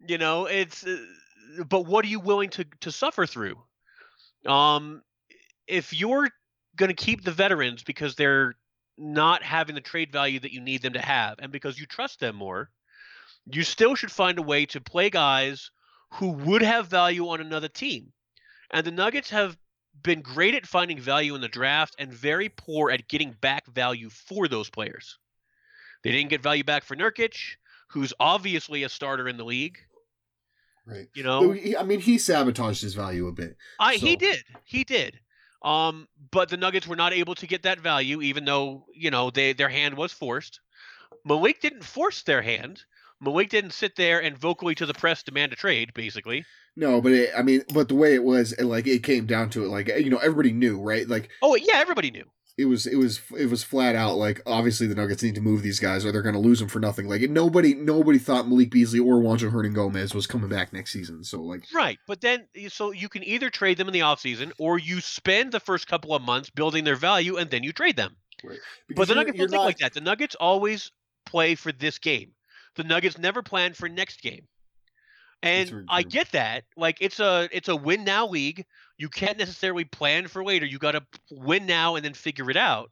You 0.06 0.18
know, 0.18 0.46
it's 0.46 0.84
uh, 0.84 0.98
but 1.68 1.86
what 1.86 2.04
are 2.04 2.08
you 2.08 2.20
willing 2.20 2.50
to 2.50 2.64
to 2.80 2.92
suffer 2.92 3.26
through? 3.26 3.56
Um 4.46 5.02
if 5.66 5.92
you're 5.92 6.28
going 6.76 6.90
to 6.90 6.94
keep 6.94 7.24
the 7.24 7.32
veterans 7.32 7.82
because 7.82 8.14
they're 8.14 8.54
not 8.98 9.42
having 9.42 9.74
the 9.74 9.80
trade 9.80 10.12
value 10.12 10.38
that 10.40 10.52
you 10.52 10.60
need 10.60 10.82
them 10.82 10.92
to 10.92 11.00
have, 11.00 11.38
and 11.40 11.50
because 11.50 11.78
you 11.78 11.86
trust 11.86 12.20
them 12.20 12.36
more, 12.36 12.70
you 13.50 13.62
still 13.62 13.94
should 13.94 14.12
find 14.12 14.38
a 14.38 14.42
way 14.42 14.66
to 14.66 14.80
play 14.80 15.10
guys 15.10 15.70
who 16.14 16.30
would 16.30 16.62
have 16.62 16.86
value 16.86 17.28
on 17.28 17.40
another 17.40 17.68
team. 17.68 18.12
And 18.70 18.86
the 18.86 18.90
Nuggets 18.90 19.30
have 19.30 19.56
been 20.02 20.20
great 20.20 20.54
at 20.54 20.66
finding 20.66 21.00
value 21.00 21.34
in 21.34 21.40
the 21.40 21.48
draft 21.48 21.96
and 21.98 22.12
very 22.12 22.48
poor 22.48 22.90
at 22.90 23.08
getting 23.08 23.32
back 23.40 23.66
value 23.66 24.10
for 24.10 24.48
those 24.48 24.70
players. 24.70 25.18
They 26.02 26.12
didn't 26.12 26.30
get 26.30 26.42
value 26.42 26.64
back 26.64 26.84
for 26.84 26.96
Nurkic, 26.96 27.56
who's 27.88 28.12
obviously 28.20 28.82
a 28.82 28.88
starter 28.88 29.28
in 29.28 29.36
the 29.36 29.44
league. 29.44 29.78
Right. 30.86 31.08
You 31.14 31.24
know, 31.24 31.52
I 31.78 31.82
mean, 31.82 32.00
he 32.00 32.16
sabotaged 32.16 32.80
his 32.80 32.94
value 32.94 33.26
a 33.26 33.32
bit. 33.32 33.56
I 33.80 33.96
he 33.96 34.14
did. 34.14 34.44
He 34.64 34.84
did. 34.84 35.18
Um, 35.62 36.06
but 36.30 36.48
the 36.48 36.56
Nuggets 36.56 36.86
were 36.86 36.96
not 36.96 37.12
able 37.12 37.34
to 37.36 37.46
get 37.46 37.64
that 37.64 37.80
value, 37.80 38.22
even 38.22 38.44
though 38.44 38.86
you 38.94 39.10
know 39.10 39.30
they 39.30 39.52
their 39.52 39.68
hand 39.68 39.96
was 39.96 40.12
forced. 40.12 40.60
Malik 41.24 41.60
didn't 41.60 41.84
force 41.84 42.22
their 42.22 42.40
hand. 42.40 42.84
Malik 43.20 43.48
didn't 43.48 43.72
sit 43.72 43.96
there 43.96 44.22
and 44.22 44.38
vocally 44.38 44.74
to 44.76 44.86
the 44.86 44.94
press 44.94 45.24
demand 45.24 45.52
a 45.52 45.56
trade. 45.56 45.92
Basically, 45.92 46.44
No, 46.76 47.00
but 47.00 47.12
it, 47.12 47.30
I 47.36 47.42
mean, 47.42 47.62
but 47.74 47.88
the 47.88 47.96
way 47.96 48.14
it 48.14 48.22
was, 48.22 48.52
it, 48.52 48.64
like 48.64 48.86
it 48.86 49.02
came 49.02 49.26
down 49.26 49.50
to 49.50 49.64
it, 49.64 49.68
like 49.68 49.88
you 49.88 50.10
know, 50.10 50.18
everybody 50.18 50.52
knew, 50.52 50.80
right? 50.80 51.08
Like 51.08 51.30
oh 51.42 51.56
yeah, 51.56 51.78
everybody 51.78 52.12
knew. 52.12 52.24
It 52.58 52.64
was, 52.64 52.86
it 52.86 52.96
was, 52.96 53.20
it 53.38 53.50
was 53.50 53.62
flat 53.62 53.94
out. 53.94 54.16
Like 54.16 54.40
obviously, 54.46 54.86
the 54.86 54.94
Nuggets 54.94 55.22
need 55.22 55.34
to 55.34 55.42
move 55.42 55.62
these 55.62 55.78
guys, 55.78 56.06
or 56.06 56.12
they're 56.12 56.22
going 56.22 56.34
to 56.34 56.40
lose 56.40 56.58
them 56.58 56.68
for 56.68 56.80
nothing. 56.80 57.06
Like 57.06 57.20
nobody, 57.28 57.74
nobody 57.74 58.18
thought 58.18 58.48
Malik 58.48 58.70
Beasley 58.70 58.98
or 58.98 59.20
Juancho 59.20 59.50
Hernangomez 59.52 60.14
was 60.14 60.26
coming 60.26 60.48
back 60.48 60.72
next 60.72 60.92
season. 60.92 61.22
So 61.22 61.42
like, 61.42 61.64
Right, 61.74 61.98
but 62.06 62.22
then 62.22 62.46
so 62.68 62.92
you 62.92 63.10
can 63.10 63.22
either 63.24 63.50
trade 63.50 63.76
them 63.76 63.88
in 63.88 63.92
the 63.92 64.00
offseason 64.00 64.52
or 64.58 64.78
you 64.78 65.00
spend 65.00 65.52
the 65.52 65.60
first 65.60 65.86
couple 65.86 66.14
of 66.14 66.22
months 66.22 66.48
building 66.48 66.84
their 66.84 66.96
value 66.96 67.36
and 67.36 67.50
then 67.50 67.62
you 67.62 67.72
trade 67.72 67.96
them. 67.96 68.16
But 68.94 69.08
the 69.08 69.14
Nuggets 69.14 69.38
don't 69.38 69.48
think 69.48 69.60
not- 69.60 69.64
like 69.64 69.78
that. 69.78 69.92
The 69.92 70.00
Nuggets 70.00 70.34
always 70.34 70.92
play 71.26 71.56
for 71.56 71.72
this 71.72 71.98
game. 71.98 72.32
The 72.76 72.84
Nuggets 72.84 73.18
never 73.18 73.42
plan 73.42 73.74
for 73.74 73.88
next 73.88 74.22
game. 74.22 74.46
And 75.42 75.84
I 75.88 76.02
get 76.02 76.32
that. 76.32 76.64
Like 76.76 76.98
it's 77.00 77.20
a 77.20 77.48
it's 77.52 77.68
a 77.68 77.76
win 77.76 78.04
now 78.04 78.26
league. 78.26 78.64
You 78.98 79.08
can't 79.08 79.38
necessarily 79.38 79.84
plan 79.84 80.28
for 80.28 80.44
later. 80.44 80.66
You 80.66 80.78
got 80.78 80.92
to 80.92 81.02
win 81.30 81.66
now 81.66 81.96
and 81.96 82.04
then 82.04 82.14
figure 82.14 82.50
it 82.50 82.56
out. 82.56 82.90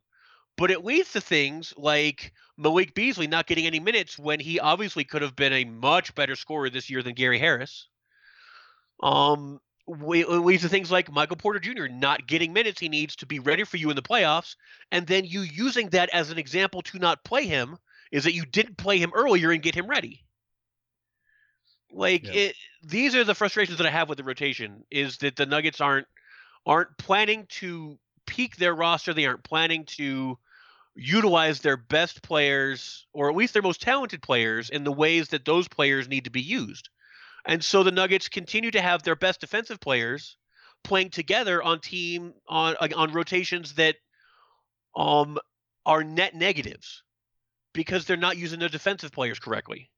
But 0.57 0.71
it 0.71 0.85
leads 0.85 1.13
to 1.13 1.21
things 1.21 1.75
like 1.77 2.33
Malik 2.57 2.95
Beasley 2.95 3.27
not 3.27 3.47
getting 3.47 3.67
any 3.67 3.81
minutes 3.81 4.19
when 4.19 4.39
he 4.39 4.61
obviously 4.61 5.05
could 5.05 5.23
have 5.23 5.35
been 5.35 5.53
a 5.53 5.65
much 5.65 6.15
better 6.15 6.37
scorer 6.37 6.71
this 6.71 6.89
year 6.89 7.03
than 7.03 7.15
Gary 7.15 7.39
Harris. 7.39 7.89
Um, 9.03 9.61
it 9.87 10.29
leads 10.29 10.63
to 10.63 10.69
things 10.69 10.91
like 10.91 11.11
Michael 11.11 11.37
Porter 11.37 11.59
Jr. 11.59 11.89
not 11.89 12.27
getting 12.27 12.53
minutes 12.53 12.81
he 12.81 12.89
needs 12.89 13.17
to 13.17 13.27
be 13.27 13.39
ready 13.39 13.65
for 13.65 13.77
you 13.77 13.91
in 13.91 13.97
the 13.97 14.03
playoffs, 14.03 14.57
and 14.93 15.07
then 15.07 15.25
you 15.25 15.41
using 15.41 15.89
that 15.91 16.09
as 16.11 16.31
an 16.31 16.39
example 16.39 16.83
to 16.83 16.99
not 16.99 17.25
play 17.25 17.47
him 17.47 17.77
is 18.13 18.25
that 18.25 18.33
you 18.33 18.47
didn't 18.47 18.77
play 18.77 18.99
him 18.99 19.13
earlier 19.15 19.51
and 19.51 19.63
get 19.63 19.75
him 19.75 19.87
ready. 19.87 20.24
Like 21.95 22.25
Yeah. 22.25 22.35
it, 22.35 22.57
these 22.83 23.15
are 23.15 23.25
the 23.25 23.35
frustrations 23.37 23.79
that 23.79 23.87
I 23.87 23.91
have 23.91 24.09
with 24.09 24.19
the 24.19 24.25
rotation 24.25 24.85
is 24.91 25.19
that 25.19 25.37
the 25.37 25.47
Nuggets 25.47 25.81
aren't 25.81 26.09
aren't 26.67 26.97
planning 26.99 27.47
to 27.47 27.99
peak 28.27 28.57
their 28.57 28.75
roster. 28.75 29.15
They 29.15 29.27
aren't 29.27 29.45
planning 29.45 29.85
to 29.87 30.39
utilize 30.97 31.61
their 31.61 31.77
best 31.77 32.23
players 32.23 33.07
or 33.13 33.31
at 33.31 33.37
least 33.37 33.53
their 33.53 33.63
most 33.63 33.81
talented 33.81 34.23
players 34.23 34.71
in 34.71 34.85
the 34.85 34.93
ways 34.93 35.29
that 35.29 35.45
those 35.45 35.69
players 35.69 36.09
need 36.09 36.25
to 36.25 36.31
be 36.31 36.43
used. 36.43 36.89
And 37.47 37.65
so 37.65 37.83
the 37.83 37.93
Nuggets 37.93 38.29
continue 38.29 38.71
to 38.73 38.83
have 38.83 39.03
their 39.03 39.17
best 39.17 39.41
defensive 39.41 39.81
players 39.81 40.37
playing 40.83 41.11
together 41.11 41.63
on 41.63 41.81
team 41.81 42.35
on 42.49 42.77
on 42.77 43.13
rotations 43.13 43.75
that 43.75 43.97
um 44.97 45.39
are 45.87 46.03
net 46.03 46.35
negatives 46.35 47.05
because 47.73 48.05
they're 48.05 48.17
not 48.17 48.37
using 48.37 48.59
their 48.59 48.69
defensive 48.69 49.13
players 49.13 49.39
correctly. 49.39 49.91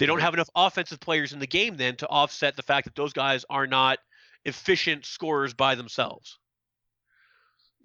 They 0.00 0.06
don't 0.06 0.22
have 0.22 0.32
enough 0.32 0.48
offensive 0.56 0.98
players 0.98 1.34
in 1.34 1.40
the 1.40 1.46
game 1.46 1.76
then 1.76 1.94
to 1.96 2.08
offset 2.08 2.56
the 2.56 2.62
fact 2.62 2.86
that 2.86 2.94
those 2.94 3.12
guys 3.12 3.44
are 3.50 3.66
not 3.66 3.98
efficient 4.46 5.04
scorers 5.04 5.52
by 5.52 5.74
themselves. 5.74 6.38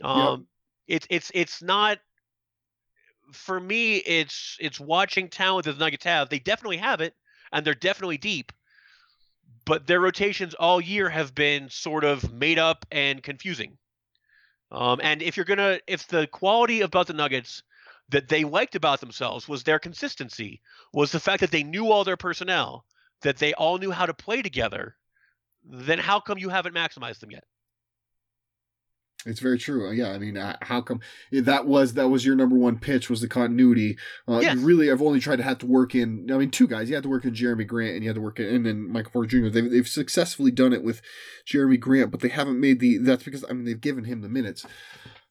Um 0.01 0.47
it's 0.87 1.05
it's 1.09 1.29
it's 1.33 1.61
not 1.61 1.97
for 3.33 3.59
me 3.59 3.97
it's 3.97 4.55
it's 4.61 4.79
watching 4.79 5.27
talent 5.27 5.65
that 5.65 5.73
the 5.73 5.83
Nuggets 5.83 6.05
have. 6.05 6.29
They 6.29 6.39
definitely 6.39 6.77
have 6.77 7.01
it 7.01 7.13
and 7.51 7.65
they're 7.65 7.73
definitely 7.73 8.17
deep. 8.17 8.53
But 9.65 9.85
their 9.85 9.99
rotations 9.99 10.53
all 10.53 10.79
year 10.79 11.09
have 11.09 11.35
been 11.35 11.69
sort 11.69 12.05
of 12.05 12.31
made 12.31 12.59
up 12.59 12.85
and 12.91 13.21
confusing. 13.21 13.77
Um, 14.71 15.01
and 15.03 15.21
if 15.21 15.35
you're 15.35 15.45
gonna, 15.45 15.79
if 15.85 16.07
the 16.07 16.27
quality 16.27 16.79
about 16.79 17.07
the 17.07 17.13
Nuggets 17.13 17.61
that 18.09 18.29
they 18.29 18.43
liked 18.43 18.75
about 18.75 18.99
themselves 18.99 19.47
was 19.47 19.63
their 19.63 19.79
consistency, 19.79 20.61
was 20.93 21.11
the 21.11 21.19
fact 21.19 21.41
that 21.41 21.51
they 21.51 21.63
knew 21.63 21.91
all 21.91 22.03
their 22.03 22.17
personnel, 22.17 22.85
that 23.21 23.37
they 23.37 23.53
all 23.53 23.77
knew 23.77 23.91
how 23.91 24.05
to 24.05 24.13
play 24.13 24.41
together, 24.41 24.95
then 25.63 25.99
how 25.99 26.19
come 26.19 26.37
you 26.37 26.49
haven't 26.49 26.75
maximized 26.75 27.19
them 27.19 27.31
yet? 27.31 27.43
It's 29.25 29.39
very 29.39 29.57
true. 29.57 29.91
Yeah, 29.91 30.11
I 30.11 30.19
mean, 30.19 30.37
uh, 30.37 30.55
how 30.61 30.81
come 30.81 30.99
that 31.31 31.65
was 31.65 31.95
that 31.95 32.09
was 32.09 32.23
your 32.23 32.35
number 32.35 32.55
one 32.55 32.77
pitch 32.77 33.09
was 33.09 33.21
the 33.21 33.27
continuity? 33.27 33.97
Uh, 34.27 34.39
Yes. 34.39 34.55
You 34.55 34.65
really, 34.65 34.91
I've 34.91 35.01
only 35.01 35.19
tried 35.19 35.37
to 35.37 35.43
have 35.43 35.57
to 35.59 35.65
work 35.65 35.95
in. 35.95 36.29
I 36.31 36.37
mean, 36.37 36.51
two 36.51 36.67
guys. 36.67 36.89
You 36.89 36.95
had 36.95 37.03
to 37.03 37.09
work 37.09 37.25
in 37.25 37.33
Jerami 37.33 37.65
Grant, 37.65 37.95
and 37.95 38.03
you 38.03 38.09
had 38.09 38.15
to 38.15 38.21
work 38.21 38.39
in, 38.39 38.45
and 38.45 38.65
then 38.65 38.87
Michael 38.87 39.11
Porter 39.11 39.27
Jr. 39.27 39.49
They've, 39.49 39.71
they've 39.71 39.87
successfully 39.87 40.51
done 40.51 40.73
it 40.73 40.83
with 40.83 41.01
Jerami 41.47 41.79
Grant, 41.79 42.11
but 42.11 42.19
they 42.19 42.27
haven't 42.27 42.59
made 42.59 42.79
the. 42.79 42.99
That's 42.99 43.23
because 43.23 43.43
I 43.49 43.53
mean 43.53 43.65
they've 43.65 43.81
given 43.81 44.03
him 44.03 44.21
the 44.21 44.29
minutes. 44.29 44.63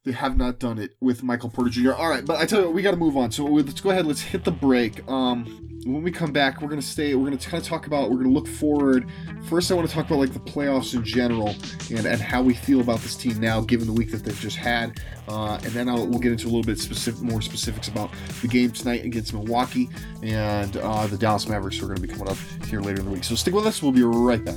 They 0.04 0.12
have 0.12 0.36
not 0.36 0.58
done 0.58 0.78
it 0.78 0.96
with 1.00 1.22
Michael 1.22 1.48
Porter 1.48 1.70
Jr. 1.70 1.92
All 1.94 2.10
right, 2.10 2.24
but 2.24 2.38
I 2.38 2.44
tell 2.44 2.60
you 2.60 2.66
what, 2.66 2.74
we 2.74 2.82
got 2.82 2.90
to 2.90 2.96
move 2.98 3.16
on. 3.16 3.30
So 3.30 3.44
let's 3.44 3.80
go 3.80 3.90
ahead. 3.90 4.06
Let's 4.06 4.20
hit 4.20 4.44
the 4.44 4.50
break. 4.50 5.06
Um, 5.08 5.64
when 5.84 6.02
we 6.02 6.10
come 6.10 6.32
back, 6.32 6.60
we're 6.60 6.68
gonna 6.68 6.82
stay. 6.82 7.14
We're 7.14 7.24
gonna 7.24 7.38
kind 7.38 7.62
of 7.62 7.66
talk 7.66 7.86
about. 7.86 8.10
We're 8.10 8.18
gonna 8.18 8.30
look 8.30 8.46
forward. 8.46 9.10
First, 9.48 9.70
I 9.70 9.74
want 9.74 9.88
to 9.88 9.94
talk 9.94 10.06
about 10.06 10.18
like 10.18 10.32
the 10.32 10.40
playoffs 10.40 10.94
in 10.94 11.04
general 11.04 11.54
and 11.90 12.06
and 12.06 12.20
how 12.20 12.42
we 12.42 12.54
feel 12.54 12.80
about 12.80 13.00
this 13.00 13.16
team 13.16 13.38
now, 13.40 13.60
given 13.60 13.86
the 13.86 13.92
week 13.92 14.10
that 14.10 14.24
they've 14.24 14.38
just 14.40 14.56
had. 14.56 15.00
Uh, 15.28 15.54
and 15.56 15.72
then 15.72 15.88
I'll, 15.88 16.06
we'll 16.06 16.18
get 16.18 16.32
into 16.32 16.46
a 16.46 16.50
little 16.52 16.62
bit 16.62 16.78
specific, 16.78 17.22
more 17.22 17.40
specifics 17.40 17.88
about 17.88 18.10
the 18.42 18.48
game 18.48 18.72
tonight 18.72 19.04
against 19.04 19.32
Milwaukee 19.32 19.88
and 20.22 20.76
uh, 20.78 21.06
the 21.06 21.16
Dallas 21.16 21.48
Mavericks 21.48 21.80
going 21.80 21.94
to 21.94 22.00
be 22.00 22.08
coming 22.08 22.28
up 22.28 22.36
here 22.66 22.80
later 22.82 23.00
in 23.00 23.06
the 23.06 23.10
week. 23.10 23.24
So 23.24 23.34
stick 23.34 23.54
with 23.54 23.66
us. 23.66 23.82
We'll 23.82 23.92
be 23.92 24.02
right 24.02 24.44
back. 24.44 24.56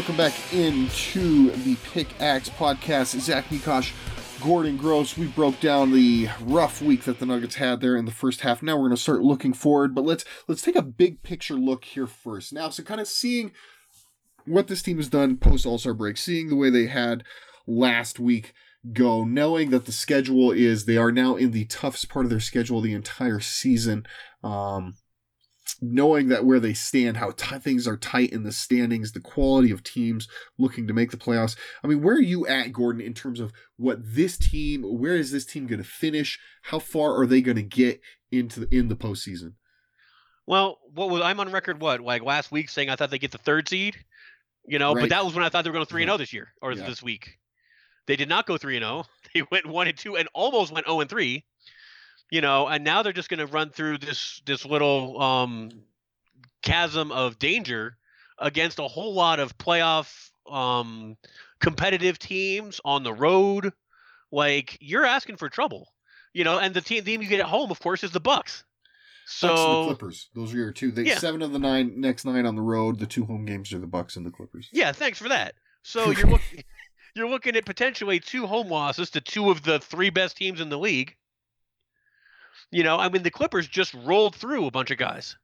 welcome 0.00 0.16
back 0.16 0.54
into 0.54 1.50
the 1.50 1.76
Pickaxe 1.92 2.48
Podcast. 2.48 3.20
Zach 3.20 3.44
Mikash, 3.50 3.92
Gordon 4.42 4.78
Gross. 4.78 5.18
We 5.18 5.26
broke 5.26 5.60
down 5.60 5.92
the 5.92 6.26
rough 6.40 6.80
week 6.80 7.02
that 7.02 7.18
the 7.18 7.26
Nuggets 7.26 7.56
had 7.56 7.82
there 7.82 7.96
in 7.96 8.06
the 8.06 8.10
first 8.10 8.40
half. 8.40 8.62
Now 8.62 8.76
we're 8.76 8.86
going 8.86 8.96
to 8.96 9.02
start 9.02 9.20
looking 9.20 9.52
forward, 9.52 9.94
but 9.94 10.06
let's 10.06 10.24
let's 10.48 10.62
take 10.62 10.74
a 10.74 10.80
big 10.80 11.22
picture 11.22 11.52
look 11.52 11.84
here 11.84 12.06
first. 12.06 12.50
Now, 12.50 12.70
so 12.70 12.82
kind 12.82 12.98
of 12.98 13.08
seeing 13.08 13.52
what 14.46 14.68
this 14.68 14.80
team 14.80 14.96
has 14.96 15.10
done 15.10 15.36
post 15.36 15.66
All 15.66 15.76
Star 15.76 15.92
break, 15.92 16.16
seeing 16.16 16.48
the 16.48 16.56
way 16.56 16.70
they 16.70 16.86
had 16.86 17.22
last 17.66 18.18
week 18.18 18.54
go, 18.94 19.24
knowing 19.24 19.68
that 19.68 19.84
the 19.84 19.92
schedule 19.92 20.50
is 20.50 20.86
they 20.86 20.96
are 20.96 21.12
now 21.12 21.36
in 21.36 21.50
the 21.50 21.66
toughest 21.66 22.08
part 22.08 22.24
of 22.24 22.30
their 22.30 22.40
schedule 22.40 22.80
the 22.80 22.94
entire 22.94 23.40
season. 23.40 24.06
Um, 24.42 24.94
knowing 25.80 26.28
that 26.28 26.44
where 26.44 26.60
they 26.60 26.74
stand, 26.74 27.16
how 27.16 27.30
t- 27.30 27.58
things 27.58 27.88
are 27.88 27.96
tight 27.96 28.30
in 28.30 28.42
the 28.42 28.52
standings, 28.52 29.12
the 29.12 29.20
quality 29.20 29.70
of 29.70 29.82
teams 29.82 30.28
looking 30.58 30.86
to 30.86 30.92
make 30.92 31.10
the 31.10 31.16
playoffs. 31.16 31.56
I 31.82 31.86
mean, 31.86 32.02
where 32.02 32.14
are 32.16 32.20
you 32.20 32.46
at, 32.46 32.72
Gordon, 32.72 33.00
in 33.00 33.14
terms 33.14 33.40
of 33.40 33.52
what 33.76 33.98
this 34.02 34.36
team? 34.36 34.82
Where 34.82 35.14
is 35.16 35.30
this 35.32 35.46
team 35.46 35.66
going 35.66 35.82
to 35.82 35.88
finish? 35.88 36.38
How 36.62 36.78
far 36.78 37.16
are 37.18 37.26
they 37.26 37.40
going 37.40 37.56
to 37.56 37.62
get 37.62 38.00
into 38.30 38.60
the, 38.60 38.76
in 38.76 38.88
the 38.88 38.96
postseason? 38.96 39.54
Well, 40.46 40.78
what 40.94 41.10
was 41.10 41.22
I'm 41.22 41.38
on 41.40 41.50
record? 41.52 41.80
What 41.80 42.00
like 42.00 42.22
last 42.22 42.50
week 42.50 42.68
saying 42.68 42.90
I 42.90 42.96
thought 42.96 43.10
they 43.10 43.18
get 43.18 43.30
the 43.30 43.38
third 43.38 43.68
seed, 43.68 43.96
you 44.66 44.78
know, 44.78 44.92
Right. 44.94 45.02
but 45.02 45.10
that 45.10 45.24
was 45.24 45.34
when 45.34 45.44
I 45.44 45.48
thought 45.48 45.64
they 45.64 45.70
were 45.70 45.74
going 45.74 45.86
three 45.86 46.02
and 46.02 46.10
oh 46.10 46.14
zero 46.14 46.18
this 46.18 46.32
year 46.32 46.48
or 46.60 46.72
Yeah. 46.72 46.86
this 46.86 47.02
week. 47.02 47.38
They 48.06 48.16
did 48.16 48.28
not 48.28 48.46
go 48.46 48.56
three 48.56 48.76
and 48.76 48.82
zero. 48.84 49.04
Oh. 49.06 49.10
They 49.34 49.42
went 49.50 49.66
one 49.66 49.86
and 49.86 49.96
two 49.96 50.16
and 50.16 50.28
almost 50.34 50.72
went 50.72 50.86
zero 50.86 51.00
and 51.00 51.08
three. 51.08 51.44
You 52.30 52.40
know, 52.40 52.68
and 52.68 52.84
now 52.84 53.02
they're 53.02 53.12
just 53.12 53.28
going 53.28 53.40
to 53.40 53.46
run 53.46 53.70
through 53.70 53.98
this 53.98 54.40
this 54.46 54.64
little 54.64 55.20
um, 55.20 55.70
chasm 56.62 57.10
of 57.10 57.38
danger 57.38 57.96
against 58.38 58.78
a 58.78 58.84
whole 58.88 59.14
lot 59.14 59.40
of 59.40 59.56
playoff 59.58 60.30
um, 60.50 61.16
competitive 61.60 62.18
teams 62.18 62.80
on 62.84 63.02
the 63.02 63.12
road. 63.12 63.72
Like 64.32 64.78
you're 64.80 65.04
asking 65.04 65.36
for 65.38 65.48
trouble, 65.48 65.92
you 66.32 66.44
know. 66.44 66.58
And 66.58 66.72
the 66.72 66.80
team, 66.80 67.04
team 67.04 67.20
you 67.20 67.28
get 67.28 67.40
at 67.40 67.46
home, 67.46 67.70
of 67.70 67.80
course, 67.80 68.04
is 68.04 68.12
the 68.12 68.20
Bucks. 68.20 68.64
So 69.26 69.48
Bucks 69.48 69.60
and 69.60 69.72
the 69.72 69.84
Clippers. 69.84 70.28
Those 70.34 70.54
are 70.54 70.56
your 70.56 70.72
two. 70.72 70.92
They 70.92 71.02
Yeah. 71.04 71.18
seven 71.18 71.42
of 71.42 71.52
the 71.52 71.58
nine 71.58 72.00
next 72.00 72.24
nine 72.24 72.46
on 72.46 72.54
the 72.54 72.62
road. 72.62 72.98
The 73.00 73.06
two 73.06 73.24
home 73.24 73.44
games 73.44 73.72
are 73.72 73.78
the 73.78 73.86
Bucks 73.88 74.16
and 74.16 74.24
the 74.24 74.30
Clippers. 74.30 74.68
Yeah, 74.72 74.92
thanks 74.92 75.18
for 75.18 75.28
that. 75.28 75.54
So 75.82 76.10
you're 76.10 76.28
looking 76.28 76.62
you're 77.16 77.28
looking 77.28 77.56
at 77.56 77.64
potentially 77.66 78.20
two 78.20 78.46
home 78.46 78.68
losses 78.68 79.10
to 79.10 79.20
two 79.20 79.50
of 79.50 79.62
the 79.64 79.80
three 79.80 80.10
best 80.10 80.36
teams 80.36 80.60
in 80.60 80.68
the 80.68 80.78
league. 80.78 81.16
You 82.70 82.84
know, 82.84 82.98
I 82.98 83.08
mean 83.08 83.22
the 83.22 83.30
Clippers 83.30 83.66
just 83.66 83.94
rolled 83.94 84.34
through 84.34 84.66
a 84.66 84.70
bunch 84.70 84.90
of 84.90 84.98
guys. 84.98 85.36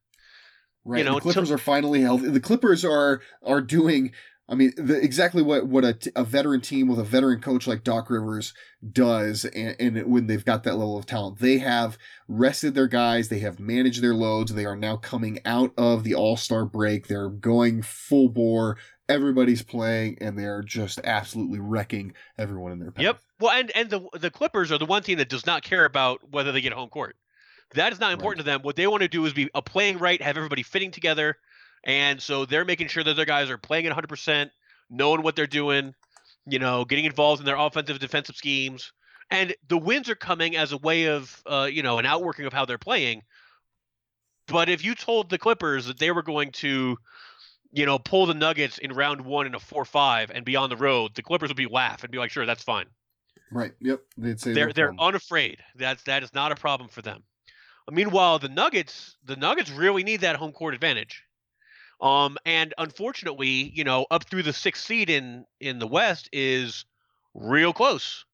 Right. 0.85 1.05
know, 1.05 1.15
the 1.15 1.21
Clippers 1.21 1.51
are 1.51 1.59
finally 1.59 2.01
healthy. 2.01 2.31
The 2.31 2.41
Clippers 2.41 2.85
are 2.85 3.21
are 3.43 3.61
doing. 3.61 4.13
I 4.49 4.55
mean, 4.55 4.73
the, 4.77 4.95
exactly 5.03 5.43
what 5.43 5.67
what 5.67 5.85
a, 5.85 5.95
t- 5.95 6.13
a 6.15 6.23
veteran 6.23 6.61
team 6.61 6.87
with 6.87 7.01
a 7.01 7.05
veteran 7.05 7.41
coach 7.41 7.67
like 7.67 7.83
Doc 7.83 8.09
Rivers 8.09 8.55
does, 8.93 9.45
and, 9.45 9.75
and 9.81 10.07
when 10.07 10.29
they've 10.29 10.45
got 10.45 10.63
that 10.63 10.77
level 10.77 10.97
of 10.97 11.05
talent, 11.05 11.41
they 11.41 11.59
have 11.59 11.99
rested 12.29 12.77
their 12.77 12.87
guys. 12.87 13.29
They 13.29 13.41
have 13.41 13.59
managed 13.59 14.03
their 14.03 14.15
loads. 14.15 14.55
They 14.55 14.65
are 14.65 14.77
now 14.77 14.97
coming 14.97 15.41
out 15.45 15.73
of 15.77 16.05
the 16.05 16.15
All 16.15 16.37
Star 16.37 16.65
break. 16.65 17.09
They're 17.09 17.29
going 17.29 17.83
full 17.83 18.29
bore. 18.29 18.77
Everybody's 19.09 19.63
playing, 19.63 20.19
and 20.21 20.39
they're 20.39 20.63
just 20.63 21.01
absolutely 21.03 21.59
wrecking 21.59 22.15
everyone 22.39 22.71
in 22.71 22.79
their 22.79 22.93
path. 22.93 23.03
Yep. 23.03 23.21
Well, 23.39 23.53
and 23.53 23.71
and 23.75 23.91
the 23.91 24.01
the 24.19 24.31
Clippers 24.31 24.73
are 24.73 24.79
the 24.79 24.87
one 24.87 25.03
team 25.03 25.19
that 25.19 25.29
does 25.29 25.47
not 25.47 25.63
care 25.63 25.85
about 25.85 26.21
whether 26.31 26.53
they 26.53 26.61
get 26.61 26.73
home 26.73 26.89
court. 26.89 27.17
That 27.75 27.93
is 27.93 28.01
not 28.01 28.13
important 28.13 28.39
to 28.39 28.51
them. 28.51 28.63
What 28.63 28.77
they 28.77 28.87
want 28.87 29.03
to 29.03 29.09
do 29.09 29.25
is 29.27 29.33
be 29.33 29.51
a 29.55 29.61
playing 29.61 29.99
right, 29.99 30.23
have 30.23 30.37
everybody 30.37 30.63
fitting 30.63 30.91
together, 30.91 31.37
and 31.85 32.21
so 32.23 32.47
they're 32.47 32.65
making 32.65 32.89
sure 32.89 33.05
that 33.05 33.15
their 33.15 33.25
guys 33.25 33.51
are 33.51 33.59
playing 33.59 33.87
at 33.87 33.91
100 33.91 34.09
percent, 34.09 34.51
knowing 34.89 35.23
what 35.23 35.37
they're 35.37 35.47
doing, 35.47 35.95
you 36.47 36.59
know, 36.59 36.85
getting 36.85 37.05
involved 37.05 37.41
in 37.41 37.47
their 37.47 37.57
offensive 37.57 37.99
defensive 37.99 38.37
schemes, 38.37 38.93
and 39.31 39.55
the 39.69 39.79
wins 39.79 40.09
are 40.09 40.15
coming 40.15 40.57
as 40.57 40.73
a 40.73 40.79
way 40.79 41.09
of, 41.09 41.43
uh, 41.47 41.69
you 41.71 41.83
know, 41.83 41.99
an 41.99 42.07
outworking 42.07 42.47
of 42.47 42.53
how 42.53 42.65
they're 42.65 42.79
playing. 42.79 43.23
But 44.47 44.69
if 44.69 44.85
you 44.85 44.95
told 44.95 45.29
the 45.29 45.39
Clippers 45.39 45.87
that 45.87 45.99
they 45.99 46.13
were 46.13 46.23
going 46.23 46.53
to, 46.53 46.97
you 47.73 47.85
know, 47.85 47.99
pull 47.99 48.27
the 48.27 48.35
Nuggets 48.35 48.79
in 48.79 48.93
round 48.93 49.23
one 49.23 49.47
in 49.47 49.57
a 49.57 49.61
four-five 49.61 50.31
and 50.31 50.45
be 50.45 50.55
on 50.55 50.71
the 50.71 50.77
road, 50.77 51.15
the 51.15 51.23
Clippers 51.23 51.51
would 51.51 51.57
be 51.57 51.67
laugh 51.67 52.05
and 52.05 52.13
be 52.13 52.19
like, 52.19 52.31
"Sure, 52.31 52.47
that's 52.47 52.63
fine." 52.63 52.87
Right. 53.51 53.73
Yep. 53.81 54.01
They'd 54.19 54.41
say 54.41 54.53
they're 54.53 54.73
they're 54.73 54.89
problem. 54.89 55.09
unafraid. 55.09 55.59
That's 55.77 56.03
that 56.05 56.23
is 56.23 56.35
not 56.35 56.53
a 56.53 56.57
problem 56.57 56.89
for 56.89 57.03
them. 57.03 57.23
Meanwhile, 57.91 58.41
the 58.41 58.49
Nuggets 58.49 59.17
the 59.25 59.37
Nuggets 59.37 59.71
really 59.71 60.03
need 60.03 60.23
that 60.23 60.37
home 60.37 60.53
court 60.53 60.75
advantage. 60.75 61.23
Um, 62.01 62.37
and 62.45 62.75
unfortunately, 62.77 63.73
you 63.75 63.85
know, 63.85 64.07
up 64.11 64.29
through 64.29 64.43
the 64.43 64.53
sixth 64.53 64.85
seed 64.85 65.09
in 65.09 65.47
in 65.61 65.79
the 65.79 65.87
West 65.87 66.29
is 66.33 66.85
real 67.35 67.73
close. 67.73 68.25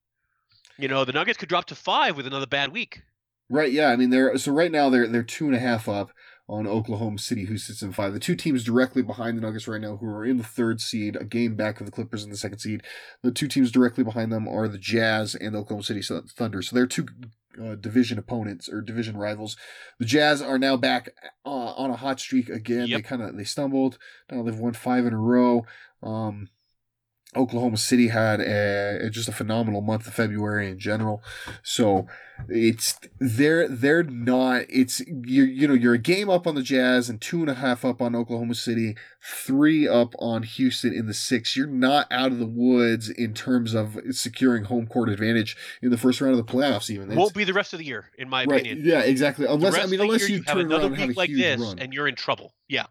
You 0.78 0.88
know, 0.88 1.04
the 1.04 1.12
Nuggets 1.12 1.38
could 1.38 1.48
drop 1.48 1.66
to 1.66 1.74
five 1.74 2.16
with 2.16 2.26
another 2.26 2.46
bad 2.46 2.72
week. 2.72 3.02
Right, 3.48 3.70
yeah. 3.70 3.88
I 3.88 3.96
mean, 3.96 4.10
they're 4.10 4.36
so 4.38 4.50
right 4.52 4.72
now 4.72 4.88
they're 4.88 5.06
they're 5.06 5.22
two 5.22 5.46
and 5.46 5.54
a 5.54 5.58
half 5.58 5.88
up 5.88 6.10
on 6.52 6.66
Oklahoma 6.66 7.18
City, 7.18 7.46
who 7.46 7.56
sits 7.56 7.80
in 7.80 7.92
five. 7.92 8.12
The 8.12 8.20
two 8.20 8.36
teams 8.36 8.62
directly 8.62 9.00
behind 9.00 9.38
the 9.38 9.40
Nuggets 9.40 9.66
right 9.66 9.80
now, 9.80 9.96
who 9.96 10.06
are 10.06 10.22
in 10.22 10.36
the 10.36 10.44
third 10.44 10.82
seed, 10.82 11.16
a 11.16 11.24
game 11.24 11.54
back 11.54 11.80
of 11.80 11.86
the 11.86 11.92
Clippers 11.92 12.24
in 12.24 12.30
the 12.30 12.36
second 12.36 12.58
seed. 12.58 12.82
The 13.22 13.32
two 13.32 13.48
teams 13.48 13.72
directly 13.72 14.04
behind 14.04 14.30
them 14.30 14.46
are 14.46 14.68
the 14.68 14.76
Jazz 14.76 15.34
and 15.34 15.54
the 15.54 15.60
Oklahoma 15.60 15.82
City 15.82 16.02
Thunder. 16.02 16.60
So 16.60 16.76
they're 16.76 16.86
two 16.86 17.06
uh, 17.58 17.76
division 17.76 18.18
opponents 18.18 18.68
or 18.68 18.82
division 18.82 19.16
rivals. 19.16 19.56
The 19.98 20.04
Jazz 20.04 20.42
are 20.42 20.58
now 20.58 20.76
back 20.76 21.08
uh, 21.46 21.48
on 21.48 21.90
a 21.90 21.96
hot 21.96 22.20
streak 22.20 22.50
again. 22.50 22.86
They 22.98 23.02
kind 23.02 23.22
of 23.22 23.34
they 23.34 23.44
stumbled. 23.44 23.96
Now 24.30 24.42
they've 24.42 24.58
won 24.58 24.74
five 24.74 25.06
in 25.06 25.14
a 25.14 25.18
row. 25.18 25.64
Um, 26.02 26.50
Oklahoma 27.34 27.78
City 27.78 28.08
had 28.08 28.40
a, 28.40 29.08
just 29.10 29.28
a 29.28 29.32
phenomenal 29.32 29.80
month 29.80 30.06
of 30.06 30.12
February 30.14 30.68
in 30.70 30.78
general. 30.78 31.22
So 31.62 32.06
it's 32.48 32.98
they're 33.20 33.68
they're 33.68 34.02
not 34.02 34.62
it's 34.68 35.00
you 35.00 35.44
you 35.44 35.66
know 35.68 35.74
you're 35.74 35.94
a 35.94 35.98
game 35.98 36.28
up 36.28 36.46
on 36.46 36.54
the 36.54 36.62
Jazz 36.62 37.08
and 37.08 37.20
two 37.20 37.40
and 37.40 37.48
a 37.48 37.54
half 37.54 37.84
up 37.84 38.02
on 38.02 38.14
Oklahoma 38.16 38.54
City, 38.54 38.96
three 39.22 39.86
up 39.88 40.14
on 40.18 40.42
Houston 40.42 40.92
in 40.92 41.06
the 41.06 41.14
six. 41.14 41.56
You're 41.56 41.66
not 41.66 42.06
out 42.10 42.32
of 42.32 42.38
the 42.38 42.46
woods 42.46 43.08
in 43.08 43.32
terms 43.32 43.74
of 43.74 43.98
securing 44.10 44.64
home 44.64 44.86
court 44.86 45.08
advantage 45.08 45.56
in 45.80 45.90
the 45.90 45.98
first 45.98 46.20
round 46.20 46.38
of 46.38 46.44
the 46.46 46.52
playoffs. 46.52 46.90
Even 46.90 47.04
It's- 47.04 47.18
Won't 47.18 47.34
be 47.34 47.44
the 47.44 47.52
rest 47.54 47.72
of 47.72 47.78
the 47.78 47.86
year, 47.86 48.10
in 48.18 48.28
my 48.28 48.44
right, 48.44 48.60
opinion. 48.60 48.82
yeah, 48.86 49.00
exactly. 49.00 49.46
Unless 49.46 49.74
I 49.78 49.86
mean 49.86 50.00
unless 50.00 50.28
year, 50.28 50.38
you, 50.38 50.44
have 50.46 50.56
turn 50.56 50.66
another 50.66 50.92
around 50.92 51.08
week 51.08 51.16
like 51.16 51.30
this, 51.30 51.60
run. 51.60 51.78
and 51.78 51.94
you're 51.94 52.08
in 52.08 52.14
trouble. 52.16 52.54
Yeah. 52.68 52.86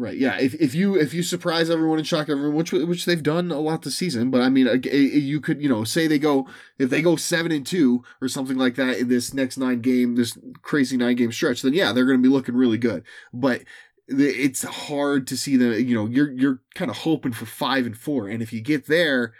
Right. 0.00 0.16
Yeah. 0.16 0.38
If, 0.38 0.54
if 0.54 0.76
you 0.76 0.94
if 0.94 1.12
you 1.12 1.24
surprise 1.24 1.68
everyone 1.68 1.98
and 1.98 2.06
shock 2.06 2.28
everyone, 2.28 2.54
which 2.54 2.70
which 2.70 3.04
they've 3.04 3.22
done 3.22 3.50
a 3.50 3.58
lot 3.58 3.82
this 3.82 3.96
season, 3.96 4.30
but 4.30 4.40
I 4.40 4.48
mean, 4.48 4.68
you 4.84 5.40
could 5.40 5.60
you 5.60 5.68
know 5.68 5.82
say 5.82 6.06
they 6.06 6.20
go 6.20 6.46
if 6.78 6.88
they 6.88 7.02
go 7.02 7.16
seven 7.16 7.50
and 7.50 7.66
two 7.66 8.04
or 8.22 8.28
something 8.28 8.56
like 8.56 8.76
that 8.76 8.98
in 8.98 9.08
this 9.08 9.34
next 9.34 9.58
nine 9.58 9.80
game 9.80 10.14
this 10.14 10.38
crazy 10.62 10.96
nine 10.96 11.16
game 11.16 11.32
stretch, 11.32 11.62
then 11.62 11.72
yeah, 11.74 11.92
they're 11.92 12.04
going 12.06 12.22
to 12.22 12.22
be 12.22 12.32
looking 12.32 12.54
really 12.54 12.78
good. 12.78 13.02
But 13.32 13.62
it's 14.06 14.62
hard 14.62 15.26
to 15.26 15.36
see 15.36 15.56
them. 15.56 15.72
You 15.72 15.96
know, 15.96 16.06
you're 16.06 16.30
you're 16.30 16.60
kind 16.76 16.92
of 16.92 16.98
hoping 16.98 17.32
for 17.32 17.46
five 17.46 17.84
and 17.84 17.98
four, 17.98 18.28
and 18.28 18.40
if 18.40 18.52
you 18.52 18.60
get 18.60 18.86
there. 18.86 19.34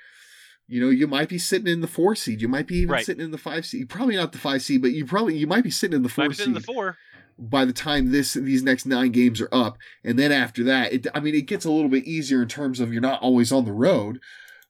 You 0.70 0.82
know, 0.82 0.90
you 0.90 1.06
might 1.06 1.30
be 1.30 1.38
sitting 1.38 1.66
in 1.66 1.80
the 1.80 1.86
four 1.86 2.14
seed. 2.14 2.42
You 2.42 2.48
might 2.48 2.66
be 2.66 2.76
even 2.76 2.90
Right. 2.90 3.06
sitting 3.06 3.24
in 3.24 3.30
the 3.30 3.38
five 3.38 3.64
seed. 3.64 3.88
Probably 3.88 4.16
not 4.16 4.32
the 4.32 4.38
five 4.38 4.60
seed, 4.60 4.82
but 4.82 4.90
you 4.92 5.06
probably 5.06 5.34
you 5.34 5.46
might 5.46 5.64
be 5.64 5.70
sitting 5.70 5.96
in 5.96 6.02
the 6.02 6.10
four 6.10 6.30
seed 6.34 6.48
in 6.48 6.52
the 6.52 6.60
four. 6.60 6.98
By 7.38 7.64
the 7.64 7.72
time 7.72 8.11
this 8.11 8.35
these 8.35 8.62
next 8.62 8.87
nine 8.87 9.12
games 9.12 9.40
are 9.40 9.48
up. 9.53 9.79
And 10.05 10.18
then 10.18 10.33
after 10.33 10.64
that 10.64 10.92
it 10.92 11.07
i 11.14 11.20
mean 11.20 11.35
it 11.35 11.46
gets 11.46 11.64
a 11.64 11.70
little 11.70 11.90
bit 11.90 12.05
easier 12.05 12.42
in 12.42 12.48
terms 12.48 12.81
of 12.81 12.92
you're 12.92 13.01
not 13.03 13.22
always 13.22 13.53
on 13.53 13.64
the 13.64 13.72
road 13.72 14.20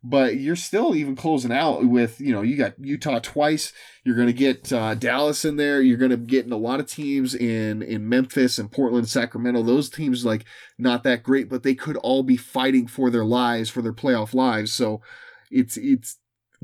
but 0.03 0.37
you're 0.37 0.57
still 0.57 0.95
even 0.95 1.17
closing 1.17 1.51
out 1.51 1.85
with 1.85 2.21
you 2.21 2.33
know 2.33 2.43
you 2.43 2.57
got 2.57 2.79
utah 2.79 3.19
twice. 3.19 3.73
You're 4.05 4.17
going 4.17 4.29
to 4.29 4.33
get 4.33 4.73
uh, 4.73 4.95
dallas 4.95 5.45
in 5.45 5.57
there. 5.57 5.83
You're 5.83 5.99
going 5.99 6.13
to 6.13 6.17
get 6.17 6.47
in 6.47 6.53
a 6.53 6.57
lot 6.57 6.81
of 6.81 6.87
teams 6.87 7.35
in 7.35 7.83
in 7.83 8.09
memphis 8.09 8.59
and 8.59 8.71
portland 8.71 9.09
sacramento. 9.09 9.63
Those 9.63 9.91
teams 9.91 10.25
like 10.25 10.45
not 10.79 11.03
that 11.03 11.23
great 11.23 11.49
but 11.49 11.63
they 11.63 11.75
could 11.75 11.97
all 11.99 12.23
be 12.23 12.37
fighting 12.37 12.87
for 12.87 13.11
their 13.11 13.25
lives 13.25 13.71
for 13.71 13.83
their 13.83 13.93
playoff 13.93 14.35
lives. 14.35 14.73
So 14.73 15.03
it's 15.51 15.77
it's 15.77 16.19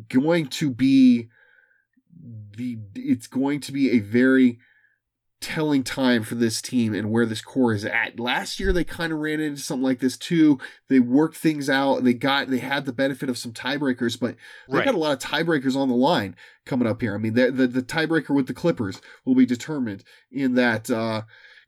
going 0.08 0.46
to 0.46 0.70
be 0.70 1.28
the 2.56 2.78
it's 2.94 3.26
going 3.26 3.60
to 3.60 3.72
be 3.72 3.90
a 3.90 3.98
very 3.98 4.58
telling 5.44 5.84
time 5.84 6.22
for 6.22 6.34
this 6.34 6.62
team 6.62 6.94
and 6.94 7.10
where 7.10 7.26
this 7.26 7.42
core 7.42 7.74
is 7.74 7.84
at. 7.84 8.18
Last 8.18 8.58
year 8.58 8.72
they 8.72 8.82
kind 8.84 9.12
of 9.12 9.18
ran 9.18 9.40
into 9.40 9.60
something 9.60 9.84
like 9.84 9.98
this 10.00 10.16
too. 10.16 10.58
They 10.88 11.00
worked 11.00 11.36
things 11.36 11.68
out. 11.68 12.02
They 12.02 12.14
got 12.14 12.48
they 12.48 12.58
had 12.58 12.86
the 12.86 12.92
benefit 12.92 13.28
of 13.28 13.36
some 13.36 13.52
tiebreakers, 13.52 14.18
but 14.18 14.36
they 14.68 14.78
Right. 14.78 14.84
got 14.86 14.94
a 14.94 14.98
lot 14.98 15.12
of 15.12 15.18
tiebreakers 15.30 15.76
on 15.76 15.88
the 15.88 15.94
line 15.94 16.34
coming 16.64 16.88
up 16.88 17.00
here. 17.02 17.14
I 17.14 17.18
mean, 17.18 17.34
the 17.34 17.50
the, 17.50 17.66
the 17.66 17.82
tiebreaker 17.82 18.34
with 18.34 18.46
the 18.46 18.54
Clippers 18.54 19.00
will 19.24 19.34
be 19.34 19.46
determined 19.46 20.02
in 20.32 20.54
that 20.54 20.90
uh 20.90 21.22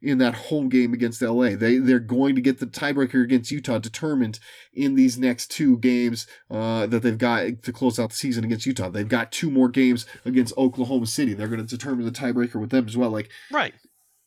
in 0.06 0.18
that 0.18 0.34
home 0.34 0.68
game 0.68 0.94
against 0.94 1.20
LA. 1.20 1.56
They 1.56 1.78
they're 1.78 1.98
going 1.98 2.34
to 2.36 2.40
get 2.40 2.60
the 2.60 2.66
tiebreaker 2.66 3.22
against 3.24 3.50
Utah 3.50 3.78
determined 3.78 4.38
in 4.72 4.94
these 4.94 5.18
next 5.18 5.50
two 5.50 5.78
games 5.78 6.26
uh, 6.50 6.86
that 6.86 7.02
they've 7.02 7.18
got 7.18 7.62
to 7.62 7.72
close 7.72 7.98
out 7.98 8.10
the 8.10 8.16
season 8.16 8.44
against 8.44 8.66
Utah. 8.66 8.88
They've 8.88 9.08
got 9.08 9.32
two 9.32 9.50
more 9.50 9.68
games 9.68 10.06
against 10.24 10.56
Oklahoma 10.56 11.06
City. 11.06 11.34
They're 11.34 11.48
going 11.48 11.64
to 11.64 11.76
determine 11.76 12.04
the 12.04 12.12
tiebreaker 12.12 12.60
with 12.60 12.70
them 12.70 12.86
as 12.86 12.96
well. 12.96 13.10
Like 13.10 13.30
Right. 13.50 13.74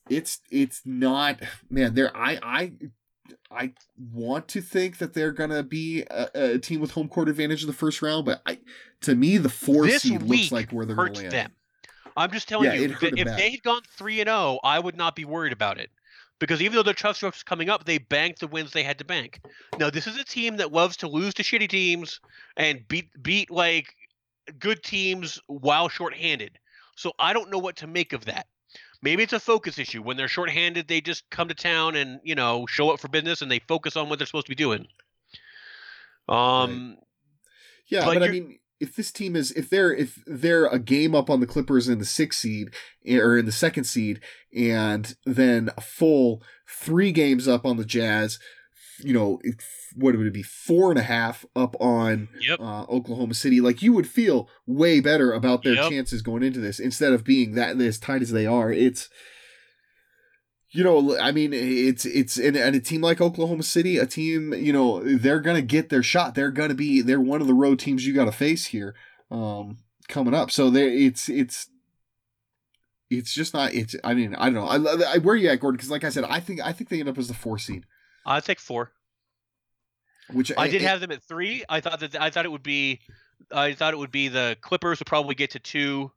it's 0.09 0.41
it's 0.51 0.81
not 0.85 1.39
man. 1.69 1.93
There 1.95 2.15
I 2.15 2.39
I. 2.43 2.71
I 3.51 3.73
want 4.13 4.47
to 4.49 4.61
think 4.61 4.99
that 4.99 5.13
they're 5.13 5.31
gonna 5.31 5.63
be 5.63 6.03
a, 6.11 6.29
a 6.55 6.59
team 6.59 6.81
with 6.81 6.91
home 6.91 7.07
court 7.09 7.29
advantage 7.29 7.61
in 7.61 7.67
the 7.67 7.73
first 7.73 8.01
round, 8.01 8.25
but 8.25 8.41
I, 8.45 8.59
to 9.01 9.15
me, 9.15 9.37
the 9.37 9.49
four 9.49 9.87
this 9.87 10.03
seed 10.03 10.21
looks 10.21 10.51
like 10.51 10.69
where 10.71 10.85
they're 10.85 10.95
gonna 10.95 11.13
land. 11.13 11.31
them. 11.31 11.51
I'm 12.19 12.31
just 12.31 12.47
telling 12.49 12.65
Yeah, 12.65 12.75
you, 12.75 12.83
it 12.83 12.91
hurt 12.91 13.01
that 13.01 13.09
them 13.11 13.19
if 13.19 13.25
bad. 13.25 13.37
they 13.37 13.51
had 13.51 13.63
gone 13.63 13.81
three 13.97 14.19
and 14.19 14.27
zero, 14.27 14.59
I 14.63 14.77
would 14.77 14.97
not 14.97 15.15
be 15.15 15.25
worried 15.25 15.53
about 15.53 15.79
it. 15.79 15.89
Because 16.39 16.61
even 16.61 16.75
though 16.75 16.83
their 16.83 16.93
tough 16.93 17.17
strokes 17.17 17.43
coming 17.43 17.69
up, 17.69 17.85
they 17.85 17.97
banked 17.97 18.39
the 18.39 18.47
wins 18.47 18.71
they 18.71 18.83
had 18.83 18.97
to 18.99 19.05
bank. 19.05 19.41
Now 19.77 19.89
this 19.89 20.07
is 20.07 20.17
a 20.17 20.23
team 20.23 20.57
that 20.57 20.71
loves 20.71 20.97
to 20.97 21.07
lose 21.07 21.33
to 21.35 21.43
shitty 21.43 21.69
teams 21.69 22.19
and 22.55 22.87
beat 22.87 23.09
beat 23.21 23.49
like 23.51 23.95
good 24.59 24.83
teams 24.83 25.39
while 25.47 25.89
shorthanded. 25.89 26.57
So 26.95 27.13
I 27.19 27.33
don't 27.33 27.49
know 27.49 27.57
what 27.57 27.77
to 27.77 27.87
make 27.87 28.13
of 28.13 28.25
that. 28.25 28.47
Maybe 29.01 29.23
it's 29.23 29.33
a 29.33 29.39
focus 29.39 29.77
issue. 29.79 30.01
When 30.01 30.17
they're 30.17 30.27
shorthanded, 30.27 30.87
they 30.87 31.01
just 31.01 31.29
come 31.29 31.47
to 31.47 31.53
town 31.55 31.95
and 31.95 32.19
you 32.23 32.35
know 32.35 32.65
show 32.67 32.89
up 32.91 32.99
for 32.99 33.07
business 33.07 33.41
and 33.41 33.49
they 33.51 33.59
focus 33.59 33.95
on 33.95 34.09
what 34.09 34.19
they're 34.19 34.25
supposed 34.25 34.47
to 34.47 34.51
be 34.51 34.55
doing. 34.55 34.87
Um, 36.27 36.97
Yeah, 37.87 38.05
But 38.05 38.15
but, 38.19 38.23
I 38.23 38.31
mean, 38.31 38.58
if 38.79 38.95
this 38.95 39.11
team 39.11 39.35
is 39.35 39.51
if 39.51 39.69
they're 39.69 39.93
if 39.93 40.21
they're 40.25 40.67
a 40.67 40.79
game 40.79 41.13
up 41.13 41.29
on 41.29 41.39
the 41.39 41.47
Clippers 41.47 41.87
in 41.89 41.99
the 41.99 42.05
sixth 42.05 42.39
seed 42.39 42.69
eh, 43.05 43.17
or 43.17 43.37
in 43.37 43.45
the 43.45 43.51
second 43.51 43.83
seed, 43.85 44.19
and 44.55 45.15
then 45.25 45.69
a 45.77 45.81
full 45.81 46.41
three 46.67 47.11
games 47.11 47.47
up 47.47 47.65
on 47.65 47.77
the 47.77 47.85
Jazz, 47.85 48.39
you 49.03 49.13
know, 49.13 49.39
if- 49.43 49.57
what 49.95 50.15
would 50.15 50.27
it 50.27 50.33
be 50.33 50.43
four 50.43 50.91
and 50.91 50.99
a 50.99 51.03
half 51.03 51.45
up 51.55 51.75
on 51.81 52.29
Yep. 52.41 52.59
uh, 52.59 52.83
Oklahoma 52.83 53.33
City? 53.33 53.59
Like 53.59 53.81
you 53.81 53.91
would 53.93 54.07
feel 54.07 54.47
way 54.67 54.99
better 54.99 55.31
about 55.33 55.63
their 55.63 55.73
Yep. 55.73 55.89
chances 55.89 56.21
going 56.21 56.43
into 56.43 56.59
this 56.59 56.79
instead 56.79 57.11
of 57.11 57.23
being 57.23 57.53
that 57.55 57.79
as 57.81 57.97
tight 57.97 58.21
as 58.21 58.29
they 58.31 58.45
are. 58.45 58.71
It's 58.71 59.09
you 60.71 60.83
know, 60.83 61.17
I 61.17 61.31
mean, 61.31 61.51
it's 61.51 62.05
it's 62.05 62.37
and, 62.37 62.55
and 62.55 62.75
a 62.75 62.79
team 62.79 63.01
like 63.01 63.19
Oklahoma 63.19 63.63
City, 63.63 63.97
a 63.97 64.05
team, 64.05 64.53
you 64.53 64.71
know, 64.71 65.01
they're 65.03 65.39
gonna 65.39 65.63
get 65.63 65.89
their 65.89 66.03
shot. 66.03 66.35
They're 66.35 66.51
gonna 66.51 66.75
be 66.75 67.01
they're 67.01 67.19
one 67.19 67.41
of 67.41 67.47
the 67.47 67.55
road 67.55 67.79
teams 67.79 68.05
you 68.05 68.13
got 68.13 68.25
to 68.25 68.31
face 68.31 68.67
here, 68.67 68.93
um, 69.31 69.77
coming 70.07 70.35
up. 70.35 70.51
So 70.51 70.69
there, 70.69 70.87
it's 70.87 71.27
it's 71.27 71.69
it's 73.09 73.33
just 73.33 73.55
not. 73.55 73.73
It's 73.73 73.95
I 74.03 74.13
mean, 74.13 74.35
I 74.35 74.51
don't 74.51 74.53
know. 74.53 74.65
I, 74.65 75.13
I 75.15 75.17
where 75.17 75.35
you 75.35 75.49
at, 75.49 75.59
Gordon? 75.59 75.77
Because 75.77 75.89
like 75.89 76.03
I 76.03 76.09
said, 76.09 76.23
I 76.25 76.39
think 76.39 76.61
I 76.63 76.71
think 76.71 76.89
they 76.91 76.99
end 76.99 77.09
up 77.09 77.17
as 77.17 77.27
the 77.27 77.33
four 77.33 77.57
seed, 77.57 77.85
I 78.23 78.39
think 78.39 78.59
four. 78.59 78.91
which 80.31 80.51
I 80.55 80.67
did 80.67 80.83
have 80.83 80.99
them 80.99 81.11
at 81.11 81.23
three. 81.23 81.63
I 81.67 81.79
thought 81.81 81.99
that 82.01 82.21
I 82.21 82.29
thought 82.29 82.45
it 82.45 82.51
would 82.51 82.61
be, 82.61 82.99
I 83.51 83.73
thought 83.73 83.93
it 83.95 83.97
would 83.97 84.11
be 84.11 84.27
the 84.27 84.55
Clippers 84.61 84.99
would 84.99 85.07
probably 85.07 85.33
get 85.33 85.51
to 85.51 85.59
two, 85.59 86.11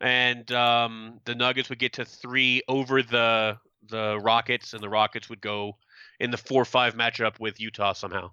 and 0.00 0.50
um, 0.50 1.20
the 1.26 1.34
Nuggets 1.34 1.68
would 1.68 1.78
get 1.78 1.92
to 1.94 2.06
three 2.06 2.62
over 2.68 3.02
the 3.02 3.58
the 3.88 4.18
Rockets, 4.20 4.74
and 4.74 4.82
the 4.82 4.88
Rockets 4.88 5.28
would 5.28 5.40
go 5.40 5.76
in 6.20 6.30
the 6.30 6.36
four 6.36 6.64
five 6.64 6.94
matchup 6.94 7.38
with 7.40 7.60
Utah 7.60 7.92
somehow. 7.92 8.30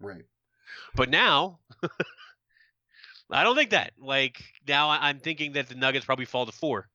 right. 0.00 0.24
But 0.94 1.08
now, 1.10 1.58
I 3.30 3.42
don't 3.44 3.56
think 3.56 3.70
that. 3.70 3.92
Like 3.98 4.42
now, 4.66 4.88
I- 4.88 5.08
I'm 5.08 5.18
thinking 5.18 5.52
that 5.52 5.68
the 5.68 5.74
Nuggets 5.74 6.04
probably 6.04 6.24
fall 6.24 6.46
to 6.46 6.52
four, 6.52 6.88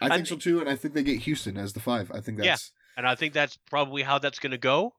I 0.00 0.06
I 0.06 0.08
think 0.10 0.26
so 0.26 0.36
too, 0.36 0.60
and 0.60 0.68
I 0.68 0.76
think 0.76 0.94
they 0.94 1.02
get 1.02 1.20
Houston 1.20 1.56
as 1.56 1.72
the 1.72 1.80
five. 1.80 2.10
I 2.12 2.20
think 2.20 2.38
that's 2.38 2.46
Yeah. 2.46 2.52
that's 2.52 2.72
and 2.96 3.06
I 3.06 3.14
think 3.14 3.34
that's 3.34 3.56
probably 3.70 4.02
how 4.02 4.18
that's 4.18 4.38
going 4.38 4.52
to 4.52 4.58
go. 4.58 4.94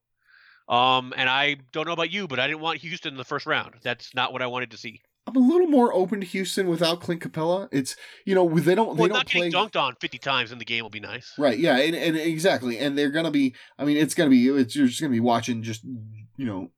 Um, 0.70 1.14
and 1.16 1.30
I 1.30 1.56
don't 1.72 1.88
know 1.88 1.94
about 1.94 2.12
you, 2.12 2.28
but 2.28 2.40
I 2.40 2.48
didn't 2.48 2.60
want 2.60 2.80
Houston 2.80 3.14
in 3.14 3.18
the 3.18 3.24
first 3.26 3.46
round. 3.46 3.76
That's 3.84 4.14
not 4.14 4.34
what 4.34 4.42
I 4.42 4.48
wanted 4.48 4.72
to 4.72 4.78
see. 4.78 5.02
I'm 5.28 5.36
a 5.36 5.40
little 5.40 5.68
more 5.68 5.94
open 5.94 6.22
to 6.22 6.26
Houston 6.26 6.68
without 6.68 7.02
Clint 7.02 7.22
Capela. 7.22 7.68
It's 7.72 7.96
you 8.26 8.34
know 8.34 8.48
they 8.48 8.74
don't 8.76 8.96
they 8.96 9.02
Well, 9.02 9.10
don't 9.10 9.18
not 9.18 9.28
play 9.28 9.52
dunked 9.52 9.76
on 9.76 9.96
50 10.00 10.18
times 10.20 10.52
in 10.52 10.58
the 10.58 10.66
game 10.66 10.84
will 10.84 10.90
be 10.90 11.00
nice. 11.02 11.34
Right. 11.38 11.60
Yeah. 11.60 11.78
And, 11.78 11.96
and 11.96 12.16
exactly. 12.16 12.78
And 12.80 12.98
they're 12.98 13.12
gonna 13.12 13.32
be. 13.32 13.54
I 13.78 13.86
mean, 13.86 13.98
it's 13.98 14.14
gonna 14.16 14.30
be. 14.30 14.48
It's 14.48 14.76
you're 14.76 14.88
just 14.88 15.02
gonna 15.02 15.12
be 15.12 15.20
watching 15.20 15.62
just 15.64 15.84
you 15.84 16.46
know, 16.46 16.72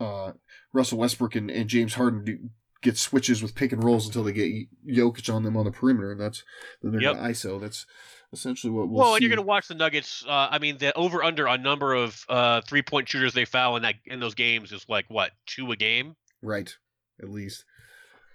uh, 0.00 0.32
Russell 0.72 0.98
Westbrook 0.98 1.34
and, 1.34 1.50
and 1.50 1.68
James 1.68 1.94
Harden 1.94 2.24
do, 2.24 2.38
get 2.82 2.96
switches 2.96 3.42
with 3.42 3.54
pick 3.54 3.72
and 3.72 3.82
rolls 3.82 4.06
until 4.06 4.22
they 4.22 4.32
get 4.32 4.68
Jokic 4.88 5.32
on 5.34 5.42
them 5.42 5.56
on 5.56 5.64
the 5.64 5.72
perimeter, 5.72 6.12
and 6.12 6.20
that's 6.20 6.44
then 6.82 6.92
they're 6.92 7.02
Yep. 7.02 7.16
gonna 7.16 7.28
ISO. 7.30 7.60
That's 7.60 7.84
essentially 8.32 8.70
what 8.72 8.88
we'll. 8.88 9.00
Well, 9.00 9.14
and 9.14 9.22
you're 9.22 9.30
going 9.30 9.38
to 9.38 9.42
watch 9.42 9.68
the 9.68 9.74
Nuggets. 9.74 10.24
Uh, 10.28 10.48
I 10.50 10.58
mean, 10.58 10.76
the 10.78 10.94
over 10.96 11.24
under 11.24 11.48
on 11.48 11.62
number 11.62 11.94
of 11.94 12.24
uh, 12.28 12.60
three 12.60 12.82
point 12.82 13.08
shooters 13.08 13.32
they 13.32 13.44
foul 13.46 13.76
in 13.76 13.82
that 13.82 13.94
in 14.06 14.20
those 14.20 14.34
games 14.34 14.70
is 14.70 14.84
like 14.88 15.06
what 15.08 15.32
two 15.46 15.72
a 15.72 15.76
game. 15.76 16.14
Right. 16.42 16.72
At 17.20 17.30
least. 17.30 17.64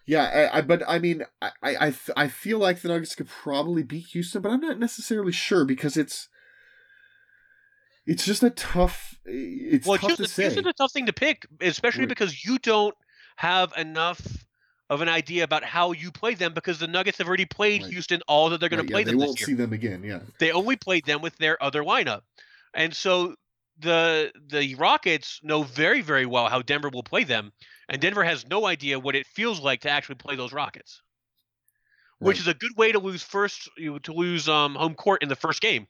Yeah, 0.05 0.49
I, 0.53 0.57
I 0.57 0.61
but 0.61 0.83
I 0.87 0.99
mean, 0.99 1.23
I, 1.41 1.51
I, 1.63 1.93
I 2.17 2.27
feel 2.27 2.59
like 2.59 2.81
the 2.81 2.89
Nuggets 2.89 3.15
could 3.15 3.29
probably 3.29 3.83
beat 3.83 4.07
Houston, 4.07 4.41
but 4.41 4.51
I'm 4.51 4.59
not 4.59 4.77
necessarily 4.79 5.31
sure 5.31 5.63
because 5.65 5.95
it's 5.95 6.27
it's 8.05 8.25
just 8.25 8.43
a 8.43 8.49
tough. 8.49 9.15
It's 9.25 9.87
well, 9.87 9.97
tough 9.97 10.09
Houston, 10.09 10.25
to 10.25 10.31
say. 10.31 10.43
Houston's 10.43 10.67
a 10.67 10.73
tough 10.73 10.91
thing 10.91 11.05
to 11.05 11.13
pick, 11.13 11.45
especially 11.61 12.01
Right. 12.01 12.09
because 12.09 12.43
you 12.43 12.59
don't 12.59 12.95
have 13.37 13.73
enough 13.77 14.45
of 14.89 15.01
an 15.01 15.07
idea 15.09 15.45
about 15.45 15.63
how 15.63 15.93
you 15.93 16.11
play 16.11 16.33
them 16.35 16.53
because 16.53 16.79
the 16.79 16.87
Nuggets 16.87 17.17
have 17.19 17.27
already 17.27 17.45
played 17.45 17.83
Right. 17.83 17.91
Houston 17.91 18.21
all 18.27 18.49
that 18.49 18.59
they're 18.59 18.67
going 18.69 18.79
Right, 18.79 18.87
to 18.87 18.91
yeah, 18.91 18.95
play 18.95 19.03
they 19.05 19.11
them 19.11 19.19
won't 19.21 19.37
this 19.37 19.45
see 19.47 19.53
them 19.53 19.71
again. 19.71 20.03
Yeah. 20.03 20.19
They 20.39 20.51
only 20.51 20.75
played 20.75 21.05
them 21.05 21.21
with 21.21 21.37
their 21.37 21.61
other 21.63 21.81
lineup, 21.83 22.21
and 22.73 22.93
so 22.93 23.35
the 23.79 24.31
the 24.49 24.75
Rockets 24.75 25.39
know 25.41 25.63
very 25.63 26.01
very 26.01 26.25
well 26.25 26.47
how 26.49 26.61
Denver 26.61 26.89
will 26.89 27.03
play 27.03 27.23
them, 27.23 27.53
and 27.89 28.01
Denver 28.01 28.23
has 28.23 28.47
no 28.47 28.65
idea 28.65 28.99
what 28.99 29.15
it 29.15 29.25
feels 29.27 29.59
like 29.59 29.81
to 29.81 29.89
actually 29.89 30.15
play 30.15 30.35
those 30.35 30.53
Rockets. 30.53 31.01
which 32.19 32.37
Right. 32.37 32.41
is 32.41 32.47
a 32.47 32.53
good 32.53 32.71
way 32.77 32.91
to 32.91 32.99
lose 32.99 33.21
first 33.23 33.69
you 33.77 33.99
to 33.99 34.13
lose 34.13 34.47
um, 34.47 34.75
home 34.75 34.95
court 34.95 35.21
in 35.23 35.29
the 35.29 35.35
first 35.35 35.61
game 35.61 35.87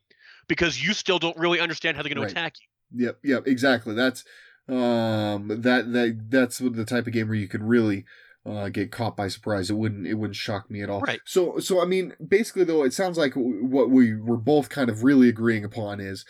because 0.47 0.81
you 0.81 0.93
still 0.93 1.19
don't 1.19 1.37
really 1.37 1.59
understand 1.59 1.95
how 1.95 2.03
they're 2.03 2.13
going 2.13 2.23
Right. 2.25 2.33
to 2.33 2.39
attack 2.39 2.53
you. 2.59 3.05
Yep, 3.05 3.19
yep, 3.23 3.47
exactly. 3.47 3.93
That's 3.93 4.23
um 4.67 5.47
that 5.49 5.91
that 5.91 6.25
that's 6.29 6.57
the 6.59 6.85
type 6.85 7.05
of 7.07 7.13
game 7.13 7.27
where 7.27 7.35
you 7.37 7.47
could 7.47 7.63
really 7.63 8.05
uh, 8.45 8.69
get 8.69 8.91
caught 8.91 9.15
by 9.15 9.27
surprise. 9.27 9.69
It 9.69 9.75
wouldn't 9.75 10.07
it 10.07 10.15
wouldn't 10.15 10.35
shock 10.35 10.69
me 10.71 10.81
at 10.81 10.89
all. 10.89 11.01
Right. 11.01 11.21
So 11.25 11.59
so 11.59 11.81
I 11.81 11.85
mean, 11.85 12.13
basically 12.25 12.63
though, 12.63 12.83
it 12.83 12.93
sounds 12.93 13.17
like 13.17 13.33
what 13.35 13.89
we 13.89 14.15
were 14.15 14.37
both 14.37 14.69
kind 14.69 14.89
of 14.89 15.03
really 15.03 15.29
agreeing 15.29 15.63
upon 15.63 15.99
is 15.99 16.25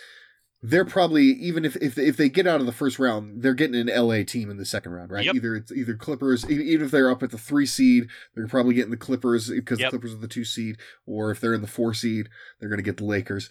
they're 0.66 0.86
probably 0.86 1.26
even 1.26 1.66
if 1.66 1.76
if 1.76 1.98
if 1.98 2.16
they 2.16 2.30
get 2.30 2.48
out 2.48 2.62
of 2.62 2.66
the 2.66 2.72
first 2.72 2.98
round, 2.98 3.44
they're 3.44 3.54
getting 3.54 3.76
an 3.76 3.88
LA 3.94 4.24
team 4.24 4.50
in 4.50 4.56
the 4.56 4.66
second 4.66 4.94
round, 4.94 5.12
right? 5.12 5.26
Yep. 5.26 5.36
Either 5.36 5.56
it's 5.58 5.72
either 5.74 5.94
Clippers, 5.94 6.50
even 6.50 6.82
if 6.86 6.90
they're 6.90 7.12
up 7.12 7.22
at 7.22 7.32
the 7.32 7.38
three 7.38 7.66
seed, 7.66 8.08
they're 8.34 8.48
probably 8.48 8.74
getting 8.74 8.90
the 8.92 8.98
Clippers 8.98 9.50
because 9.50 9.80
Yep. 9.80 9.92
the 9.92 9.98
Clippers 9.98 10.14
are 10.14 10.22
the 10.22 10.28
two 10.28 10.46
seed, 10.46 10.78
or 11.06 11.32
if 11.32 11.42
they're 11.42 11.54
in 11.54 11.62
the 11.62 11.68
four 11.68 11.94
seed, 11.94 12.30
they're 12.60 12.70
going 12.70 12.80
to 12.80 12.84
get 12.84 12.96
the 12.96 13.04
Lakers. 13.04 13.50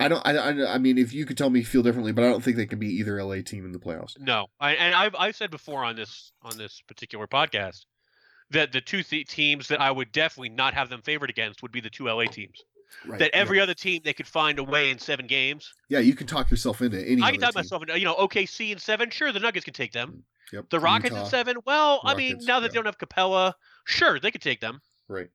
I 0.00 0.08
don't. 0.08 0.26
I, 0.26 0.36
I. 0.36 0.74
I 0.74 0.78
mean, 0.78 0.96
if 0.96 1.12
you 1.12 1.26
could 1.26 1.36
tell 1.36 1.50
me, 1.50 1.62
feel 1.62 1.82
differently, 1.82 2.12
but 2.12 2.24
I 2.24 2.30
don't 2.30 2.42
think 2.42 2.56
they 2.56 2.66
can 2.66 2.78
be 2.78 2.88
either 2.88 3.22
LA 3.22 3.42
team 3.42 3.66
in 3.66 3.72
the 3.72 3.78
playoffs. 3.78 4.18
No, 4.18 4.46
I, 4.58 4.72
and 4.72 4.94
I've 4.94 5.14
I've 5.16 5.36
said 5.36 5.50
before 5.50 5.84
on 5.84 5.96
this 5.96 6.32
on 6.42 6.56
this 6.56 6.82
particular 6.88 7.26
podcast 7.26 7.84
that 8.50 8.72
the 8.72 8.80
two 8.80 9.02
th- 9.02 9.28
teams 9.28 9.68
that 9.68 9.80
I 9.80 9.90
would 9.90 10.12
definitely 10.12 10.48
not 10.48 10.74
have 10.74 10.88
them 10.88 11.02
favored 11.02 11.30
against 11.30 11.62
would 11.62 11.72
be 11.72 11.80
the 11.80 11.90
two 11.90 12.06
LA 12.06 12.24
teams. 12.24 12.62
Right. 13.06 13.18
That 13.18 13.34
every 13.34 13.60
other 13.60 13.74
team 13.74 14.00
they 14.04 14.12
could 14.12 14.26
find 14.26 14.58
a 14.58 14.64
way 14.64 14.90
in 14.90 14.98
seven 14.98 15.26
games. 15.26 15.72
yeah, 15.88 15.98
you 15.98 16.14
can 16.14 16.26
talk 16.26 16.50
yourself 16.50 16.80
into 16.80 17.00
any. 17.00 17.22
I 17.22 17.32
can 17.32 17.40
talk 17.40 17.52
team. 17.52 17.58
myself 17.60 17.82
into 17.82 17.98
you 17.98 18.04
know 18.04 18.14
OKC 18.14 18.72
in 18.72 18.78
seven. 18.78 19.10
Sure, 19.10 19.32
the 19.32 19.40
Nuggets 19.40 19.64
can 19.64 19.74
take 19.74 19.92
them. 19.92 20.24
Yep. 20.52 20.70
The 20.70 20.80
Rockets 20.80 21.10
Utah. 21.10 21.24
in 21.24 21.30
seven. 21.30 21.56
Well, 21.66 22.00
I 22.04 22.14
mean, 22.14 22.38
now 22.42 22.60
that 22.60 22.66
yeah. 22.66 22.68
they 22.68 22.74
don't 22.74 22.86
have 22.86 22.98
Capela, 22.98 23.54
sure 23.86 24.20
they 24.20 24.30
could 24.30 24.42
take 24.42 24.60
them. 24.60 24.80
Right. 25.08 25.28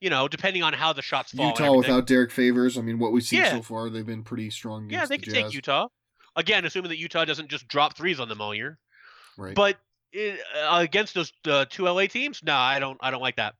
You 0.00 0.10
know, 0.10 0.28
depending 0.28 0.62
on 0.62 0.72
how 0.72 0.92
the 0.92 1.02
shots 1.02 1.32
fall. 1.32 1.48
Utah 1.48 1.74
without 1.76 2.06
Derrick 2.06 2.30
Favors. 2.30 2.76
I 2.76 2.82
mean, 2.82 2.98
what 2.98 3.12
we've 3.12 3.22
seen 3.22 3.40
Yeah. 3.40 3.52
so 3.52 3.62
far, 3.62 3.88
they've 3.90 4.04
been 4.04 4.22
pretty 4.24 4.50
strong. 4.50 4.90
Yeah, 4.90 5.06
they 5.06 5.16
the 5.16 5.22
can 5.22 5.34
Jazz. 5.34 5.42
take 5.44 5.54
Utah. 5.54 5.88
Again, 6.36 6.64
assuming 6.64 6.88
that 6.88 6.98
Utah 6.98 7.24
doesn't 7.24 7.48
just 7.48 7.68
drop 7.68 7.96
threes 7.96 8.18
on 8.18 8.28
them 8.28 8.40
all 8.40 8.54
year. 8.54 8.78
Right. 9.38 9.54
But 9.54 9.76
uh, 10.16 10.36
against 10.72 11.14
those 11.14 11.32
uh, 11.46 11.66
two 11.70 11.84
LA 11.84 12.06
teams, 12.06 12.42
no, 12.44 12.54
I 12.54 12.78
don't. 12.78 12.98
I 13.00 13.10
don't 13.10 13.22
like 13.22 13.36
that. 13.36 13.54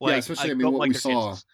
yeah, 0.00 0.14
especially 0.14 0.52
I, 0.52 0.54
mean 0.54 0.72
what 0.72 0.78
like 0.80 0.88
we 0.88 0.94
saw, 0.94 1.28
chances. 1.28 1.44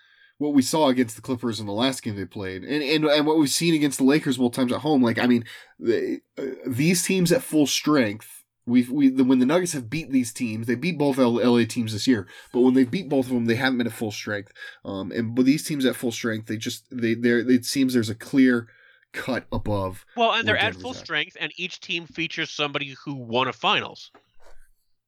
What 0.42 0.54
we 0.54 0.62
saw 0.62 0.88
against 0.88 1.16
the 1.16 1.22
Clippers 1.22 1.60
in 1.60 1.66
the 1.66 1.72
last 1.72 2.02
game 2.02 2.16
they 2.16 2.24
played, 2.24 2.64
and 2.64 2.82
and 2.82 3.04
and 3.04 3.26
what 3.26 3.38
we've 3.38 3.48
seen 3.50 3.74
against 3.74 3.98
the 3.98 4.04
Lakers 4.04 4.38
multiple 4.38 4.62
times 4.62 4.72
at 4.72 4.80
home. 4.82 5.02
Like 5.02 5.18
I 5.18 5.26
mean, 5.26 5.44
the, 5.78 6.20
uh, 6.38 6.42
these 6.66 7.02
teams 7.04 7.32
at 7.32 7.42
full 7.42 7.66
strength. 7.66 8.28
We've 8.64 8.88
we 8.90 9.08
the, 9.08 9.24
when 9.24 9.40
the 9.40 9.46
Nuggets 9.46 9.72
have 9.72 9.90
beat 9.90 10.10
these 10.12 10.32
teams, 10.32 10.66
they 10.68 10.76
beat 10.76 10.96
both 10.96 11.18
L- 11.18 11.32
LA 11.34 11.64
teams 11.64 11.92
this 11.92 12.06
year. 12.06 12.28
But 12.52 12.60
when 12.60 12.74
they 12.74 12.84
beat 12.84 13.08
both 13.08 13.26
of 13.26 13.32
them, 13.32 13.46
they 13.46 13.56
haven't 13.56 13.78
been 13.78 13.88
at 13.88 13.92
full 13.92 14.12
strength. 14.12 14.52
Um, 14.84 15.10
and 15.10 15.34
but 15.34 15.46
these 15.46 15.64
teams 15.64 15.84
at 15.84 15.96
full 15.96 16.12
strength, 16.12 16.46
they 16.46 16.56
just 16.58 16.84
they 16.92 17.14
there. 17.14 17.38
It 17.38 17.64
seems 17.64 17.92
there's 17.94 18.08
a 18.10 18.14
clear 18.14 18.68
cut 19.12 19.46
above. 19.50 20.04
Well, 20.16 20.32
and 20.32 20.46
they're 20.46 20.56
at 20.56 20.76
full 20.76 20.92
at. 20.92 20.96
strength, 20.96 21.36
and 21.40 21.50
each 21.56 21.80
team 21.80 22.06
features 22.06 22.50
somebody 22.50 22.94
who 23.04 23.14
won 23.16 23.48
a 23.48 23.52
finals. 23.52 24.10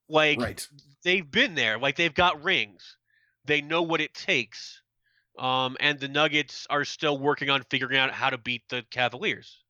Like 0.08 0.40
Right. 0.40 0.68
they've 1.04 1.30
been 1.30 1.54
there. 1.54 1.78
Like 1.78 1.96
they've 1.96 2.12
got 2.12 2.42
rings. 2.42 2.96
They 3.46 3.60
know 3.60 3.82
what 3.82 4.00
it 4.00 4.14
takes. 4.14 4.82
Um, 5.38 5.76
and 5.80 5.98
the 5.98 6.08
Nuggets 6.08 6.66
are 6.70 6.84
still 6.84 7.18
working 7.18 7.50
on 7.50 7.62
figuring 7.70 7.98
out 7.98 8.12
how 8.12 8.30
to 8.30 8.38
beat 8.38 8.62
the 8.68 8.84
Cavaliers. 8.90 9.62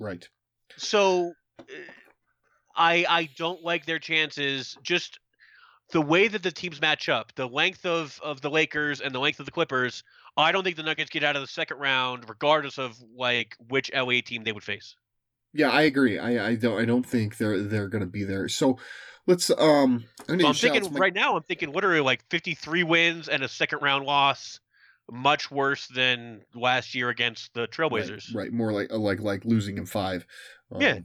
Right. 0.00 0.28
So 0.76 1.32
uh, 1.58 1.64
I 2.74 3.04
I 3.08 3.28
don't 3.36 3.62
like 3.62 3.86
their 3.86 3.98
chances. 3.98 4.76
Just 4.82 5.18
the 5.92 6.00
way 6.00 6.26
that 6.28 6.42
the 6.42 6.50
teams 6.50 6.80
match 6.80 7.08
up, 7.08 7.32
the 7.34 7.46
length 7.46 7.86
of 7.86 8.18
of 8.22 8.40
the 8.40 8.50
Lakers 8.50 9.00
and 9.00 9.14
the 9.14 9.20
length 9.20 9.38
of 9.40 9.46
the 9.46 9.52
Clippers. 9.52 10.02
I 10.36 10.50
don't 10.50 10.64
think 10.64 10.76
the 10.76 10.82
Nuggets 10.82 11.10
get 11.10 11.22
out 11.22 11.36
of 11.36 11.42
the 11.42 11.48
second 11.48 11.78
round, 11.78 12.28
regardless 12.28 12.78
of 12.78 12.96
like 13.14 13.54
which 13.68 13.90
LA 13.94 14.20
team 14.24 14.44
they 14.44 14.52
would 14.52 14.64
face. 14.64 14.96
Yeah, 15.52 15.70
I 15.70 15.82
agree. 15.82 16.18
I, 16.18 16.48
I 16.48 16.54
don't 16.54 16.80
I 16.80 16.84
don't 16.84 17.04
think 17.04 17.36
they're 17.36 17.62
they're 17.62 17.88
gonna 17.88 18.06
be 18.06 18.24
there. 18.24 18.48
So 18.48 18.78
let's 19.26 19.50
um 19.50 20.04
I'm, 20.28 20.40
So 20.40 20.48
I'm 20.48 20.54
thinking 20.54 20.92
right 20.94 21.14
now. 21.14 21.36
I'm 21.36 21.42
thinking 21.42 21.72
literally 21.72 22.00
like 22.00 22.24
53 22.30 22.82
wins 22.84 23.28
and 23.28 23.42
a 23.42 23.48
second 23.48 23.82
round 23.82 24.06
loss, 24.06 24.60
much 25.10 25.50
worse 25.50 25.86
than 25.88 26.42
last 26.54 26.94
year 26.94 27.08
against 27.08 27.52
the 27.54 27.66
Trailblazers. 27.66 28.34
Right, 28.34 28.44
right, 28.44 28.52
more 28.52 28.72
like 28.72 28.92
uh, 28.92 28.98
like 28.98 29.20
like 29.20 29.44
losing 29.44 29.78
in 29.78 29.86
five. 29.86 30.26
Um, 30.70 30.80
Yeah. 30.80 30.98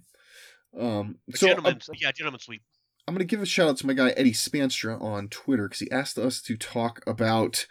Um 0.77 1.15
A 1.33 1.37
so 1.37 1.51
uh, 1.51 1.73
yeah, 1.95 2.11
gentleman 2.11 2.39
sweep. 2.39 2.61
I'm 3.07 3.13
going 3.13 3.25
to 3.25 3.35
give 3.35 3.41
a 3.41 3.45
shout 3.45 3.69
out 3.69 3.77
to 3.77 3.87
my 3.87 3.93
guy 3.93 4.09
Eddie 4.09 4.33
Spanstra 4.33 5.01
on 5.01 5.29
Twitter 5.29 5.69
because 5.69 5.79
he 5.79 5.89
asked 5.89 6.17
us 6.17 6.41
to 6.41 6.57
talk 6.57 7.01
about 7.07 7.65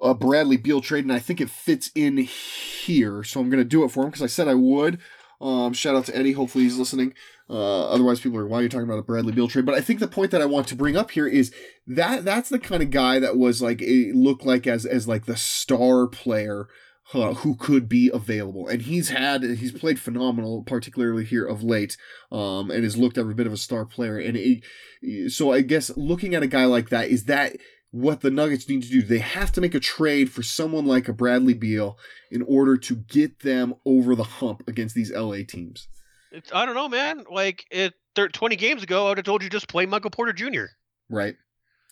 a 0.00 0.14
Bradley 0.14 0.56
Beal 0.56 0.80
trade, 0.80 1.04
and 1.04 1.12
I 1.12 1.18
think 1.18 1.40
it 1.40 1.50
fits 1.50 1.90
in 1.96 2.16
here. 2.18 3.24
So 3.24 3.40
I'm 3.40 3.50
going 3.50 3.62
to 3.62 3.68
do 3.68 3.82
it 3.82 3.90
for 3.90 4.04
him 4.04 4.10
because 4.10 4.22
I 4.22 4.26
said 4.26 4.46
I 4.46 4.54
would. 4.54 5.00
Um, 5.40 5.72
shout 5.72 5.96
out 5.96 6.04
to 6.06 6.16
Eddie. 6.16 6.32
Hopefully 6.32 6.64
he's 6.64 6.78
listening. 6.78 7.14
Uh, 7.52 7.90
otherwise, 7.90 8.18
people 8.18 8.38
are 8.38 8.46
why 8.46 8.60
are 8.60 8.62
you 8.62 8.68
talking 8.70 8.86
about 8.86 8.98
a 8.98 9.02
Bradley 9.02 9.32
Beal 9.32 9.46
trade? 9.46 9.66
But 9.66 9.74
I 9.74 9.82
think 9.82 10.00
the 10.00 10.08
point 10.08 10.30
that 10.30 10.40
I 10.40 10.46
want 10.46 10.66
to 10.68 10.74
bring 10.74 10.96
up 10.96 11.10
here 11.10 11.26
is 11.26 11.52
that 11.86 12.24
that's 12.24 12.48
the 12.48 12.58
kind 12.58 12.82
of 12.82 12.90
guy 12.90 13.18
that 13.18 13.36
was 13.36 13.60
like 13.60 13.82
it 13.82 14.14
looked 14.16 14.46
like 14.46 14.66
as 14.66 14.86
as 14.86 15.06
like 15.06 15.26
the 15.26 15.36
star 15.36 16.06
player 16.06 16.68
who 17.12 17.54
could 17.56 17.88
be 17.90 18.10
available. 18.12 18.66
And 18.68 18.82
he's 18.82 19.10
had 19.10 19.42
he's 19.42 19.72
played 19.72 20.00
phenomenal, 20.00 20.62
particularly 20.62 21.24
here 21.24 21.44
of 21.44 21.62
late, 21.62 21.98
um, 22.30 22.70
and 22.70 22.84
has 22.84 22.96
looked 22.96 23.18
every 23.18 23.34
bit 23.34 23.46
of 23.46 23.52
a 23.52 23.58
star 23.58 23.84
player. 23.84 24.18
And 24.18 24.36
it, 24.36 25.30
so 25.30 25.52
I 25.52 25.60
guess 25.60 25.94
looking 25.96 26.34
at 26.34 26.42
a 26.42 26.46
guy 26.46 26.64
like 26.64 26.88
that 26.88 27.08
is 27.08 27.24
that 27.24 27.56
what 27.90 28.22
the 28.22 28.30
Nuggets 28.30 28.66
need 28.68 28.82
to 28.82 28.88
do. 28.88 29.02
They 29.02 29.18
have 29.18 29.52
to 29.52 29.60
make 29.60 29.74
a 29.74 29.80
trade 29.80 30.32
for 30.32 30.42
someone 30.42 30.86
like 30.86 31.08
a 31.08 31.12
Bradley 31.12 31.52
Beal 31.52 31.98
in 32.30 32.40
order 32.42 32.78
to 32.78 32.96
get 32.96 33.40
them 33.40 33.74
over 33.84 34.14
the 34.14 34.24
hump 34.24 34.66
against 34.66 34.94
these 34.94 35.12
LA 35.12 35.40
teams. 35.46 35.88
It's, 36.32 36.50
I 36.52 36.66
don't 36.66 36.74
know, 36.74 36.88
man. 36.88 37.24
Like 37.30 37.66
it, 37.70 37.94
thir- 38.16 38.28
20 38.28 38.56
games 38.56 38.82
ago, 38.82 39.06
I 39.06 39.08
would 39.10 39.18
have 39.18 39.24
told 39.26 39.42
you 39.42 39.50
just 39.50 39.68
play 39.68 39.86
Michael 39.86 40.10
Porter 40.10 40.32
Jr. 40.32 40.64
Right. 41.08 41.36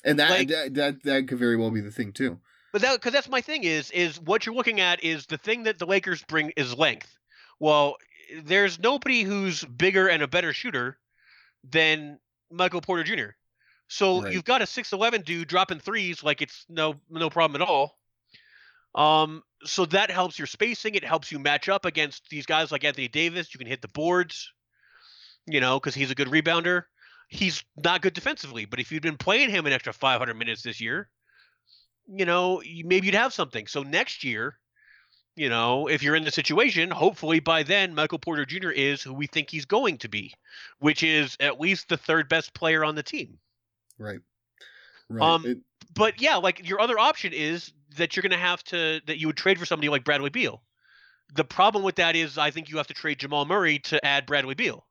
And 0.05 0.19
that, 0.19 0.31
Like- 0.31 0.49
that 0.49 0.75
that 0.75 1.03
that 1.05 1.29
could 1.29 1.39
very 1.39 1.57
well 1.57 1.71
be 1.71 1.81
the 1.83 1.91
thing 1.91 2.13
too. 2.13 2.41
But 2.73 2.83
that 2.83 2.93
because 2.95 3.13
that's 3.13 3.29
my 3.29 3.41
thing 3.41 3.65
is 3.65 3.91
is 3.91 4.21
what 4.21 4.47
you're 4.47 4.55
looking 4.55 4.81
at 4.81 5.03
is 5.05 5.27
the 5.27 5.37
thing 5.39 5.65
that 5.65 5.79
the 5.79 5.87
Lakers 5.87 6.23
bring 6.25 6.53
is 6.57 6.77
length. 6.77 7.15
Well, 7.59 7.97
there's 8.45 8.79
nobody 8.79 9.23
who's 9.23 9.65
bigger 9.65 10.09
and 10.09 10.23
a 10.23 10.29
better 10.29 10.53
shooter 10.53 10.97
than 11.69 12.19
Michael 12.51 12.81
Porter 12.81 13.05
Jr. 13.05 13.31
So 13.89 14.23
Right. 14.23 14.33
you've 14.33 14.45
got 14.45 14.63
a 14.63 14.67
6'11 14.67 15.25
dude 15.25 15.49
dropping 15.49 15.81
threes 15.81 16.23
like 16.23 16.41
it's 16.41 16.65
no 16.69 16.95
no 17.11 17.29
problem 17.29 17.61
at 17.61 17.69
all. 17.69 17.99
Um, 18.95 19.43
so 19.65 19.87
that 19.87 20.11
helps 20.11 20.39
your 20.39 20.47
spacing. 20.47 20.95
It 20.95 21.05
helps 21.05 21.31
you 21.31 21.39
match 21.39 21.69
up 21.69 21.85
against 21.85 22.29
these 22.31 22.47
guys 22.47 22.73
like 22.73 22.85
Anthony 22.85 23.09
Davis. 23.09 23.53
You 23.55 23.59
can 23.59 23.67
hit 23.67 23.83
the 23.83 23.89
boards, 23.89 24.53
you 25.47 25.61
know, 25.61 25.79
because 25.79 25.95
he's 25.95 26.11
a 26.11 26.15
good 26.15 26.29
rebounder. 26.29 26.85
He's 27.29 27.63
not 27.77 28.03
good 28.03 28.15
defensively, 28.15 28.65
but 28.65 28.81
if 28.81 28.91
you'd 28.91 29.03
been 29.03 29.17
playing 29.17 29.51
him 29.51 29.67
an 29.67 29.73
extra 29.73 29.93
500 29.93 30.35
minutes 30.35 30.63
this 30.63 30.81
year, 30.81 31.09
you 32.09 32.25
know, 32.25 32.61
maybe 32.85 33.07
you'd 33.07 33.15
have 33.15 33.33
something. 33.33 33.67
So 33.69 33.83
next 33.83 34.25
year, 34.25 34.59
you 35.37 35.49
know, 35.49 35.87
if 35.87 36.03
you're 36.03 36.17
in 36.17 36.25
the 36.25 36.33
situation, 36.33 36.91
hopefully 36.91 37.39
by 37.39 37.63
then 37.63 37.95
Michael 37.95 38.19
Porter 38.19 38.45
Jr. 38.45 38.71
is 38.71 39.01
who 39.01 39.15
we 39.15 39.27
think 39.29 39.49
he's 39.49 39.65
going 39.65 39.99
to 39.99 40.09
be, 40.09 40.35
which 40.81 41.03
is 41.05 41.37
at 41.39 41.61
least 41.61 41.89
the 41.89 41.97
third 41.97 42.29
best 42.29 42.53
player 42.53 42.85
on 42.85 42.97
the 42.97 43.03
team. 43.03 43.39
Right. 43.99 44.21
Right. 45.09 45.23
Um, 45.25 45.47
It- 45.47 45.59
But 45.95 46.21
yeah, 46.21 46.37
like 46.37 46.69
your 46.69 46.81
other 46.81 46.99
option 46.99 47.33
is 47.33 47.73
that 47.97 48.17
you're 48.17 48.23
going 48.23 48.31
to 48.33 48.39
have 48.39 48.63
to 48.65 49.01
that 49.07 49.19
you 49.19 49.27
would 49.27 49.37
trade 49.37 49.59
for 49.59 49.67
somebody 49.67 49.89
like 49.89 50.05
Bradley 50.05 50.31
Beal. 50.31 50.63
The 51.35 51.45
problem 51.45 51.85
with 51.85 51.97
that 51.97 52.17
is 52.17 52.39
I 52.39 52.51
think 52.51 52.69
you 52.69 52.77
have 52.79 52.89
to 52.89 52.95
trade 52.95 53.19
Jamal 53.19 53.45
Murray 53.45 53.79
to 53.81 54.05
add 54.05 54.27
Bradley 54.27 54.55
Beal. 54.55 54.87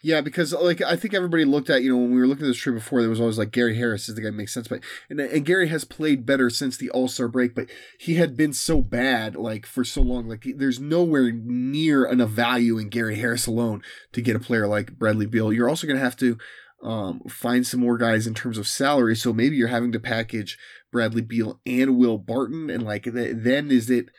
Yeah, 0.00 0.20
because 0.20 0.52
like 0.52 0.80
I 0.80 0.94
think 0.94 1.12
everybody 1.12 1.44
looked 1.44 1.70
at 1.70 1.82
you 1.82 1.90
know 1.90 1.96
when 1.96 2.12
we 2.12 2.20
were 2.20 2.28
looking 2.28 2.44
at 2.44 2.48
this 2.48 2.56
trade 2.56 2.74
before, 2.74 3.00
there 3.00 3.10
was 3.10 3.20
always 3.20 3.36
like 3.36 3.50
Gary 3.50 3.76
Harris 3.76 4.08
is 4.08 4.14
the 4.14 4.20
guy 4.20 4.28
that 4.28 4.36
makes 4.36 4.54
sense, 4.54 4.68
but 4.68 4.80
and 5.10 5.18
and 5.20 5.44
Gary 5.44 5.68
has 5.68 5.84
played 5.84 6.24
better 6.24 6.50
since 6.50 6.76
the 6.76 6.88
All 6.90 7.08
Star 7.08 7.26
break, 7.26 7.52
but 7.52 7.68
he 7.98 8.14
had 8.14 8.36
been 8.36 8.52
so 8.52 8.80
bad 8.80 9.34
like 9.34 9.66
for 9.66 9.82
so 9.82 10.00
long. 10.00 10.28
Like 10.28 10.46
there's 10.54 10.78
nowhere 10.78 11.32
near 11.32 12.06
enough 12.06 12.30
value 12.30 12.78
in 12.78 12.90
Gary 12.90 13.16
Harris 13.16 13.48
alone 13.48 13.82
to 14.12 14.22
get 14.22 14.36
a 14.36 14.40
player 14.40 14.68
like 14.68 14.96
Bradley 14.98 15.26
Beal. 15.26 15.52
You're 15.52 15.68
also 15.68 15.88
gonna 15.88 15.98
have 15.98 16.16
to 16.18 16.38
um, 16.82 17.20
find 17.28 17.66
some 17.66 17.80
more 17.80 17.98
guys 17.98 18.26
in 18.26 18.34
terms 18.34 18.58
of 18.58 18.66
salary, 18.68 19.16
so 19.16 19.32
maybe 19.32 19.56
you're 19.56 19.68
having 19.68 19.92
to 19.92 20.00
package 20.00 20.56
Bradley 20.92 21.22
Beal 21.22 21.60
and 21.66 21.96
Will 21.96 22.18
Barton, 22.18 22.70
and 22.70 22.82
like 22.82 23.04
th- 23.04 23.36
then 23.38 23.70
is 23.70 23.90
it 23.90 24.10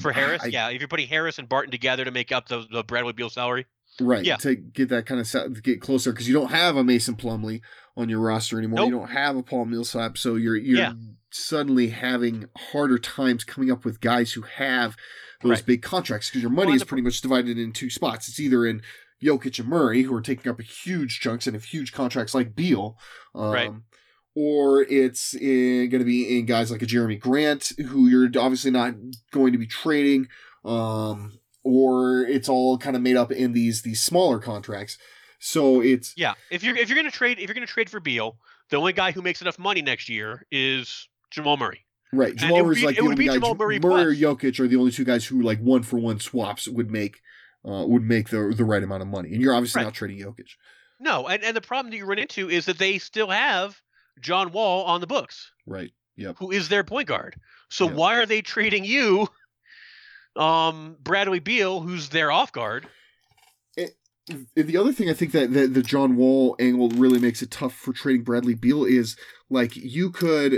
For 0.00 0.12
Harris, 0.12 0.42
I- 0.42 0.46
yeah, 0.48 0.68
if 0.70 0.80
you're 0.80 0.88
putting 0.88 1.08
Harris 1.08 1.38
and 1.38 1.48
Barton 1.48 1.70
together 1.70 2.04
to 2.04 2.10
make 2.10 2.32
up 2.32 2.48
the, 2.48 2.66
the 2.70 2.82
Bradley 2.82 3.12
Beal 3.12 3.30
salary. 3.30 3.66
Right. 4.00 4.24
Yeah. 4.24 4.36
To 4.36 4.54
get 4.54 4.90
that 4.90 5.06
kind 5.06 5.20
of 5.20 5.26
sa- 5.26 5.44
to 5.44 5.60
get 5.60 5.80
closer 5.80 6.12
because 6.12 6.28
you 6.28 6.34
don't 6.34 6.50
have 6.50 6.76
a 6.76 6.84
Mason 6.84 7.16
Plumlee 7.16 7.60
on 7.96 8.08
your 8.08 8.20
roster 8.20 8.56
anymore. 8.58 8.84
You 8.84 8.92
don't 8.92 9.10
have 9.10 9.36
a 9.36 9.42
Paul 9.42 9.64
Millsap, 9.64 10.16
so 10.18 10.36
you're 10.36 10.56
you're 10.56 10.78
Yeah. 10.78 10.92
suddenly 11.30 11.88
having 11.88 12.46
harder 12.56 12.98
times 12.98 13.42
coming 13.42 13.72
up 13.72 13.84
with 13.84 14.00
guys 14.00 14.32
who 14.34 14.42
have 14.42 14.94
those 15.42 15.50
Right. 15.50 15.66
big 15.66 15.82
contracts 15.82 16.28
because 16.28 16.42
your 16.42 16.50
money 16.52 16.66
Well, 16.68 16.76
is 16.76 16.80
the 16.82 16.86
pretty 16.86 17.02
much 17.02 17.20
divided 17.20 17.58
in 17.58 17.72
two 17.72 17.90
spots. 17.90 18.28
It's 18.28 18.38
either 18.38 18.64
in 18.66 18.82
Jokic 19.22 19.58
and 19.58 19.68
Murray 19.68 20.02
who 20.02 20.14
are 20.14 20.20
taking 20.20 20.50
up 20.50 20.60
huge 20.60 21.20
chunks 21.20 21.46
and 21.46 21.54
have 21.54 21.64
huge 21.64 21.92
contracts 21.92 22.34
like 22.34 22.54
Beal, 22.54 22.96
um, 23.34 23.50
Right. 23.52 23.70
or 24.34 24.82
it's 24.82 25.34
going 25.34 25.90
to 25.90 26.04
be 26.04 26.38
in 26.38 26.46
guys 26.46 26.70
like 26.70 26.82
a 26.82 26.86
Jerami 26.86 27.18
Grant 27.18 27.72
who 27.88 28.06
you're 28.08 28.30
obviously 28.38 28.70
not 28.70 28.94
going 29.32 29.52
to 29.52 29.58
be 29.58 29.66
trading. 29.66 30.28
Um, 30.64 31.38
or 31.64 32.22
it's 32.22 32.48
all 32.48 32.78
kind 32.78 32.96
of 32.96 33.02
made 33.02 33.16
up 33.16 33.30
in 33.32 33.52
these 33.52 33.82
these 33.82 34.02
smaller 34.02 34.38
contracts. 34.38 34.96
So 35.40 35.80
it's 35.80 36.14
Yeah, 36.16 36.34
if 36.50 36.62
you're 36.62 36.76
if 36.76 36.88
you're 36.88 36.96
gonna 36.96 37.10
trade 37.10 37.38
if 37.38 37.46
you're 37.48 37.54
gonna 37.54 37.66
trade 37.66 37.90
for 37.90 38.00
Beal, 38.00 38.38
the 38.70 38.76
only 38.76 38.92
guy 38.92 39.12
who 39.12 39.22
makes 39.22 39.40
enough 39.42 39.58
money 39.58 39.82
next 39.82 40.08
year 40.08 40.46
is 40.50 41.08
Jamal 41.30 41.56
Murray. 41.56 41.84
right. 42.12 42.34
Jamal 42.34 42.64
Murray's 42.64 42.82
like 42.84 42.96
the 42.96 43.02
only 43.02 43.26
guy. 43.26 43.34
Jamal 43.34 43.54
Murray, 43.54 43.78
Murray 43.78 44.24
or. 44.24 44.34
Jokic 44.36 44.58
are 44.60 44.66
the 44.68 44.76
only 44.76 44.90
two 44.92 45.04
guys 45.04 45.26
who 45.26 45.42
like 45.42 45.60
one 45.60 45.82
for 45.82 45.98
one 45.98 46.20
swaps 46.20 46.66
would 46.68 46.90
make 46.90 47.18
uh, 47.68 47.84
would 47.86 48.02
make 48.02 48.30
the 48.30 48.52
the 48.56 48.64
right 48.64 48.82
amount 48.82 49.02
of 49.02 49.08
money. 49.08 49.32
And 49.32 49.42
you're 49.42 49.54
obviously 49.54 49.80
Right. 49.80 49.84
not 49.84 49.94
trading 49.94 50.18
Jokic. 50.18 50.48
No, 51.00 51.28
and, 51.28 51.44
and 51.44 51.56
the 51.56 51.60
problem 51.60 51.90
that 51.90 51.96
you 51.96 52.06
run 52.06 52.18
into 52.18 52.48
is 52.50 52.64
that 52.66 52.78
they 52.78 52.98
still 52.98 53.28
have 53.30 53.80
John 54.20 54.50
Wall 54.52 54.84
on 54.84 55.00
the 55.00 55.06
books, 55.06 55.52
Right. 55.66 55.92
Yep. 56.16 56.36
who 56.38 56.50
is 56.50 56.68
their 56.68 56.82
point 56.82 57.06
guard. 57.06 57.36
So 57.68 57.86
Yeah. 57.86 57.92
why 57.94 58.16
are 58.16 58.26
they 58.26 58.42
trading 58.42 58.84
you, 58.84 59.28
um, 60.36 60.96
Bradley 61.00 61.38
Beal, 61.40 61.80
who's 61.80 62.08
their 62.08 62.30
off 62.32 62.52
guard? 62.52 62.88
And 63.76 64.46
the 64.56 64.76
other 64.76 64.92
thing 64.92 65.08
I 65.08 65.14
think 65.14 65.32
that, 65.32 65.54
that 65.54 65.72
the 65.72 65.82
John 65.82 66.16
Wall 66.16 66.54
angle 66.60 66.90
really 66.90 67.18
makes 67.18 67.40
it 67.40 67.50
tough 67.50 67.72
for 67.74 67.94
trading 67.94 68.24
Bradley 68.24 68.54
Beal 68.54 68.84
is 68.84 69.16
like 69.48 69.74
you 69.74 70.10
could 70.10 70.52
uh, 70.52 70.56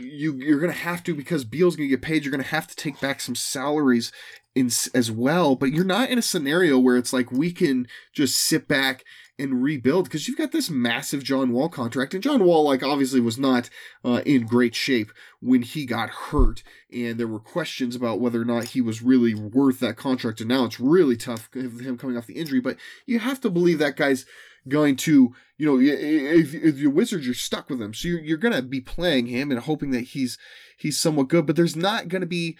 you 0.00 0.34
you're 0.34 0.58
gonna 0.58 0.72
have 0.72 1.04
to 1.04 1.14
because 1.14 1.44
Beal's 1.44 1.76
gonna 1.76 1.88
get 1.88 2.02
paid. 2.02 2.24
You're 2.24 2.32
gonna 2.32 2.42
have 2.42 2.66
to 2.66 2.74
take 2.74 2.98
back 3.00 3.20
some 3.20 3.36
salaries 3.36 4.10
in 4.54 4.70
as 4.94 5.10
well. 5.10 5.56
But 5.56 5.72
you're 5.72 5.84
not 5.84 6.10
in 6.10 6.18
a 6.18 6.22
scenario 6.22 6.78
where 6.78 6.96
it's 6.96 7.12
like 7.12 7.32
we 7.32 7.52
can 7.52 7.86
just 8.12 8.36
sit 8.36 8.68
back 8.68 9.04
and 9.38 9.62
rebuild 9.62 10.04
because 10.04 10.28
you've 10.28 10.38
got 10.38 10.52
this 10.52 10.68
massive 10.70 11.24
John 11.24 11.52
Wall 11.52 11.68
contract, 11.68 12.14
and 12.14 12.22
John 12.22 12.44
Wall 12.44 12.64
like 12.64 12.82
obviously 12.82 13.20
was 13.20 13.38
not 13.38 13.70
uh, 14.04 14.20
in 14.26 14.46
great 14.46 14.74
shape 14.74 15.10
when 15.40 15.62
he 15.62 15.86
got 15.86 16.10
hurt, 16.10 16.62
and 16.92 17.18
there 17.18 17.26
were 17.26 17.40
questions 17.40 17.96
about 17.96 18.20
whether 18.20 18.40
or 18.40 18.44
not 18.44 18.66
he 18.66 18.80
was 18.80 19.02
really 19.02 19.34
worth 19.34 19.80
that 19.80 19.96
contract. 19.96 20.40
And 20.40 20.48
now 20.48 20.64
it's 20.64 20.78
really 20.78 21.16
tough 21.16 21.48
with 21.54 21.80
him 21.80 21.96
coming 21.96 22.16
off 22.16 22.26
the 22.26 22.38
injury, 22.38 22.60
but 22.60 22.76
you 23.06 23.18
have 23.18 23.40
to 23.40 23.50
believe 23.50 23.78
that 23.78 23.96
guy's 23.96 24.26
going 24.68 24.94
to, 24.94 25.34
you 25.56 25.66
know, 25.66 25.80
if, 25.80 26.54
if 26.54 26.78
you're 26.78 26.90
Wizards, 26.90 27.24
you're 27.24 27.34
stuck 27.34 27.68
with 27.68 27.82
him, 27.82 27.94
so 27.94 28.08
you're, 28.08 28.20
you're 28.20 28.38
going 28.38 28.54
to 28.54 28.62
be 28.62 28.80
playing 28.80 29.26
him 29.26 29.50
and 29.50 29.60
hoping 29.60 29.90
that 29.90 30.02
he's 30.02 30.38
he's 30.76 31.00
somewhat 31.00 31.28
good. 31.28 31.46
But 31.46 31.56
there's 31.56 31.74
not 31.74 32.08
going 32.08 32.20
to 32.20 32.26
be. 32.26 32.58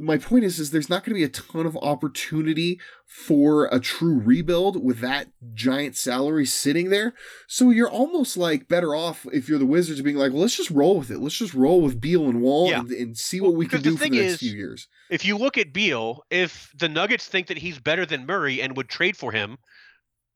My 0.00 0.18
point 0.18 0.44
is, 0.44 0.58
is 0.58 0.70
there's 0.70 0.90
not 0.90 1.02
going 1.02 1.14
to 1.14 1.18
be 1.18 1.24
a 1.24 1.28
ton 1.30 1.64
of 1.64 1.74
opportunity 1.78 2.78
for 3.06 3.66
a 3.72 3.80
true 3.80 4.18
rebuild 4.20 4.84
with 4.84 4.98
that 5.00 5.28
giant 5.54 5.96
salary 5.96 6.44
sitting 6.44 6.90
there. 6.90 7.14
So 7.46 7.70
you're 7.70 7.88
almost 7.88 8.36
like 8.36 8.68
better 8.68 8.94
off 8.94 9.26
if 9.32 9.48
you're 9.48 9.58
the 9.58 9.64
Wizards 9.64 10.02
being 10.02 10.16
like, 10.16 10.32
well, 10.32 10.42
let's 10.42 10.56
just 10.58 10.70
roll 10.70 10.98
with 10.98 11.10
it. 11.10 11.20
Let's 11.20 11.36
just 11.38 11.54
roll 11.54 11.80
with 11.80 12.02
Beal 12.02 12.28
and 12.28 12.42
Wall 12.42 12.68
Yeah. 12.68 12.80
and, 12.80 12.90
and 12.90 13.16
see 13.16 13.40
what 13.40 13.54
we 13.54 13.66
can 13.66 13.80
do 13.80 13.92
the 13.92 13.96
for 13.96 14.04
the 14.04 14.10
next 14.10 14.32
is- 14.34 14.38
few 14.40 14.52
years. 14.56 14.88
If 15.08 15.24
you 15.24 15.38
look 15.38 15.56
at 15.56 15.72
Beal, 15.72 16.22
if 16.28 16.70
the 16.78 16.88
Nuggets 16.90 17.26
think 17.26 17.46
that 17.46 17.56
he's 17.56 17.78
better 17.78 18.04
than 18.04 18.26
Murray 18.26 18.60
and 18.60 18.76
would 18.76 18.90
trade 18.90 19.16
for 19.16 19.32
him, 19.32 19.56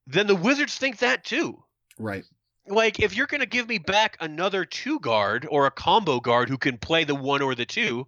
then 0.06 0.26
the 0.26 0.34
Wizards 0.34 0.76
think 0.78 0.98
that 0.98 1.24
too. 1.24 1.62
Right. 1.98 2.24
like 2.66 3.00
if 3.00 3.14
you're 3.14 3.26
going 3.26 3.40
to 3.42 3.46
give 3.46 3.68
me 3.68 3.76
back 3.76 4.16
another 4.18 4.64
two 4.64 4.98
guard 5.00 5.46
or 5.50 5.66
a 5.66 5.70
combo 5.70 6.20
guard 6.20 6.48
who 6.48 6.56
can 6.56 6.78
play 6.78 7.04
the 7.04 7.14
one 7.14 7.42
or 7.42 7.54
the 7.54 7.66
two, 7.66 8.06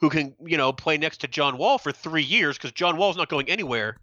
who 0.00 0.10
can 0.10 0.34
you 0.44 0.56
know 0.56 0.72
play 0.72 0.96
next 0.98 1.18
to 1.18 1.28
John 1.28 1.58
Wall 1.58 1.78
for 1.78 1.92
three 1.92 2.22
years 2.22 2.56
because 2.56 2.72
John 2.72 2.96
Wall's 2.96 3.16
not 3.16 3.28
going 3.28 3.48
anywhere. 3.48 3.96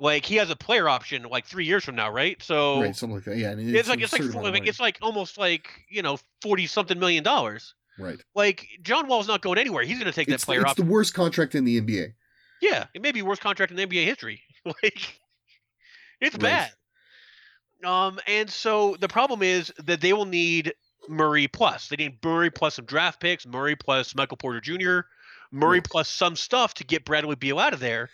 Like 0.00 0.24
he 0.26 0.36
has 0.36 0.50
a 0.50 0.56
player 0.56 0.88
option 0.88 1.22
like 1.24 1.46
three 1.46 1.64
years 1.66 1.84
from 1.84 1.94
now, 1.94 2.10
right? 2.10 2.42
So 2.42 2.80
right, 2.80 2.96
something 2.96 3.14
like 3.16 3.24
that. 3.24 3.36
Yeah, 3.36 3.50
and 3.52 3.60
it's, 3.74 3.88
like 3.88 4.00
it's 4.00 4.12
like 4.12 4.22
certain 4.22 4.32
fo- 4.32 4.40
amount 4.40 4.56
of 4.56 4.60
like, 4.60 4.68
it's 4.68 4.80
like 4.80 4.98
almost 5.00 5.38
like 5.38 5.68
you 5.88 6.02
know 6.02 6.18
forty 6.42 6.66
something 6.66 6.98
million 6.98 7.22
dollars. 7.22 7.74
right. 7.98 8.20
Like 8.34 8.66
John 8.82 9.06
Wall's 9.06 9.28
not 9.28 9.40
going 9.40 9.58
anywhere. 9.58 9.84
He's 9.84 9.98
going 9.98 10.10
to 10.10 10.16
take 10.16 10.28
that 10.28 10.40
player 10.40 10.62
it's 10.62 10.70
option. 10.72 10.86
the 10.86 10.92
worst 10.92 11.14
contract 11.14 11.54
in 11.54 11.64
the 11.64 11.80
NBA. 11.80 12.12
Yeah, 12.60 12.86
it 12.94 13.02
may 13.02 13.12
be 13.12 13.22
worst 13.22 13.40
contract 13.40 13.72
in 13.72 13.78
NBA 13.78 14.04
history. 14.04 14.42
like, 14.64 15.20
it's 16.20 16.34
Right. 16.36 16.40
bad. 16.40 16.70
Um, 17.84 18.18
and 18.26 18.48
so 18.48 18.96
the 18.98 19.08
problem 19.08 19.42
is 19.42 19.72
that 19.84 20.00
they 20.00 20.12
will 20.14 20.24
need 20.24 20.72
Murray 21.08 21.48
plus. 21.48 21.88
They 21.88 21.96
need 21.96 22.18
Murray 22.24 22.50
plus 22.50 22.74
some 22.74 22.84
draft 22.84 23.20
picks, 23.20 23.46
Murray 23.46 23.76
plus 23.76 24.14
Michael 24.14 24.36
Porter 24.36 24.60
Jr., 24.60 25.00
Murray 25.50 25.80
plus 25.80 26.08
some 26.08 26.34
stuff 26.34 26.74
to 26.74 26.84
get 26.84 27.04
Bradley 27.04 27.36
Beal 27.36 27.58
out 27.58 27.72
of 27.74 27.80
there, 27.80 28.10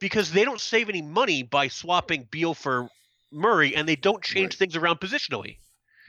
because 0.00 0.30
they 0.30 0.44
don't 0.44 0.60
save 0.60 0.88
any 0.88 1.02
money 1.02 1.42
by 1.42 1.66
swapping 1.68 2.28
Beal 2.30 2.54
for 2.54 2.88
Murray, 3.32 3.74
and 3.74 3.88
they 3.88 3.96
don't 3.96 4.22
change 4.22 4.52
Right. 4.52 4.58
things 4.58 4.76
around 4.76 5.00
positionally. 5.00 5.56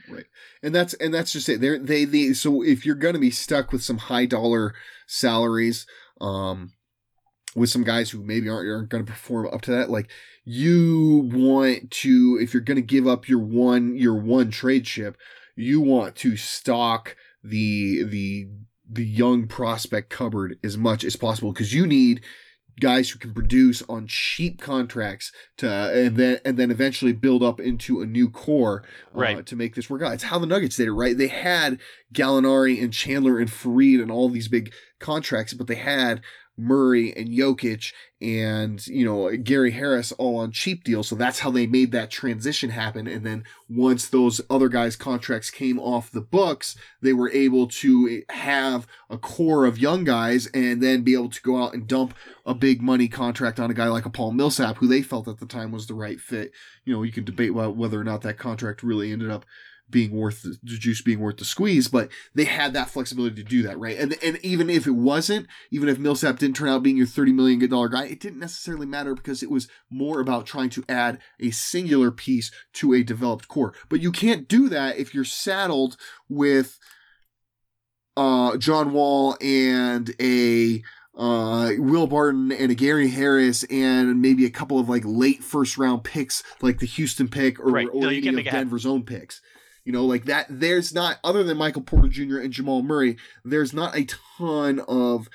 Right. 0.08 0.26
And 0.62 0.74
that's 0.74 0.94
and 0.94 1.12
that's 1.12 1.32
just 1.32 1.48
it. 1.48 1.60
They're, 1.60 1.78
they 1.78 2.04
they 2.04 2.32
so 2.32 2.62
if 2.62 2.84
you're 2.86 2.94
going 2.94 3.14
to 3.14 3.20
be 3.20 3.30
stuck 3.30 3.72
with 3.72 3.82
some 3.82 3.98
high 3.98 4.26
dollar 4.26 4.74
salaries, 5.06 5.86
um, 6.20 6.72
with 7.54 7.70
some 7.70 7.84
guys 7.84 8.10
who 8.10 8.22
maybe 8.22 8.48
aren't 8.48 8.68
aren't 8.68 8.88
going 8.88 9.04
to 9.04 9.10
perform 9.10 9.48
up 9.52 9.60
to 9.62 9.70
that, 9.72 9.90
like 9.90 10.08
you 10.44 11.30
want 11.32 11.90
to 11.90 12.38
if 12.40 12.54
you're 12.54 12.62
going 12.62 12.76
to 12.76 12.82
give 12.82 13.06
up 13.06 13.28
your 13.28 13.38
one 13.38 13.96
your 13.96 14.14
one 14.14 14.50
trade 14.50 14.86
ship, 14.86 15.16
you 15.60 15.80
want 15.80 16.16
to 16.16 16.36
stock 16.36 17.16
the 17.42 18.02
the 18.04 18.48
the 18.88 19.04
young 19.06 19.46
prospect 19.46 20.10
cupboard 20.10 20.58
as 20.64 20.76
much 20.76 21.04
as 21.04 21.16
possible 21.16 21.52
because 21.52 21.72
you 21.74 21.86
need 21.86 22.20
guys 22.80 23.10
who 23.10 23.18
can 23.18 23.34
produce 23.34 23.82
on 23.88 24.06
cheap 24.06 24.60
contracts 24.60 25.32
to 25.58 25.68
and 25.68 26.16
then 26.16 26.38
and 26.44 26.56
then 26.56 26.70
eventually 26.70 27.12
build 27.12 27.42
up 27.42 27.60
into 27.60 28.00
a 28.00 28.06
new 28.06 28.30
core 28.30 28.82
uh, 29.14 29.18
Right. 29.18 29.46
to 29.46 29.54
make 29.56 29.74
this 29.74 29.90
work 29.90 30.02
out. 30.02 30.14
It's 30.14 30.24
how 30.24 30.38
the 30.38 30.46
Nuggets 30.46 30.76
did 30.76 30.88
it, 30.88 30.92
right? 30.92 31.16
They 31.16 31.28
had 31.28 31.78
Gallinari 32.14 32.82
and 32.82 32.92
Chandler 32.92 33.38
and 33.38 33.50
Faried 33.50 34.00
and 34.00 34.10
all 34.10 34.28
these 34.28 34.48
big 34.48 34.72
contracts, 34.98 35.52
but 35.52 35.66
they 35.66 35.74
had 35.74 36.22
Murray 36.60 37.16
and 37.16 37.28
Jokic 37.28 37.92
and 38.22 38.86
you 38.86 39.04
know 39.04 39.34
Gary 39.36 39.70
Harris 39.70 40.12
all 40.12 40.36
on 40.36 40.52
cheap 40.52 40.84
deals. 40.84 41.08
So 41.08 41.14
that's 41.14 41.40
how 41.40 41.50
they 41.50 41.66
made 41.66 41.92
that 41.92 42.10
transition 42.10 42.70
happen. 42.70 43.06
And 43.06 43.24
then 43.24 43.44
once 43.68 44.08
those 44.08 44.40
other 44.50 44.68
guys' 44.68 44.96
contracts 44.96 45.50
came 45.50 45.78
off 45.78 46.10
the 46.10 46.20
books, 46.20 46.76
they 47.00 47.12
were 47.12 47.30
able 47.30 47.66
to 47.68 48.22
have 48.30 48.86
a 49.08 49.16
core 49.16 49.64
of 49.64 49.78
young 49.78 50.04
guys 50.04 50.46
and 50.48 50.82
then 50.82 51.02
be 51.02 51.14
able 51.14 51.30
to 51.30 51.42
go 51.42 51.62
out 51.62 51.74
and 51.74 51.86
dump 51.86 52.14
a 52.44 52.54
big 52.54 52.82
money 52.82 53.08
contract 53.08 53.58
on 53.58 53.70
a 53.70 53.74
guy 53.74 53.88
like 53.88 54.06
a 54.06 54.10
Paul 54.10 54.32
Millsap, 54.32 54.78
who 54.78 54.86
they 54.86 55.02
felt 55.02 55.28
at 55.28 55.38
the 55.38 55.46
time 55.46 55.72
was 55.72 55.86
the 55.86 55.94
right 55.94 56.20
fit. 56.20 56.52
You 56.84 56.92
know, 56.92 57.02
you 57.02 57.12
can 57.12 57.24
debate 57.24 57.54
whether 57.54 58.00
or 58.00 58.04
not 58.04 58.22
that 58.22 58.38
contract 58.38 58.82
really 58.82 59.12
ended 59.12 59.30
up 59.30 59.44
being 59.90 60.12
worth 60.12 60.42
the, 60.42 60.56
the 60.62 60.76
juice 60.78 61.02
being 61.02 61.20
worth 61.20 61.38
the 61.38 61.44
squeeze, 61.44 61.88
but 61.88 62.08
they 62.34 62.44
had 62.44 62.72
that 62.74 62.90
flexibility 62.90 63.34
to 63.36 63.48
do 63.48 63.62
that, 63.62 63.78
right? 63.78 63.98
And 63.98 64.16
and 64.22 64.38
even 64.44 64.70
if 64.70 64.86
it 64.86 64.92
wasn't, 64.92 65.46
even 65.70 65.88
if 65.88 65.98
Millsap 65.98 66.38
didn't 66.38 66.56
turn 66.56 66.68
out 66.68 66.82
being 66.82 66.96
your 66.96 67.06
thirty 67.06 67.32
million 67.32 67.58
dollar 67.68 67.88
guy, 67.88 68.04
it 68.06 68.20
didn't 68.20 68.38
necessarily 68.40 68.86
matter 68.86 69.14
because 69.14 69.42
it 69.42 69.50
was 69.50 69.68
more 69.90 70.20
about 70.20 70.46
trying 70.46 70.70
to 70.70 70.84
add 70.88 71.18
a 71.40 71.50
singular 71.50 72.10
piece 72.10 72.50
to 72.74 72.94
a 72.94 73.02
developed 73.02 73.48
core. 73.48 73.74
But 73.88 74.00
you 74.00 74.12
can't 74.12 74.48
do 74.48 74.68
that 74.68 74.96
if 74.98 75.14
you're 75.14 75.24
saddled 75.24 75.96
with 76.28 76.78
uh 78.16 78.56
John 78.56 78.92
Wall 78.92 79.36
and 79.40 80.14
a 80.20 80.82
uh 81.16 81.72
Will 81.78 82.06
Barton 82.06 82.52
and 82.52 82.70
a 82.70 82.74
Gary 82.74 83.08
Harris 83.08 83.64
and 83.64 84.20
maybe 84.20 84.44
a 84.44 84.50
couple 84.50 84.78
of 84.78 84.88
like 84.88 85.02
late 85.04 85.42
first 85.42 85.78
round 85.78 86.04
picks 86.04 86.42
like 86.60 86.78
the 86.78 86.86
Houston 86.86 87.28
pick 87.28 87.58
or, 87.60 87.70
Right. 87.70 87.88
or 87.92 88.02
No, 88.02 88.08
any 88.08 88.18
of 88.28 88.34
happen. 88.36 88.44
Denver's 88.44 88.86
own 88.86 89.04
picks. 89.04 89.40
You 89.84 89.92
know, 89.92 90.04
like 90.04 90.26
that 90.26 90.46
there's 90.48 90.92
not 90.92 91.18
other 91.24 91.42
than 91.42 91.56
Michael 91.56 91.82
Porter 91.82 92.08
Jr. 92.08 92.38
and 92.38 92.52
Jamal 92.52 92.82
Murray, 92.82 93.16
there's 93.44 93.72
not 93.72 93.96
a 93.96 94.06
ton 94.38 94.80
of 94.80 95.28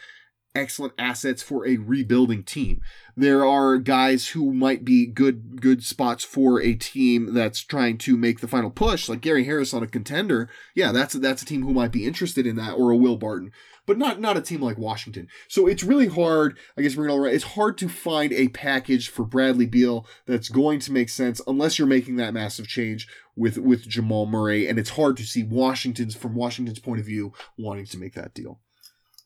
excellent 0.55 0.93
assets 0.97 1.43
for 1.43 1.67
a 1.67 1.77
rebuilding 1.77 2.43
team. 2.43 2.81
There 3.17 3.45
are 3.45 3.77
guys 3.77 4.29
who 4.29 4.53
might 4.53 4.83
be 4.83 5.05
good 5.05 5.61
good 5.61 5.83
spots 5.83 6.25
for 6.25 6.61
a 6.61 6.73
team 6.73 7.33
that's 7.33 7.61
trying 7.61 7.97
to 7.99 8.17
make 8.17 8.41
the 8.41 8.47
final 8.47 8.69
push, 8.69 9.07
like 9.07 9.21
Gary 9.21 9.45
Harris 9.45 9.73
on 9.73 9.83
a 9.83 9.87
contender. 9.87 10.49
Yeah, 10.73 10.91
that's 10.91 11.13
that's 11.13 11.41
a 11.41 11.45
team 11.45 11.63
who 11.63 11.73
might 11.73 11.93
be 11.93 12.05
interested 12.05 12.45
in 12.45 12.57
that, 12.57 12.73
or 12.73 12.91
a 12.91 12.97
Will 12.97 13.15
Barton, 13.15 13.53
but 13.85 13.97
not 13.97 14.19
not 14.19 14.35
a 14.35 14.41
team 14.41 14.61
like 14.61 14.77
Washington. 14.77 15.29
So 15.47 15.65
it's 15.65 15.83
really 15.83 16.07
hard. 16.07 16.57
I 16.77 16.81
guess 16.81 16.97
we're 16.97 17.07
gonna 17.07 17.21
right. 17.21 17.33
It's 17.33 17.43
hard 17.55 17.77
to 17.77 17.87
find 17.87 18.33
a 18.33 18.49
package 18.49 19.07
for 19.07 19.23
Bradley 19.23 19.65
Beal 19.65 20.05
that's 20.25 20.49
going 20.49 20.79
to 20.79 20.91
make 20.91 21.07
sense 21.07 21.39
unless 21.47 21.79
you're 21.79 21.87
making 21.87 22.17
that 22.17 22.33
massive 22.33 22.67
change 22.67 23.07
with 23.37 23.57
with 23.57 23.87
Jamal 23.87 24.25
Murray, 24.25 24.67
and 24.67 24.77
it's 24.77 24.91
hard 24.91 25.15
to 25.17 25.23
see 25.23 25.43
Washington's 25.43 26.15
from 26.15 26.35
Washington's 26.35 26.79
point 26.79 26.99
of 26.99 27.05
view 27.05 27.31
wanting 27.57 27.85
to 27.85 27.97
make 27.97 28.13
that 28.15 28.33
deal. 28.33 28.59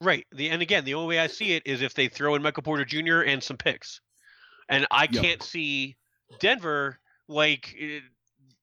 Right. 0.01 0.25
The 0.31 0.49
and 0.49 0.61
again, 0.61 0.85
the 0.85 0.93
only 0.93 1.07
way 1.15 1.19
I 1.19 1.27
see 1.27 1.53
it 1.53 1.63
is 1.65 1.81
if 1.81 1.93
they 1.93 2.07
throw 2.07 2.35
in 2.35 2.41
Michael 2.41 2.63
Porter 2.63 2.85
Jr. 2.85 3.21
and 3.21 3.43
some 3.43 3.57
picks, 3.57 3.99
and 4.69 4.87
I 4.91 5.07
Yep. 5.11 5.23
can't 5.23 5.43
see 5.43 5.97
Denver 6.39 6.99
like. 7.27 7.75
eh, 7.79 7.99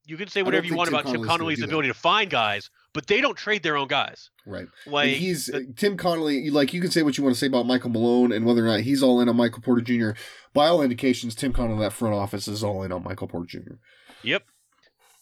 you 0.09 0.17
can 0.17 0.29
say 0.29 0.43
whatever 0.45 0.65
you 0.65 0.77
want 0.77 0.89
Tim 0.89 0.95
about 1.01 1.07
Tim 1.11 1.15
Connolly's 1.15 1.27
gonna 1.27 1.39
Connolly's 1.39 1.57
do 1.59 1.63
that. 1.63 1.67
ability 1.69 1.89
to 1.89 1.95
find 1.95 2.31
guys, 2.31 2.71
but 2.95 3.09
they 3.09 3.21
don't 3.21 3.37
trade 3.37 3.65
their 3.65 3.77
own 3.77 3.89
guys. 3.89 4.31
Right. 4.47 4.69
Like 4.87 5.09
And 5.09 5.17
he's 5.17 5.47
the- 5.47 5.67
Tim 5.77 5.97
Connolly. 5.97 6.49
Like 6.51 6.73
you 6.73 6.81
can 6.81 6.93
say 6.93 7.03
what 7.03 7.19
you 7.19 7.25
want 7.25 7.35
to 7.35 7.39
say 7.41 7.49
about 7.49 7.67
Michael 7.67 7.91
Malone 7.91 8.31
and 8.31 8.47
whether 8.47 8.65
or 8.65 8.69
not 8.69 8.81
he's 8.83 9.03
all 9.03 9.21
in 9.21 9.29
on 9.29 9.37
Michael 9.37 9.63
Porter 9.63 9.81
Jr. 9.83 10.11
By 10.55 10.69
all 10.69 10.81
indications, 10.81 11.35
Tim 11.35 11.53
Connolly, 11.53 11.81
that 11.81 11.93
front 11.93 12.15
office, 12.15 12.47
is 12.47 12.63
all 12.63 12.85
in 12.85 12.93
on 12.93 13.03
Michael 13.03 13.27
Porter 13.27 13.47
Jr. 13.59 13.75
Yep. 14.23 14.45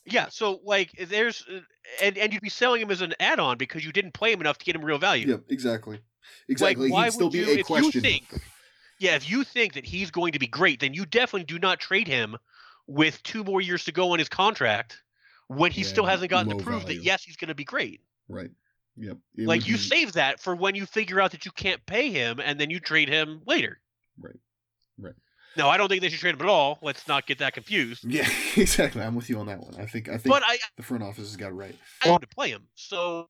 Yeah. 0.07 0.29
So 0.29 0.61
like, 0.65 0.93
there's 1.09 1.45
uh, 1.51 1.61
and 2.03 2.19
and 2.19 2.33
you'd 2.33 2.43
be 2.43 2.49
selling 2.49 2.83
him 2.83 2.91
as 2.91 3.01
an 3.01 3.15
add-on 3.21 3.57
because 3.59 3.85
you 3.85 3.93
didn't 3.93 4.13
play 4.15 4.33
him 4.33 4.41
enough 4.41 4.59
to 4.59 4.65
get 4.65 4.77
him 4.77 4.85
real 4.85 4.99
value. 4.99 5.29
Yep, 5.29 5.45
exactly, 5.49 6.01
exactly. 6.49 6.87
Like, 6.89 6.93
why 6.93 7.05
He'd 7.05 7.13
still 7.13 7.27
would 7.27 7.33
be 7.33 7.39
you, 7.39 7.47
a 7.47 7.59
if 7.61 7.67
question. 7.67 7.91
you 7.95 8.01
think, 8.01 8.25
yeah, 8.99 9.17
if 9.17 9.31
you 9.31 9.45
think 9.45 9.75
that 9.75 9.85
he's 9.85 10.11
going 10.11 10.33
to 10.33 10.39
be 10.39 10.47
great, 10.47 10.81
then 10.81 10.95
you 10.95 11.07
definitely 11.07 11.45
do 11.45 11.59
not 11.59 11.81
trade 11.81 12.07
him 12.07 12.37
with 12.87 13.23
two 13.23 13.43
more 13.45 13.61
years 13.61 13.85
to 13.85 13.93
go 13.93 14.13
on 14.13 14.19
his 14.19 14.29
contract 14.29 15.03
when 15.49 15.71
he 15.73 15.81
Yeah, 15.83 15.87
still 15.89 16.05
hasn't 16.07 16.31
gotten 16.31 16.57
to 16.57 16.63
prove 16.63 16.83
value. 16.83 16.99
that 16.99 17.05
yes, 17.05 17.23
he's 17.25 17.37
going 17.37 17.49
to 17.49 17.55
be 17.55 17.65
great. 17.65 18.01
Right. 18.29 18.51
Yep. 18.97 19.17
It 19.37 19.47
like 19.47 19.67
you 19.67 19.75
be- 19.75 19.81
save 19.81 20.13
that 20.13 20.39
for 20.41 20.55
when 20.55 20.75
you 20.75 20.87
figure 20.87 21.21
out 21.21 21.31
that 21.33 21.45
you 21.45 21.51
can't 21.51 21.85
pay 21.87 22.11
him, 22.11 22.41
and 22.41 22.61
then 22.61 22.71
you 22.71 22.79
trade 22.79 23.09
him 23.09 23.41
later. 23.47 23.81
Right. 24.21 24.37
Right. 24.99 25.15
No, 25.57 25.69
I 25.69 25.77
don't 25.77 25.89
think 25.89 26.03
they 26.03 26.09
should 26.09 26.21
trade 26.21 26.35
him 26.35 26.43
at 26.43 26.49
all. 26.49 26.79
Let's 26.83 27.07
not 27.07 27.27
get 27.27 27.39
that 27.39 27.55
confused. 27.55 28.05
Yeah, 28.09 28.29
exactly. 28.57 29.03
I'm 29.03 29.15
with 29.15 29.29
you 29.29 29.39
on 29.39 29.47
that 29.47 29.61
one. 29.61 29.75
I 29.79 29.87
think. 29.87 30.09
I 30.09 30.19
think 30.19 30.35
But 30.35 30.43
I, 30.47 30.59
the 30.77 30.83
front 30.83 31.03
office 31.03 31.29
has 31.29 31.37
got 31.37 31.49
it 31.49 31.55
right. 31.55 31.75
I 32.05 32.11
want 32.11 32.23
to 32.23 32.29
play 32.29 32.51
him. 32.51 32.67
So 32.75 33.29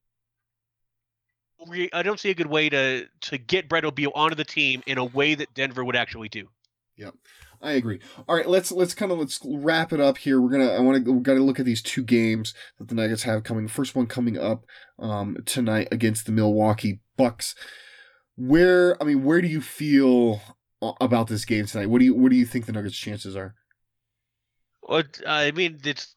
we, 1.69 1.89
I 1.93 2.03
don't 2.03 2.21
see 2.21 2.31
a 2.31 2.35
good 2.35 2.47
way 2.47 2.69
to 2.69 3.07
to 3.23 3.39
get 3.39 3.69
Bradley 3.69 3.91
Beal 3.91 4.13
onto 4.15 4.35
the 4.35 4.45
team 4.45 4.83
in 4.87 4.99
a 4.99 5.05
way 5.05 5.35
that 5.35 5.55
Denver 5.55 5.85
would 5.85 5.97
actually 5.97 6.29
do. 6.29 6.49
Yep, 6.97 7.15
I 7.63 7.73
agree. 7.73 8.01
All 8.29 8.37
right, 8.37 8.49
let's 8.49 8.71
let's 8.71 8.95
kind 8.95 9.11
of 9.11 9.19
let's 9.19 9.41
wrap 9.45 9.93
it 9.93 10.01
up 10.01 10.19
here. 10.19 10.41
We're 10.41 10.51
gonna 10.51 10.73
I 10.73 10.81
want 10.81 11.05
to 11.05 11.13
we 11.13 11.21
got 11.21 11.35
to 11.35 11.43
look 11.43 11.59
at 11.59 11.67
these 11.67 11.83
two 11.83 12.03
games 12.03 12.55
that 12.79 12.89
the 12.89 12.95
Nuggets 12.95 13.23
have 13.25 13.43
coming. 13.43 13.69
First 13.69 13.95
one 13.95 14.07
coming 14.07 14.39
up 14.39 14.65
um, 14.99 15.39
tonight 15.47 15.89
against 15.91 16.27
the 16.27 16.33
Milwaukee 16.33 17.01
Bucks. 17.17 17.55
Where 18.37 19.01
I 19.03 19.07
mean, 19.07 19.25
where 19.25 19.41
do 19.41 19.49
you 19.49 19.61
feel 19.61 20.41
about 21.01 21.29
this 21.29 21.45
game 21.45 21.67
tonight? 21.67 21.87
What 21.87 21.99
do 21.99 22.05
you 22.05 22.15
what 22.15 22.31
do 22.31 22.37
you 22.37 22.47
think 22.47 22.67
the 22.67 22.73
Nuggets' 22.73 22.97
chances 22.97 23.37
are? 23.37 23.55
What 24.81 25.21
I 25.27 25.51
mean, 25.53 25.81
it's 25.85 26.15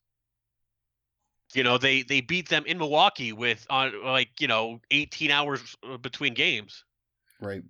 you 1.54 1.64
know 1.64 1.78
they 1.78 2.04
they 2.04 2.22
beat 2.22 2.50
them 2.50 2.66
in 2.66 2.78
Milwaukee 2.78 3.34
with 3.34 3.66
on 3.70 4.04
like 4.04 4.30
you 4.40 4.48
know 4.48 4.80
18 4.92 5.32
hours 5.32 5.76
uh, 5.90 5.98
between 5.98 6.34
games. 6.34 6.84
Right. 7.42 7.64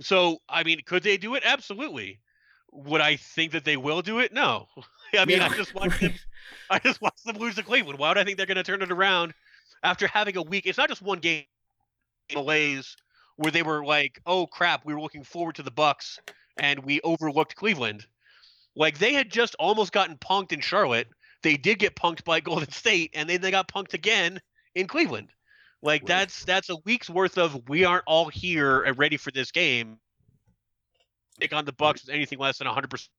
So 0.00 0.38
I 0.48 0.64
mean, 0.64 0.80
could 0.84 1.02
they 1.02 1.16
do 1.16 1.34
it? 1.34 1.42
Absolutely. 1.44 2.20
Would 2.72 3.00
I 3.00 3.16
think 3.16 3.52
that 3.52 3.64
they 3.64 3.76
will 3.76 4.02
do 4.02 4.18
it? 4.18 4.32
No. 4.32 4.66
I 5.18 5.24
mean, 5.24 5.40
I 5.40 5.48
just 5.50 5.74
watched 5.74 6.00
them. 6.00 6.12
I 6.70 6.78
just 6.80 7.00
watched 7.00 7.24
them 7.24 7.36
lose 7.36 7.54
to 7.54 7.62
Cleveland. 7.62 7.98
Why 7.98 8.08
would 8.08 8.18
I 8.18 8.24
think 8.24 8.36
they're 8.36 8.46
going 8.46 8.56
to 8.56 8.64
turn 8.64 8.82
it 8.82 8.90
around 8.90 9.32
after 9.84 10.08
having 10.08 10.36
a 10.36 10.42
week? 10.42 10.66
It's 10.66 10.78
not 10.78 10.88
just 10.88 11.02
one 11.02 11.20
game 11.20 11.44
malaise 12.34 12.96
where 13.36 13.50
they 13.52 13.62
were 13.62 13.84
like, 13.84 14.20
"Oh 14.26 14.46
crap, 14.46 14.84
we 14.84 14.94
were 14.94 15.00
looking 15.00 15.24
forward 15.24 15.56
to 15.56 15.62
the 15.62 15.70
Bucks 15.70 16.18
and 16.58 16.80
we 16.84 17.00
overlooked 17.02 17.56
Cleveland." 17.56 18.06
Like 18.76 18.98
they 18.98 19.12
had 19.12 19.30
just 19.30 19.54
almost 19.58 19.92
gotten 19.92 20.16
punked 20.18 20.52
in 20.52 20.60
Charlotte. 20.60 21.08
They 21.42 21.56
did 21.56 21.78
get 21.78 21.94
punked 21.96 22.24
by 22.24 22.40
Golden 22.50 22.70
State, 22.70 23.10
and 23.14 23.28
then 23.28 23.40
they 23.40 23.50
got 23.50 23.68
punked 23.68 23.94
again 23.94 24.40
in 24.74 24.86
Cleveland. 24.86 25.30
Like 25.82 26.02
Right. 26.02 26.08
that's 26.08 26.44
that's 26.44 26.70
a 26.70 26.76
week's 26.84 27.10
worth 27.10 27.36
of 27.38 27.68
we 27.68 27.84
aren't 27.84 28.04
all 28.06 28.28
here 28.28 28.82
and 28.82 28.96
ready 28.98 29.16
for 29.16 29.30
this 29.30 29.50
game. 29.52 29.98
Take 31.40 31.52
on 31.52 31.64
the 31.64 31.72
Bucks 31.72 32.04
with 32.06 32.14
anything 32.14 32.38
less 32.38 32.58
than 32.58 32.66
100. 32.66 32.88
percent 32.90 33.10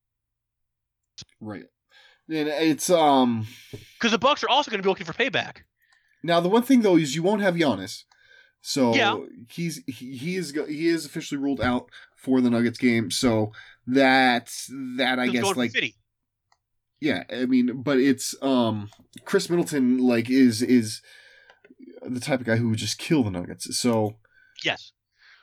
Right. 1.39 1.65
And 2.29 2.47
it's 2.49 2.89
um 2.89 3.45
because 3.93 4.11
the 4.11 4.17
Bucks 4.17 4.43
are 4.43 4.49
also 4.49 4.71
going 4.71 4.79
to 4.79 4.83
be 4.83 4.89
looking 4.89 5.05
for 5.05 5.13
payback. 5.13 5.57
now 6.23 6.39
the 6.39 6.49
one 6.49 6.63
thing 6.63 6.81
though 6.81 6.97
is 6.97 7.13
you 7.15 7.21
won't 7.23 7.41
have 7.41 7.55
Giannis, 7.55 8.03
so 8.67 8.95
Yeah. 8.95 9.17
he's 9.47 9.83
he, 9.85 10.17
he 10.17 10.35
is 10.37 10.51
he 10.67 10.87
is 10.87 11.05
officially 11.05 11.39
ruled 11.39 11.61
out 11.61 11.87
for 12.15 12.41
the 12.41 12.49
Nuggets 12.49 12.79
game. 12.79 13.11
So 13.11 13.51
that's 13.85 14.67
that 14.97 15.19
I 15.19 15.27
guess 15.27 15.55
like 15.55 15.71
yeah 16.99 17.25
I 17.31 17.45
mean 17.45 17.83
but 17.83 17.99
it's 17.99 18.33
um 18.41 18.89
Khris 19.23 19.51
Middleton 19.51 19.99
like 19.99 20.31
is 20.31 20.63
is 20.63 21.03
the 22.01 22.19
type 22.19 22.39
of 22.39 22.47
guy 22.47 22.55
who 22.55 22.69
would 22.69 22.79
just 22.79 22.97
kill 22.97 23.23
the 23.23 23.29
Nuggets. 23.29 23.77
So 23.77 24.15
Yes. 24.63 24.93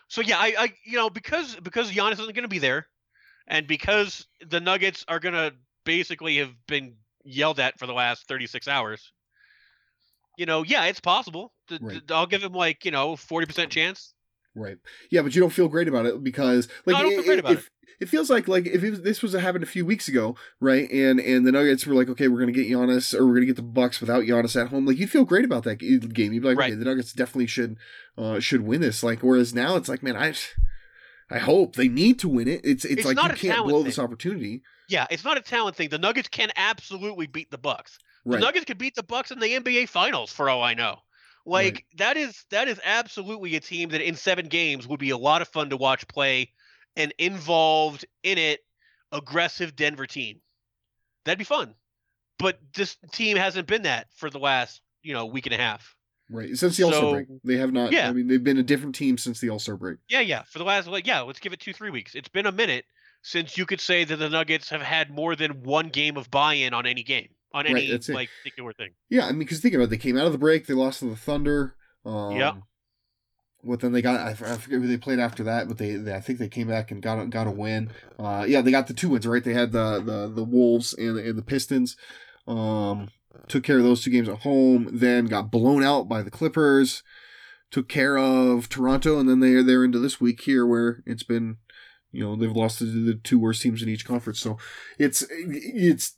So 0.08 0.20
yeah, 0.20 0.38
I, 0.38 0.54
I 0.58 0.72
you 0.84 0.96
know 0.96 1.08
because 1.08 1.54
because 1.62 1.92
Giannis 1.92 2.14
isn't 2.14 2.34
going 2.34 2.42
to 2.42 2.48
be 2.48 2.58
there, 2.58 2.88
and 3.46 3.68
because 3.68 4.26
the 4.44 4.58
Nuggets 4.58 5.04
are 5.06 5.20
going 5.20 5.34
to 5.34 5.54
basically 5.84 6.38
have 6.38 6.54
been 6.66 6.96
yelled 7.24 7.60
at 7.60 7.78
for 7.78 7.86
the 7.86 7.94
last 7.94 8.26
36 8.26 8.66
hours. 8.66 9.12
You 10.36 10.46
know, 10.46 10.62
yeah, 10.62 10.84
it's 10.86 11.00
possible. 11.00 11.52
Th- 11.68 11.80
th- 11.80 11.92
Right. 11.92 12.10
I'll 12.10 12.26
give 12.26 12.42
him 12.42 12.52
like 12.52 12.84
you 12.84 12.90
know 12.90 13.14
40% 13.16 13.68
chance. 13.70 14.14
Right. 14.54 14.76
Yeah, 15.10 15.22
but 15.22 15.34
you 15.34 15.40
don't 15.40 15.50
feel 15.52 15.68
great 15.68 15.88
about 15.88 16.06
it 16.06 16.22
because 16.22 16.68
like 16.86 16.94
No, 16.94 16.98
I 16.98 17.02
don't 17.02 17.10
feel 17.12 17.20
it, 17.20 17.26
great 17.26 17.38
about 17.38 17.52
it, 17.52 17.64
it 18.00 18.08
feels 18.08 18.28
like 18.28 18.48
like 18.48 18.66
if 18.66 18.82
it 18.82 18.90
was, 18.90 19.02
this 19.02 19.22
was 19.22 19.32
happened 19.32 19.64
a 19.64 19.66
few 19.66 19.86
weeks 19.86 20.08
ago, 20.08 20.36
right? 20.60 20.90
And 20.90 21.20
and 21.20 21.46
the 21.46 21.52
Nuggets 21.52 21.86
were 21.86 21.94
like, 21.94 22.08
okay, 22.10 22.28
we're 22.28 22.40
gonna 22.40 22.52
get 22.52 22.68
Giannis 22.68 23.14
or 23.14 23.26
we're 23.26 23.34
gonna 23.34 23.46
get 23.46 23.56
the 23.56 23.62
Bucks 23.62 24.00
without 24.00 24.24
Giannis 24.24 24.60
at 24.60 24.68
home. 24.68 24.84
Like 24.86 24.98
you'd 24.98 25.10
feel 25.10 25.24
great 25.24 25.44
about 25.44 25.64
that 25.64 25.76
game. 25.76 26.32
You'd 26.32 26.42
be 26.42 26.48
like, 26.48 26.58
Right. 26.58 26.72
okay, 26.72 26.78
the 26.78 26.84
Nuggets 26.84 27.12
definitely 27.12 27.46
should 27.46 27.76
uh 28.18 28.40
should 28.40 28.62
win 28.62 28.80
this. 28.82 29.02
Like 29.02 29.20
whereas 29.20 29.54
now 29.54 29.76
it's 29.76 29.88
like, 29.88 30.02
man, 30.02 30.16
I 30.16 30.34
I 31.30 31.38
hope 31.38 31.76
they 31.76 31.88
need 31.88 32.18
to 32.20 32.28
win 32.28 32.48
it. 32.48 32.60
It's 32.64 32.84
it's, 32.84 33.06
It's 33.06 33.06
like 33.06 33.16
you 33.42 33.50
can't 33.50 33.66
blow 33.66 33.78
thing. 33.78 33.84
this 33.84 33.98
opportunity. 33.98 34.62
Yeah, 34.88 35.06
it's 35.10 35.24
not 35.24 35.38
a 35.38 35.40
talent 35.40 35.76
thing. 35.76 35.88
The 35.88 35.98
Nuggets 35.98 36.28
can 36.28 36.50
absolutely 36.56 37.26
beat 37.26 37.50
the 37.50 37.56
Bucks. 37.58 37.98
The 38.24 38.38
Nuggets 38.38 38.64
could 38.66 38.78
beat 38.78 38.94
the 38.94 39.02
Bucks 39.02 39.30
in 39.30 39.40
the 39.40 39.48
NBA 39.48 39.88
Finals 39.88 40.32
for 40.32 40.48
all 40.48 40.62
I 40.62 40.74
know. 40.74 40.98
Like 41.44 41.84
that 41.96 42.16
is 42.16 42.44
that 42.50 42.68
is 42.68 42.80
absolutely 42.84 43.56
a 43.56 43.60
team 43.60 43.88
that 43.90 44.00
in 44.00 44.14
seven 44.14 44.46
games 44.46 44.86
would 44.86 45.00
be 45.00 45.10
a 45.10 45.16
lot 45.16 45.42
of 45.42 45.48
fun 45.48 45.70
to 45.70 45.76
watch 45.76 46.06
play, 46.06 46.52
an 46.96 47.10
involved 47.18 48.04
in 48.22 48.38
it, 48.38 48.60
aggressive 49.10 49.74
Denver 49.74 50.06
team. 50.06 50.40
That'd 51.24 51.38
be 51.38 51.44
fun. 51.44 51.74
But 52.38 52.58
this 52.74 52.96
team 53.12 53.36
hasn't 53.36 53.66
been 53.66 53.82
that 53.82 54.06
for 54.14 54.30
the 54.30 54.38
last 54.38 54.80
you 55.02 55.14
know 55.14 55.26
week 55.26 55.46
and 55.46 55.54
a 55.54 55.58
half. 55.58 55.96
Right. 56.30 56.56
Since 56.56 56.76
the 56.76 56.84
All 56.84 56.92
Star 56.92 57.02
So- 57.02 57.12
break. 57.12 57.26
They 57.44 57.56
have 57.56 57.72
not 57.72 57.90
Yeah. 57.92 58.08
I 58.08 58.12
mean 58.12 58.28
they've 58.28 58.42
been 58.42 58.58
a 58.58 58.62
different 58.62 58.94
team 58.94 59.18
since 59.18 59.40
the 59.40 59.50
All 59.50 59.58
Star 59.58 59.76
break. 59.76 59.98
Yeah, 60.08 60.20
yeah. 60.20 60.44
For 60.44 60.58
the 60.60 60.64
last 60.64 60.86
like 60.86 61.06
yeah, 61.08 61.22
let's 61.22 61.40
give 61.40 61.52
it 61.52 61.58
two 61.60 61.72
three 61.72 61.90
weeks. 61.90 62.14
It's 62.14 62.28
been 62.28 62.46
a 62.46 62.52
minute 62.52 62.84
since 63.22 63.58
you 63.58 63.66
could 63.66 63.80
say 63.80 64.04
that 64.04 64.16
the 64.16 64.28
Nuggets 64.28 64.68
have 64.70 64.82
had 64.82 65.10
more 65.10 65.34
than 65.34 65.62
one 65.64 65.88
game 65.88 66.16
of 66.16 66.30
buy-in 66.30 66.72
on 66.72 66.86
any 66.86 67.02
game 67.02 67.28
on 67.55 67.64
Right, 67.64 67.90
any 67.90 68.14
like 68.14 68.30
particular 68.42 68.72
thing. 68.72 68.90
Yeah, 69.09 69.26
I 69.26 69.30
mean, 69.30 69.40
because 69.40 69.61
think 69.61 69.74
about 69.74 69.84
it, 69.84 69.90
they 69.90 69.98
came 69.98 70.18
out 70.18 70.26
of 70.26 70.32
the 70.32 70.38
break, 70.38 70.66
they 70.66 70.74
lost 70.74 71.00
to 71.00 71.11
the 71.11 71.16
Thunder. 71.16 71.74
Um, 72.05 72.36
Yep. 72.36 72.55
What 73.64 73.78
then 73.78 73.92
they 73.92 74.03
got? 74.03 74.18
I, 74.20 74.34
forget 74.34 74.80
who 74.80 74.88
they 74.88 74.96
played 74.96 75.20
after 75.20 75.44
that, 75.44 75.68
but 75.68 75.78
they, 75.78 75.94
they 75.94 76.12
I 76.12 76.20
think 76.20 76.40
they 76.40 76.48
came 76.48 76.66
back 76.66 76.90
and 76.90 77.00
got 77.00 77.20
a, 77.20 77.26
got 77.26 77.46
a 77.46 77.50
win. 77.53 77.92
Uh, 78.18 78.44
yeah, 78.46 78.61
they 78.61 78.72
got 78.72 78.88
the 78.88 78.94
two 78.94 79.11
wins 79.11 79.24
right. 79.24 79.42
They 79.42 79.55
had 79.55 79.70
the 79.70 80.03
the, 80.05 80.32
the 80.34 80.42
Wolves 80.42 80.92
and, 80.94 81.16
and 81.16 81.38
the 81.38 81.42
Pistons. 81.42 81.96
Um, 82.48 83.11
took 83.46 83.62
care 83.62 83.78
of 83.78 83.84
those 83.84 84.03
two 84.03 84.11
games 84.11 84.28
at 84.28 84.40
home. 84.40 84.88
Then 84.90 85.26
got 85.26 85.53
blown 85.53 85.84
out 85.84 86.09
by 86.09 86.22
the 86.22 86.30
Clippers. 86.30 87.05
Took 87.70 87.88
care 87.88 88.18
of 88.18 88.68
Toronto, 88.68 89.20
and 89.20 89.28
then 89.28 89.38
they 89.38 89.62
they're 89.62 89.84
into 89.84 90.00
this 90.00 90.20
week 90.20 90.40
here 90.40 90.66
where 90.66 91.03
it's 91.07 91.22
been, 91.22 91.59
you 92.11 92.24
know, 92.24 92.34
they've 92.34 92.50
lost 92.50 92.78
to 92.78 92.84
the 92.84 93.14
two 93.14 93.38
worst 93.38 93.62
teams 93.62 93.80
in 93.80 93.88
each 93.88 94.05
conference. 94.05 94.40
So 94.40 94.59
it's 94.98 95.24
it's 95.30 96.16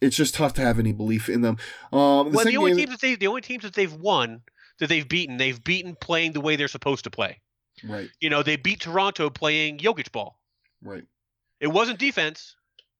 it's 0.00 0.16
just 0.16 0.34
tough 0.34 0.52
to 0.54 0.62
have 0.62 0.78
any 0.78 0.92
belief 0.92 1.28
in 1.28 1.40
them. 1.42 1.56
Um, 1.92 2.32
well, 2.32 2.44
the 2.44 2.56
only 2.56 2.72
game- 2.72 2.78
teams 2.86 2.90
that 2.90 3.00
they 3.00 3.14
the 3.16 3.26
only 3.26 3.40
teams 3.42 3.62
that 3.64 3.74
they've 3.74 3.92
won 3.92 4.42
that 4.78 4.88
they've 4.88 5.08
beaten, 5.08 5.36
they've 5.38 5.62
beaten 5.62 5.96
playing 6.00 6.32
the 6.32 6.40
way 6.40 6.56
they're 6.56 6.68
supposed 6.68 7.04
to 7.04 7.10
play. 7.10 7.40
Right, 7.84 8.08
You 8.20 8.30
know, 8.30 8.42
they 8.42 8.56
beat 8.56 8.80
Toronto 8.80 9.28
playing 9.30 9.78
Jokic 9.78 10.10
ball. 10.12 10.38
right. 10.82 11.04
It 11.60 11.68
wasn't 11.68 11.98
defense. 11.98 12.54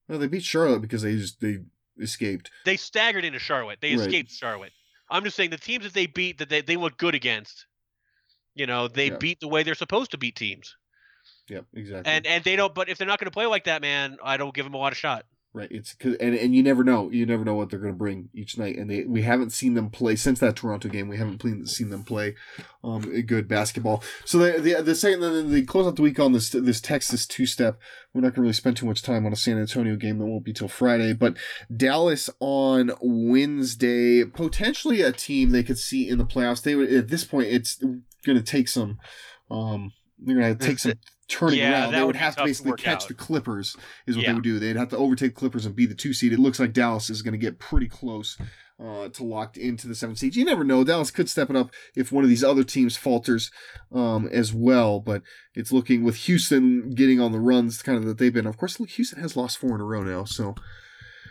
No, 0.09 0.17
they 0.19 0.27
beat 0.29 0.43
Charlotte 0.45 0.81
because 0.81 1.03
they 1.03 1.17
just 1.17 1.41
they 1.41 1.59
escaped. 2.01 2.51
They 2.65 2.77
staggered 2.77 3.25
into 3.25 3.39
Charlotte. 3.39 3.79
They 3.83 3.95
Right. 3.97 4.01
escaped 4.07 4.31
Charlotte. 4.33 4.73
I'm 5.11 5.25
just 5.25 5.37
saying 5.37 5.51
the 5.51 5.59
teams 5.59 5.85
that 5.85 5.93
they 5.95 6.07
beat 6.07 6.39
that 6.39 6.49
they, 6.49 6.61
they 6.63 6.77
look 6.77 6.97
good 6.99 7.15
against. 7.15 7.67
You 8.55 8.67
know, 8.67 8.89
they 8.89 9.11
Yeah. 9.11 9.17
beat 9.19 9.41
the 9.41 9.49
way 9.49 9.63
they're 9.63 9.75
supposed 9.75 10.11
to 10.13 10.19
beat 10.19 10.37
teams. 10.37 10.77
Yep, 11.49 11.67
exactly. 11.75 12.13
And 12.13 12.27
and 12.27 12.43
they 12.45 12.57
don't 12.57 12.75
but 12.75 12.89
if 12.89 12.97
they're 12.99 13.07
not 13.07 13.19
going 13.21 13.27
to 13.27 13.31
play 13.35 13.47
like 13.47 13.65
that, 13.65 13.83
man, 13.83 14.17
I 14.23 14.37
don't 14.37 14.55
give 14.55 14.65
them 14.65 14.75
a 14.75 14.79
lot 14.79 14.93
of 14.93 14.99
shot. 14.99 15.27
Right, 15.57 15.69
it's 15.71 15.95
'cause- 15.95 16.17
and 16.21 16.35
and 16.35 16.55
you 16.55 16.63
never 16.63 16.85
know. 16.85 17.11
You 17.11 17.25
never 17.27 17.45
know 17.45 17.55
what 17.55 17.71
they're 17.71 17.81
going 17.81 17.93
to 17.95 17.99
bring 17.99 18.29
each 18.35 18.59
night. 18.59 18.77
And 18.77 18.91
they 18.91 19.05
we 19.05 19.23
haven't 19.23 19.51
seen 19.51 19.75
them 19.75 19.89
play 19.91 20.15
since 20.15 20.39
that 20.41 20.55
Toronto 20.57 20.89
game. 20.89 21.09
We 21.09 21.17
haven't 21.17 21.69
seen 21.69 21.89
them 21.91 22.05
play 22.05 22.35
um 22.85 23.01
good 23.23 23.49
basketball. 23.49 24.03
So 24.25 24.39
the 24.39 24.61
the 24.61 24.83
the 24.83 24.95
second 24.95 25.21
then 25.21 25.51
they 25.51 25.63
close 25.63 25.87
out 25.87 25.97
the 25.97 26.03
week 26.03 26.21
on 26.21 26.33
this 26.33 26.51
this 26.51 26.81
Texas 26.81 27.27
two 27.27 27.47
step. 27.47 27.81
We're 28.13 28.21
not 28.21 28.29
going 28.29 28.35
to 28.37 28.41
really 28.43 28.53
spend 28.53 28.77
too 28.77 28.87
much 28.87 29.03
time 29.03 29.27
on 29.27 29.33
a 29.33 29.37
San 29.37 29.59
Antonio 29.59 29.97
game 29.97 30.19
that 30.19 30.27
won't 30.27 30.45
be 30.45 30.53
till 30.53 30.69
Friday, 30.69 31.13
but 31.13 31.37
Dallas 31.75 32.31
on 32.41 32.93
Wednesday, 33.01 34.25
potentially 34.25 35.03
a 35.03 35.13
team 35.13 35.51
they 35.51 35.63
could 35.63 35.79
see 35.79 36.09
in 36.09 36.19
the 36.19 36.25
playoffs. 36.25 36.63
They 36.63 36.75
would 36.75 36.93
at 36.93 37.09
this 37.09 37.25
point 37.25 37.49
it's 37.49 37.77
going 37.77 38.39
to 38.39 38.43
take 38.43 38.69
some 38.69 38.99
um 39.51 39.93
they're 40.19 40.37
going 40.37 40.57
to 40.57 40.67
take 40.67 40.79
some 40.79 40.95
turning 41.29 41.59
Yeah, 41.59 41.83
around. 41.85 41.93
They 41.93 41.99
would 42.01 42.07
would 42.07 42.17
have 42.17 42.35
to 42.35 42.37
tough 42.39 42.45
to 42.45 42.49
basically 42.49 42.73
catch 42.77 43.03
out. 43.03 43.09
the 43.09 43.15
Clippers 43.15 43.77
is 44.07 44.17
what 44.17 44.27
they 44.27 44.33
would 44.33 44.43
do. 44.43 44.59
They'd 44.59 44.77
have 44.77 44.91
to 44.91 44.97
overtake 44.97 45.35
the 45.35 45.39
Clippers 45.41 45.67
and 45.67 45.75
be 45.77 45.87
the 45.87 45.95
two 45.95 46.13
seed. 46.13 46.33
It 46.33 46.39
looks 46.39 46.59
like 46.61 46.73
Dallas 46.73 47.11
is 47.11 47.23
going 47.23 47.33
to 47.33 47.39
get 47.39 47.59
pretty 47.59 47.89
close 47.89 48.39
uh, 48.79 49.09
to 49.09 49.25
locked 49.25 49.57
into 49.57 49.89
the 49.89 49.95
seventh 49.95 50.19
seed. 50.19 50.37
You 50.37 50.45
never 50.45 50.63
know. 50.65 50.85
Dallas 50.85 51.11
could 51.11 51.29
step 51.29 51.51
it 51.51 51.57
up 51.57 51.71
if 51.95 52.13
one 52.13 52.25
of 52.25 52.31
these 52.31 52.45
other 52.45 52.63
teams 52.65 52.97
falters 52.97 53.51
um, 53.93 54.29
as 54.33 54.53
well. 54.53 55.01
But 55.01 55.23
it's 55.55 55.73
looking 55.73 56.05
with 56.05 56.17
Houston 56.17 56.91
getting 56.91 57.21
on 57.21 57.33
the 57.33 57.41
runs 57.41 57.83
kind 57.83 57.99
of 57.99 58.05
that 58.05 58.19
they've 58.19 58.33
been. 58.33 58.47
Of 58.47 58.57
course, 58.59 58.79
look, 58.79 58.91
Houston 58.91 59.21
has 59.21 59.37
lost 59.37 59.59
four 59.59 59.75
in 59.75 59.81
a 59.81 59.85
row 59.85 60.03
now. 60.03 60.25
So 60.25 60.55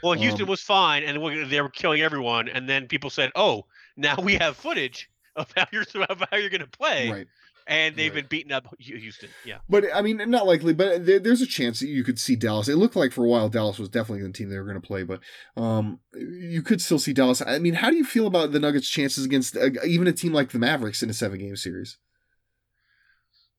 Well, 0.03 0.13
Houston 0.13 0.43
Um, 0.43 0.49
was 0.49 0.61
fine, 0.61 1.03
and 1.03 1.49
they 1.49 1.61
were 1.61 1.69
killing 1.69 2.01
everyone. 2.01 2.47
And 2.49 2.67
then 2.67 2.87
people 2.87 3.09
said, 3.09 3.31
"Oh, 3.35 3.65
now 3.95 4.15
we 4.21 4.35
have 4.35 4.57
footage 4.57 5.09
of 5.35 5.51
how 5.55 5.65
you're 5.71 5.85
of 6.09 6.21
how 6.31 6.37
you're 6.37 6.49
going 6.49 6.61
to 6.61 6.67
play," 6.67 7.11
right. 7.11 7.27
And 7.67 7.95
they've 7.95 8.11
Right. 8.13 8.21
been 8.21 8.27
beating 8.27 8.51
up 8.51 8.67
Houston. 8.79 9.29
Yeah, 9.43 9.57
But 9.67 9.85
I 9.93 10.01
mean, 10.01 10.17
not 10.29 10.45
likely. 10.45 10.73
But 10.73 11.05
there, 11.05 11.19
there's 11.19 11.41
a 11.41 11.47
chance 11.47 11.79
that 11.79 11.87
you 11.87 12.03
could 12.03 12.19
see 12.19 12.35
Dallas. 12.35 12.67
It 12.67 12.75
looked 12.75 12.95
like 12.95 13.11
for 13.11 13.25
a 13.25 13.27
while 13.27 13.49
Dallas 13.49 13.79
was 13.79 13.89
definitely 13.89 14.25
the 14.25 14.33
team 14.33 14.49
they 14.49 14.57
were 14.57 14.63
going 14.65 14.79
to 14.79 14.85
play. 14.87 15.03
But 15.03 15.21
um, 15.57 15.99
you 16.13 16.61
could 16.61 16.81
still 16.81 16.99
see 16.99 17.13
Dallas. 17.13 17.41
I 17.45 17.59
mean, 17.59 17.75
how 17.75 17.89
do 17.89 17.95
you 17.95 18.05
feel 18.05 18.27
about 18.27 18.51
the 18.51 18.59
Nuggets' 18.59 18.89
chances 18.89 19.25
against 19.25 19.57
uh, 19.57 19.69
even 19.85 20.07
a 20.07 20.13
team 20.13 20.33
like 20.33 20.51
the 20.51 20.59
Mavericks 20.59 21.01
in 21.01 21.09
a 21.09 21.13
seven 21.13 21.39
game 21.39 21.55
series? 21.55 21.97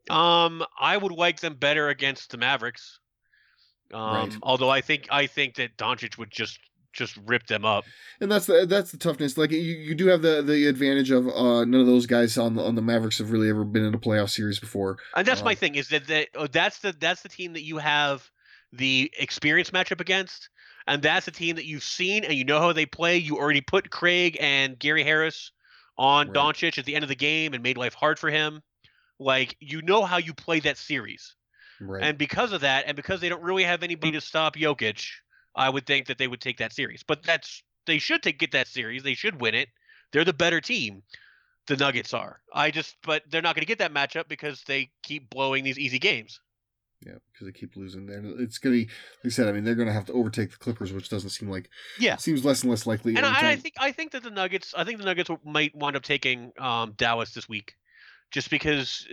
um, 0.09 0.65
I 0.79 0.97
would 0.97 1.13
like 1.13 1.41
them 1.41 1.55
better 1.55 1.89
against 1.89 2.31
the 2.31 2.39
Mavericks. 2.39 3.01
Um, 3.93 4.13
Right. 4.13 4.37
although 4.43 4.71
I 4.71 4.81
think 4.81 5.07
I 5.11 5.27
think 5.27 5.57
that 5.57 5.77
Doncic 5.77 6.19
would 6.19 6.31
just 6.31 6.59
just 6.97 7.17
rip 7.27 7.47
them 7.47 7.65
up. 7.65 7.85
And 8.21 8.31
that's 8.31 8.47
the 8.47 8.67
that's 8.67 8.91
the 8.91 8.99
toughness. 8.99 9.37
Like 9.39 9.51
you, 9.51 9.59
you 9.59 9.95
do 9.95 10.07
have 10.09 10.23
the 10.23 10.43
the 10.43 10.67
advantage 10.67 11.11
of 11.11 11.29
uh, 11.29 11.65
none 11.65 11.81
of 11.81 11.87
those 11.87 12.07
guys 12.07 12.37
on 12.39 12.55
the 12.55 12.63
on 12.63 12.75
the 12.75 12.83
Mavericks 12.83 13.19
have 13.19 13.31
really 13.31 13.49
ever 13.51 13.65
been 13.65 13.85
in 13.85 13.95
a 13.95 13.99
playoff 13.99 14.31
series 14.31 14.59
before. 14.59 14.99
And 15.15 15.27
that's 15.27 15.45
my 15.45 15.53
Um, 15.53 15.57
thing 15.57 15.75
is 15.77 15.89
that, 15.91 16.07
that 16.09 16.29
oh, 16.35 16.47
that's 16.47 16.79
the 16.81 16.95
that's 16.99 17.23
the 17.23 17.29
team 17.29 17.53
that 17.55 17.63
you 17.63 17.79
have 17.79 18.29
the 18.73 19.13
experience 19.19 19.71
matchup 19.71 20.01
against, 20.01 20.49
and 20.87 21.03
that's 21.03 21.27
the 21.27 21.33
team 21.33 21.57
that 21.57 21.67
you've 21.67 21.85
seen 21.85 22.25
and 22.25 22.35
you 22.35 22.45
know 22.45 22.61
how 22.61 22.73
they 22.73 22.87
play. 22.87 23.17
You 23.19 23.37
already 23.39 23.61
put 23.61 23.91
Craig 23.91 24.37
and 24.41 24.79
Gary 24.79 25.05
Harris 25.05 25.53
on 25.99 26.29
Right. 26.29 26.35
Doncic 26.35 26.79
at 26.79 26.85
the 26.85 26.95
end 26.95 27.05
of 27.05 27.09
the 27.09 27.15
game 27.17 27.55
and 27.55 27.63
made 27.63 27.77
life 27.79 27.95
hard 27.95 28.19
for 28.19 28.31
him. 28.31 28.63
Like 29.19 29.57
you 29.61 29.83
know 29.83 30.05
how 30.05 30.19
you 30.19 30.35
play 30.35 30.61
that 30.61 30.77
series, 30.79 31.35
Right. 31.81 32.03
and 32.03 32.19
because 32.19 32.53
of 32.53 32.63
that, 32.63 32.85
and 32.87 32.97
because 32.97 33.21
they 33.21 33.29
don't 33.29 33.43
really 33.43 33.65
have 33.65 33.83
anybody 33.83 34.13
to 34.13 34.21
stop 34.21 34.57
Jokic, 34.57 35.07
I 35.57 35.69
would 35.71 35.87
think 35.87 36.07
that 36.07 36.19
they 36.19 36.29
would 36.29 36.41
take 36.41 36.59
that 36.59 36.73
series. 36.73 37.03
But 37.03 37.23
that's 37.25 37.63
they 37.87 37.99
should 37.99 38.23
take 38.23 38.39
get 38.39 38.53
that 38.53 38.69
series. 38.69 39.03
They 39.03 39.15
should 39.15 39.41
win 39.41 39.55
it. 39.55 39.69
They're 40.13 40.25
the 40.25 40.33
better 40.33 40.61
team. 40.61 41.03
The 41.67 41.77
Nuggets 41.77 42.15
are. 42.15 42.41
I 42.55 42.71
just, 42.71 42.97
but 43.03 43.23
they're 43.29 43.43
not 43.43 43.57
going 43.57 43.63
to 43.63 43.67
get 43.67 43.79
that 43.79 43.93
matchup 43.93 44.29
because 44.29 44.63
they 44.69 44.91
keep 45.03 45.29
blowing 45.31 45.65
these 45.65 45.81
easy 45.81 45.99
games. 45.99 46.41
yeah, 47.05 47.15
because 47.33 47.47
they 47.47 47.53
keep 47.53 47.75
losing. 47.75 48.09
And 48.09 48.39
it's 48.41 48.59
gonna 48.59 48.75
be 48.77 48.85
like 48.85 49.27
I 49.27 49.29
said. 49.31 49.49
I 49.49 49.53
mean, 49.53 49.65
they're 49.65 49.75
gonna 49.75 49.93
have 49.93 50.05
to 50.07 50.13
overtake 50.13 50.51
the 50.53 50.59
Clippers, 50.59 50.93
which 50.93 51.09
doesn't 51.09 51.31
seem 51.31 51.49
like 51.51 51.69
Yeah. 51.99 52.17
seems 52.17 52.45
less 52.45 52.63
and 52.63 52.71
less 52.71 52.87
likely. 52.87 53.17
And 53.17 53.27
I, 53.27 53.53
I 53.53 53.57
think 53.57 53.75
I 53.79 53.91
think 53.93 54.13
that 54.13 54.23
the 54.23 54.31
Nuggets 54.31 54.75
I 54.77 54.85
think 54.85 54.99
the 54.99 55.05
Nuggets 55.05 55.29
might 55.45 55.75
wind 55.75 55.97
up 55.97 56.03
taking 56.05 56.53
um, 56.59 56.93
Dallas 56.97 57.33
this 57.33 57.49
week, 57.49 57.75
just 58.31 58.49
because 58.49 59.07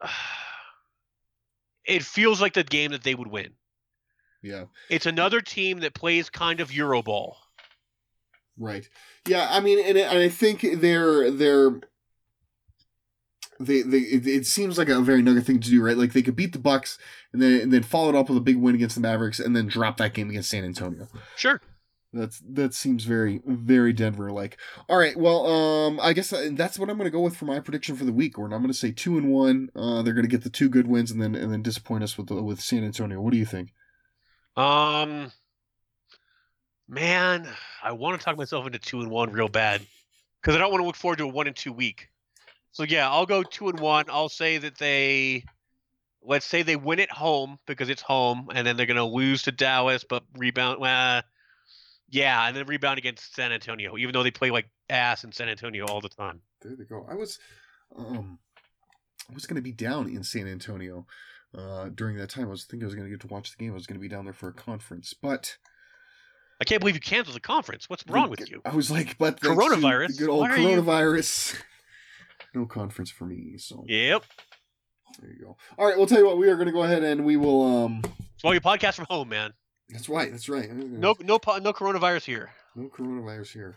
uh, 0.00 0.08
it 1.84 2.02
feels 2.02 2.40
like 2.40 2.54
the 2.54 2.64
game 2.64 2.92
that 2.92 3.02
they 3.02 3.14
would 3.14 3.28
win. 3.28 3.52
Yeah. 4.44 4.64
It's 4.90 5.06
another 5.06 5.40
team 5.40 5.80
that 5.80 5.94
plays 5.94 6.28
kind 6.28 6.60
of 6.60 6.70
Euroball. 6.70 7.36
Right. 8.58 8.88
Yeah, 9.26 9.48
I 9.50 9.60
mean, 9.60 9.84
and, 9.84 9.96
and 9.98 10.18
I 10.18 10.28
think 10.28 10.64
they're 10.80 11.30
they're 11.30 11.80
they 13.58 13.82
they 13.82 13.98
it, 13.98 14.26
it 14.26 14.46
seems 14.46 14.76
like 14.78 14.88
a 14.88 15.00
very 15.00 15.22
nugget 15.22 15.46
thing 15.46 15.60
to 15.60 15.70
do, 15.70 15.82
right? 15.82 15.96
Like 15.96 16.12
they 16.12 16.22
could 16.22 16.36
beat 16.36 16.52
the 16.52 16.58
Bucks 16.58 16.98
and 17.32 17.40
then 17.40 17.60
and 17.60 17.72
then 17.72 17.82
follow 17.82 18.10
it 18.10 18.14
up 18.14 18.28
with 18.28 18.38
a 18.38 18.42
big 18.42 18.56
win 18.56 18.74
against 18.74 18.94
the 18.94 19.00
Mavericks 19.00 19.40
and 19.40 19.56
then 19.56 19.66
drop 19.66 19.96
that 19.96 20.14
game 20.14 20.28
against 20.28 20.50
San 20.50 20.64
Antonio. 20.64 21.08
Sure. 21.36 21.60
That's 22.12 22.40
that 22.48 22.74
seems 22.74 23.04
very 23.04 23.40
very 23.44 23.92
Denver 23.92 24.30
like. 24.30 24.58
All 24.88 24.98
right, 24.98 25.16
well, 25.16 25.46
um, 25.46 25.98
I 26.00 26.12
guess 26.12 26.32
that's 26.52 26.78
what 26.78 26.88
I'm 26.88 26.96
going 26.96 27.10
to 27.10 27.16
go 27.16 27.20
with 27.20 27.36
for 27.36 27.46
my 27.46 27.58
prediction 27.58 27.96
for 27.96 28.04
the 28.04 28.12
week. 28.12 28.38
Or 28.38 28.44
I'm 28.44 28.50
going 28.50 28.68
to 28.68 28.74
say 28.74 28.92
two 28.92 29.18
and 29.18 29.32
one. 29.32 29.70
Uh, 29.74 30.02
they're 30.02 30.14
going 30.14 30.26
to 30.26 30.30
get 30.30 30.44
the 30.44 30.50
two 30.50 30.68
good 30.68 30.86
wins 30.86 31.10
and 31.10 31.20
then 31.20 31.34
and 31.34 31.50
then 31.50 31.62
disappoint 31.62 32.04
us 32.04 32.16
with 32.16 32.28
the, 32.28 32.40
with 32.40 32.60
San 32.60 32.84
Antonio. 32.84 33.20
What 33.20 33.32
do 33.32 33.38
you 33.38 33.46
think? 33.46 33.72
Um, 34.56 35.32
man, 36.88 37.48
I 37.82 37.92
want 37.92 38.18
to 38.18 38.24
talk 38.24 38.36
myself 38.36 38.66
into 38.66 38.78
two 38.78 39.00
and 39.00 39.10
one 39.10 39.32
real 39.32 39.48
bad 39.48 39.82
because 40.40 40.54
I 40.54 40.58
don't 40.58 40.70
want 40.70 40.82
to 40.82 40.86
look 40.86 40.96
forward 40.96 41.18
to 41.18 41.24
a 41.24 41.28
one 41.28 41.46
and 41.46 41.56
two 41.56 41.72
week. 41.72 42.08
So 42.72 42.82
yeah, 42.82 43.08
I'll 43.10 43.26
go 43.26 43.42
two 43.42 43.68
and 43.68 43.78
one. 43.80 44.06
I'll 44.08 44.28
say 44.28 44.58
that 44.58 44.78
they, 44.78 45.44
let's 46.22 46.46
say 46.46 46.62
they 46.62 46.76
win 46.76 47.00
at 47.00 47.10
home 47.10 47.58
because 47.66 47.88
it's 47.88 48.02
home, 48.02 48.48
and 48.54 48.66
then 48.66 48.76
they're 48.76 48.86
gonna 48.86 49.06
lose 49.06 49.42
to 49.42 49.52
Dallas, 49.52 50.04
but 50.04 50.24
rebound. 50.36 50.84
Uh, 50.84 51.22
yeah, 52.10 52.46
and 52.46 52.56
then 52.56 52.66
rebound 52.66 52.98
against 52.98 53.34
San 53.34 53.52
Antonio, 53.52 53.96
even 53.96 54.12
though 54.12 54.22
they 54.22 54.30
play 54.30 54.50
like 54.50 54.68
ass 54.90 55.24
in 55.24 55.32
San 55.32 55.48
Antonio 55.48 55.86
all 55.86 56.00
the 56.00 56.08
time. 56.08 56.40
There 56.62 56.76
they 56.76 56.84
go. 56.84 57.06
I 57.10 57.14
was, 57.14 57.38
um, 57.96 58.38
I 59.30 59.34
was 59.34 59.46
to 59.46 59.60
be 59.60 59.72
down 59.72 60.08
in 60.08 60.22
San 60.22 60.46
Antonio, 60.46 61.06
uh, 61.56 61.88
during 61.94 62.16
that 62.16 62.30
time. 62.30 62.44
I 62.46 62.50
was 62.50 62.64
thinking 62.64 62.84
I 62.84 62.86
was 62.86 62.94
going 62.94 63.06
to 63.06 63.10
get 63.10 63.20
to 63.26 63.32
watch 63.32 63.50
the 63.50 63.56
game. 63.62 63.72
I 63.72 63.74
was 63.74 63.86
going 63.86 63.98
to 63.98 64.02
be 64.02 64.08
down 64.08 64.24
there 64.24 64.32
for 64.34 64.48
a 64.48 64.52
conference, 64.52 65.14
but 65.14 65.56
I 66.60 66.64
can't 66.64 66.80
believe 66.80 66.94
you 66.94 67.00
canceled 67.00 67.36
the 67.36 67.40
conference. 67.40 67.88
What's 67.88 68.04
wrong 68.08 68.30
with 68.30 68.48
you? 68.50 68.60
I 68.64 68.74
was 68.74 68.90
like, 68.90 69.18
but 69.18 69.40
Coronavirus? 69.40 70.08
the 70.08 70.14
good 70.18 70.28
old 70.30 70.46
you- 70.48 70.54
coronavirus. 70.54 71.56
No 72.56 72.66
conference 72.66 73.10
for 73.10 73.24
me. 73.26 73.58
So 73.58 73.84
Yep. 73.88 74.22
there 75.20 75.30
you 75.32 75.44
go. 75.44 75.56
All 75.76 75.86
right, 75.88 75.96
we'll 75.96 76.06
tell 76.06 76.18
you 76.20 76.26
what. 76.26 76.38
We 76.38 76.48
are 76.48 76.54
going 76.54 76.66
to 76.66 76.72
go 76.72 76.84
ahead 76.84 77.02
and 77.02 77.24
we 77.24 77.36
will. 77.36 77.62
Um, 77.84 78.02
So 78.36 78.52
your 78.52 78.60
podcast 78.60 78.94
from 78.94 79.06
home, 79.10 79.28
man. 79.28 79.52
that's 79.88 80.08
right. 80.08 80.30
That's 80.30 80.48
right. 80.48 80.70
No, 80.72 81.16
no, 81.20 81.38
no 81.58 81.72
coronavirus 81.72 82.24
here. 82.26 82.50
no 82.76 82.88
coronavirus 82.88 83.52
here 83.52 83.76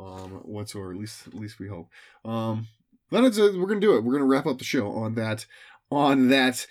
um 0.00 0.30
whatsoever 0.44 0.92
at 0.92 0.96
least 0.98 1.26
at 1.26 1.34
least 1.34 1.58
we 1.58 1.66
hope 1.66 1.88
um 2.24 2.68
that 3.10 3.24
is 3.24 3.36
uh, 3.40 3.50
we're 3.56 3.66
gonna 3.66 3.80
do 3.80 3.96
it 3.96 4.04
we're 4.04 4.12
gonna 4.12 4.24
wrap 4.24 4.46
up 4.46 4.56
the 4.58 4.64
show 4.64 4.92
on 4.92 5.14
that 5.16 5.44
on 5.90 6.28
that 6.28 6.64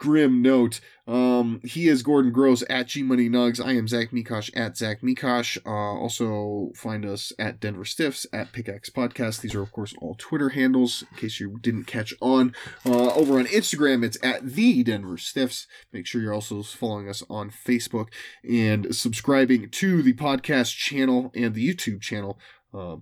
grim 0.00 0.40
note. 0.40 0.80
Um 1.06 1.60
he 1.62 1.86
is 1.86 2.02
gordon 2.02 2.32
gross 2.32 2.64
at 2.70 2.88
g 2.88 3.02
money 3.02 3.28
nugs. 3.28 3.64
I 3.64 3.72
am 3.72 3.86
zach 3.86 4.10
mikash 4.12 4.50
at 4.56 4.76
zach 4.76 5.02
mikash. 5.02 5.58
Uh 5.66 6.00
also 6.00 6.72
find 6.74 7.04
us 7.04 7.32
at 7.38 7.60
denver 7.60 7.84
stiffs 7.84 8.26
at 8.32 8.52
pickaxe 8.52 8.88
podcast. 8.88 9.42
These 9.42 9.54
are 9.54 9.62
of 9.62 9.72
course 9.72 9.94
all 10.00 10.16
twitter 10.18 10.48
handles 10.50 11.04
in 11.10 11.18
case 11.18 11.38
you 11.38 11.58
didn't 11.60 11.84
catch 11.84 12.14
on. 12.22 12.54
Uh 12.86 13.12
over 13.12 13.38
on 13.38 13.46
instagram 13.46 14.02
it's 14.02 14.16
at 14.22 14.54
the 14.54 14.82
denver 14.82 15.18
stiffs. 15.18 15.66
Make 15.92 16.06
sure 16.06 16.22
you're 16.22 16.34
also 16.34 16.62
following 16.62 17.08
us 17.08 17.22
on 17.28 17.50
facebook 17.50 18.06
and 18.42 18.96
subscribing 18.96 19.68
to 19.68 20.02
the 20.02 20.14
podcast 20.14 20.74
channel 20.76 21.30
and 21.34 21.54
the 21.54 21.74
YouTube 21.74 22.00
channel. 22.00 22.38
Uh, 22.72 22.96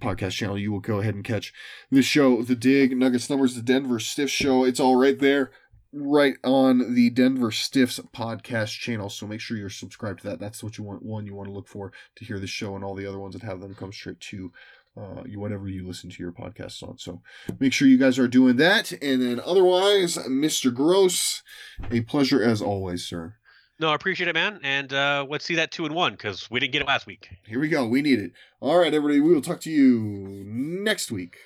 podcast 0.00 0.32
channel, 0.32 0.58
you 0.58 0.72
will 0.72 0.80
go 0.80 1.00
ahead 1.00 1.14
and 1.14 1.24
catch 1.24 1.52
the 1.90 2.02
show, 2.02 2.42
The 2.42 2.54
Dig, 2.54 2.96
Nuggets 2.96 3.28
Numbers, 3.28 3.54
the 3.54 3.62
Denver 3.62 4.00
Stiffs 4.00 4.32
show. 4.32 4.64
It's 4.64 4.80
all 4.80 4.96
right 4.96 5.18
there, 5.18 5.50
right 5.92 6.36
on 6.44 6.94
the 6.94 7.10
Denver 7.10 7.50
Stiffs 7.50 7.98
podcast 8.14 8.78
channel. 8.78 9.08
So 9.08 9.26
make 9.26 9.40
sure 9.40 9.56
you're 9.56 9.70
subscribed 9.70 10.20
to 10.20 10.28
that. 10.28 10.40
That's 10.40 10.62
what 10.62 10.78
you 10.78 10.84
want. 10.84 11.02
One 11.02 11.26
you 11.26 11.34
want 11.34 11.48
to 11.48 11.54
look 11.54 11.68
for 11.68 11.92
to 12.16 12.24
hear 12.24 12.38
the 12.38 12.46
show 12.46 12.74
and 12.76 12.84
all 12.84 12.94
the 12.94 13.06
other 13.06 13.18
ones 13.18 13.34
that 13.34 13.42
have 13.42 13.60
them 13.60 13.74
come 13.74 13.92
straight 13.92 14.20
to 14.20 14.52
uh, 14.96 15.22
you 15.24 15.38
whatever 15.38 15.68
you 15.68 15.86
listen 15.86 16.10
to 16.10 16.22
your 16.22 16.32
podcasts 16.32 16.82
on. 16.82 16.98
So 16.98 17.22
make 17.58 17.72
sure 17.72 17.88
you 17.88 17.98
guys 17.98 18.18
are 18.18 18.28
doing 18.28 18.56
that. 18.56 18.92
And 18.92 19.22
then 19.22 19.40
otherwise, 19.44 20.16
Mr. 20.16 20.74
Gross, 20.74 21.42
a 21.90 22.00
pleasure 22.02 22.42
as 22.42 22.60
always, 22.60 23.04
sir. 23.04 23.36
No, 23.78 23.88
I 23.88 23.94
appreciate 23.94 24.28
it, 24.28 24.34
man. 24.34 24.60
And 24.62 24.92
uh, 24.92 25.26
let's 25.28 25.46
see 25.46 25.54
that 25.56 25.70
two 25.70 25.86
and 25.86 25.94
one 25.94 26.12
because 26.12 26.50
we 26.50 26.60
didn't 26.60 26.72
get 26.72 26.82
it 26.82 26.88
last 26.88 27.06
week. 27.06 27.30
Here 27.46 27.58
we 27.58 27.68
go. 27.68 27.86
We 27.86 28.02
need 28.02 28.18
it. 28.18 28.32
All 28.60 28.76
right, 28.76 28.92
everybody. 28.92 29.20
We 29.20 29.32
will 29.32 29.40
talk 29.40 29.60
to 29.60 29.70
you 29.70 30.44
next 30.44 31.10
week. 31.10 31.38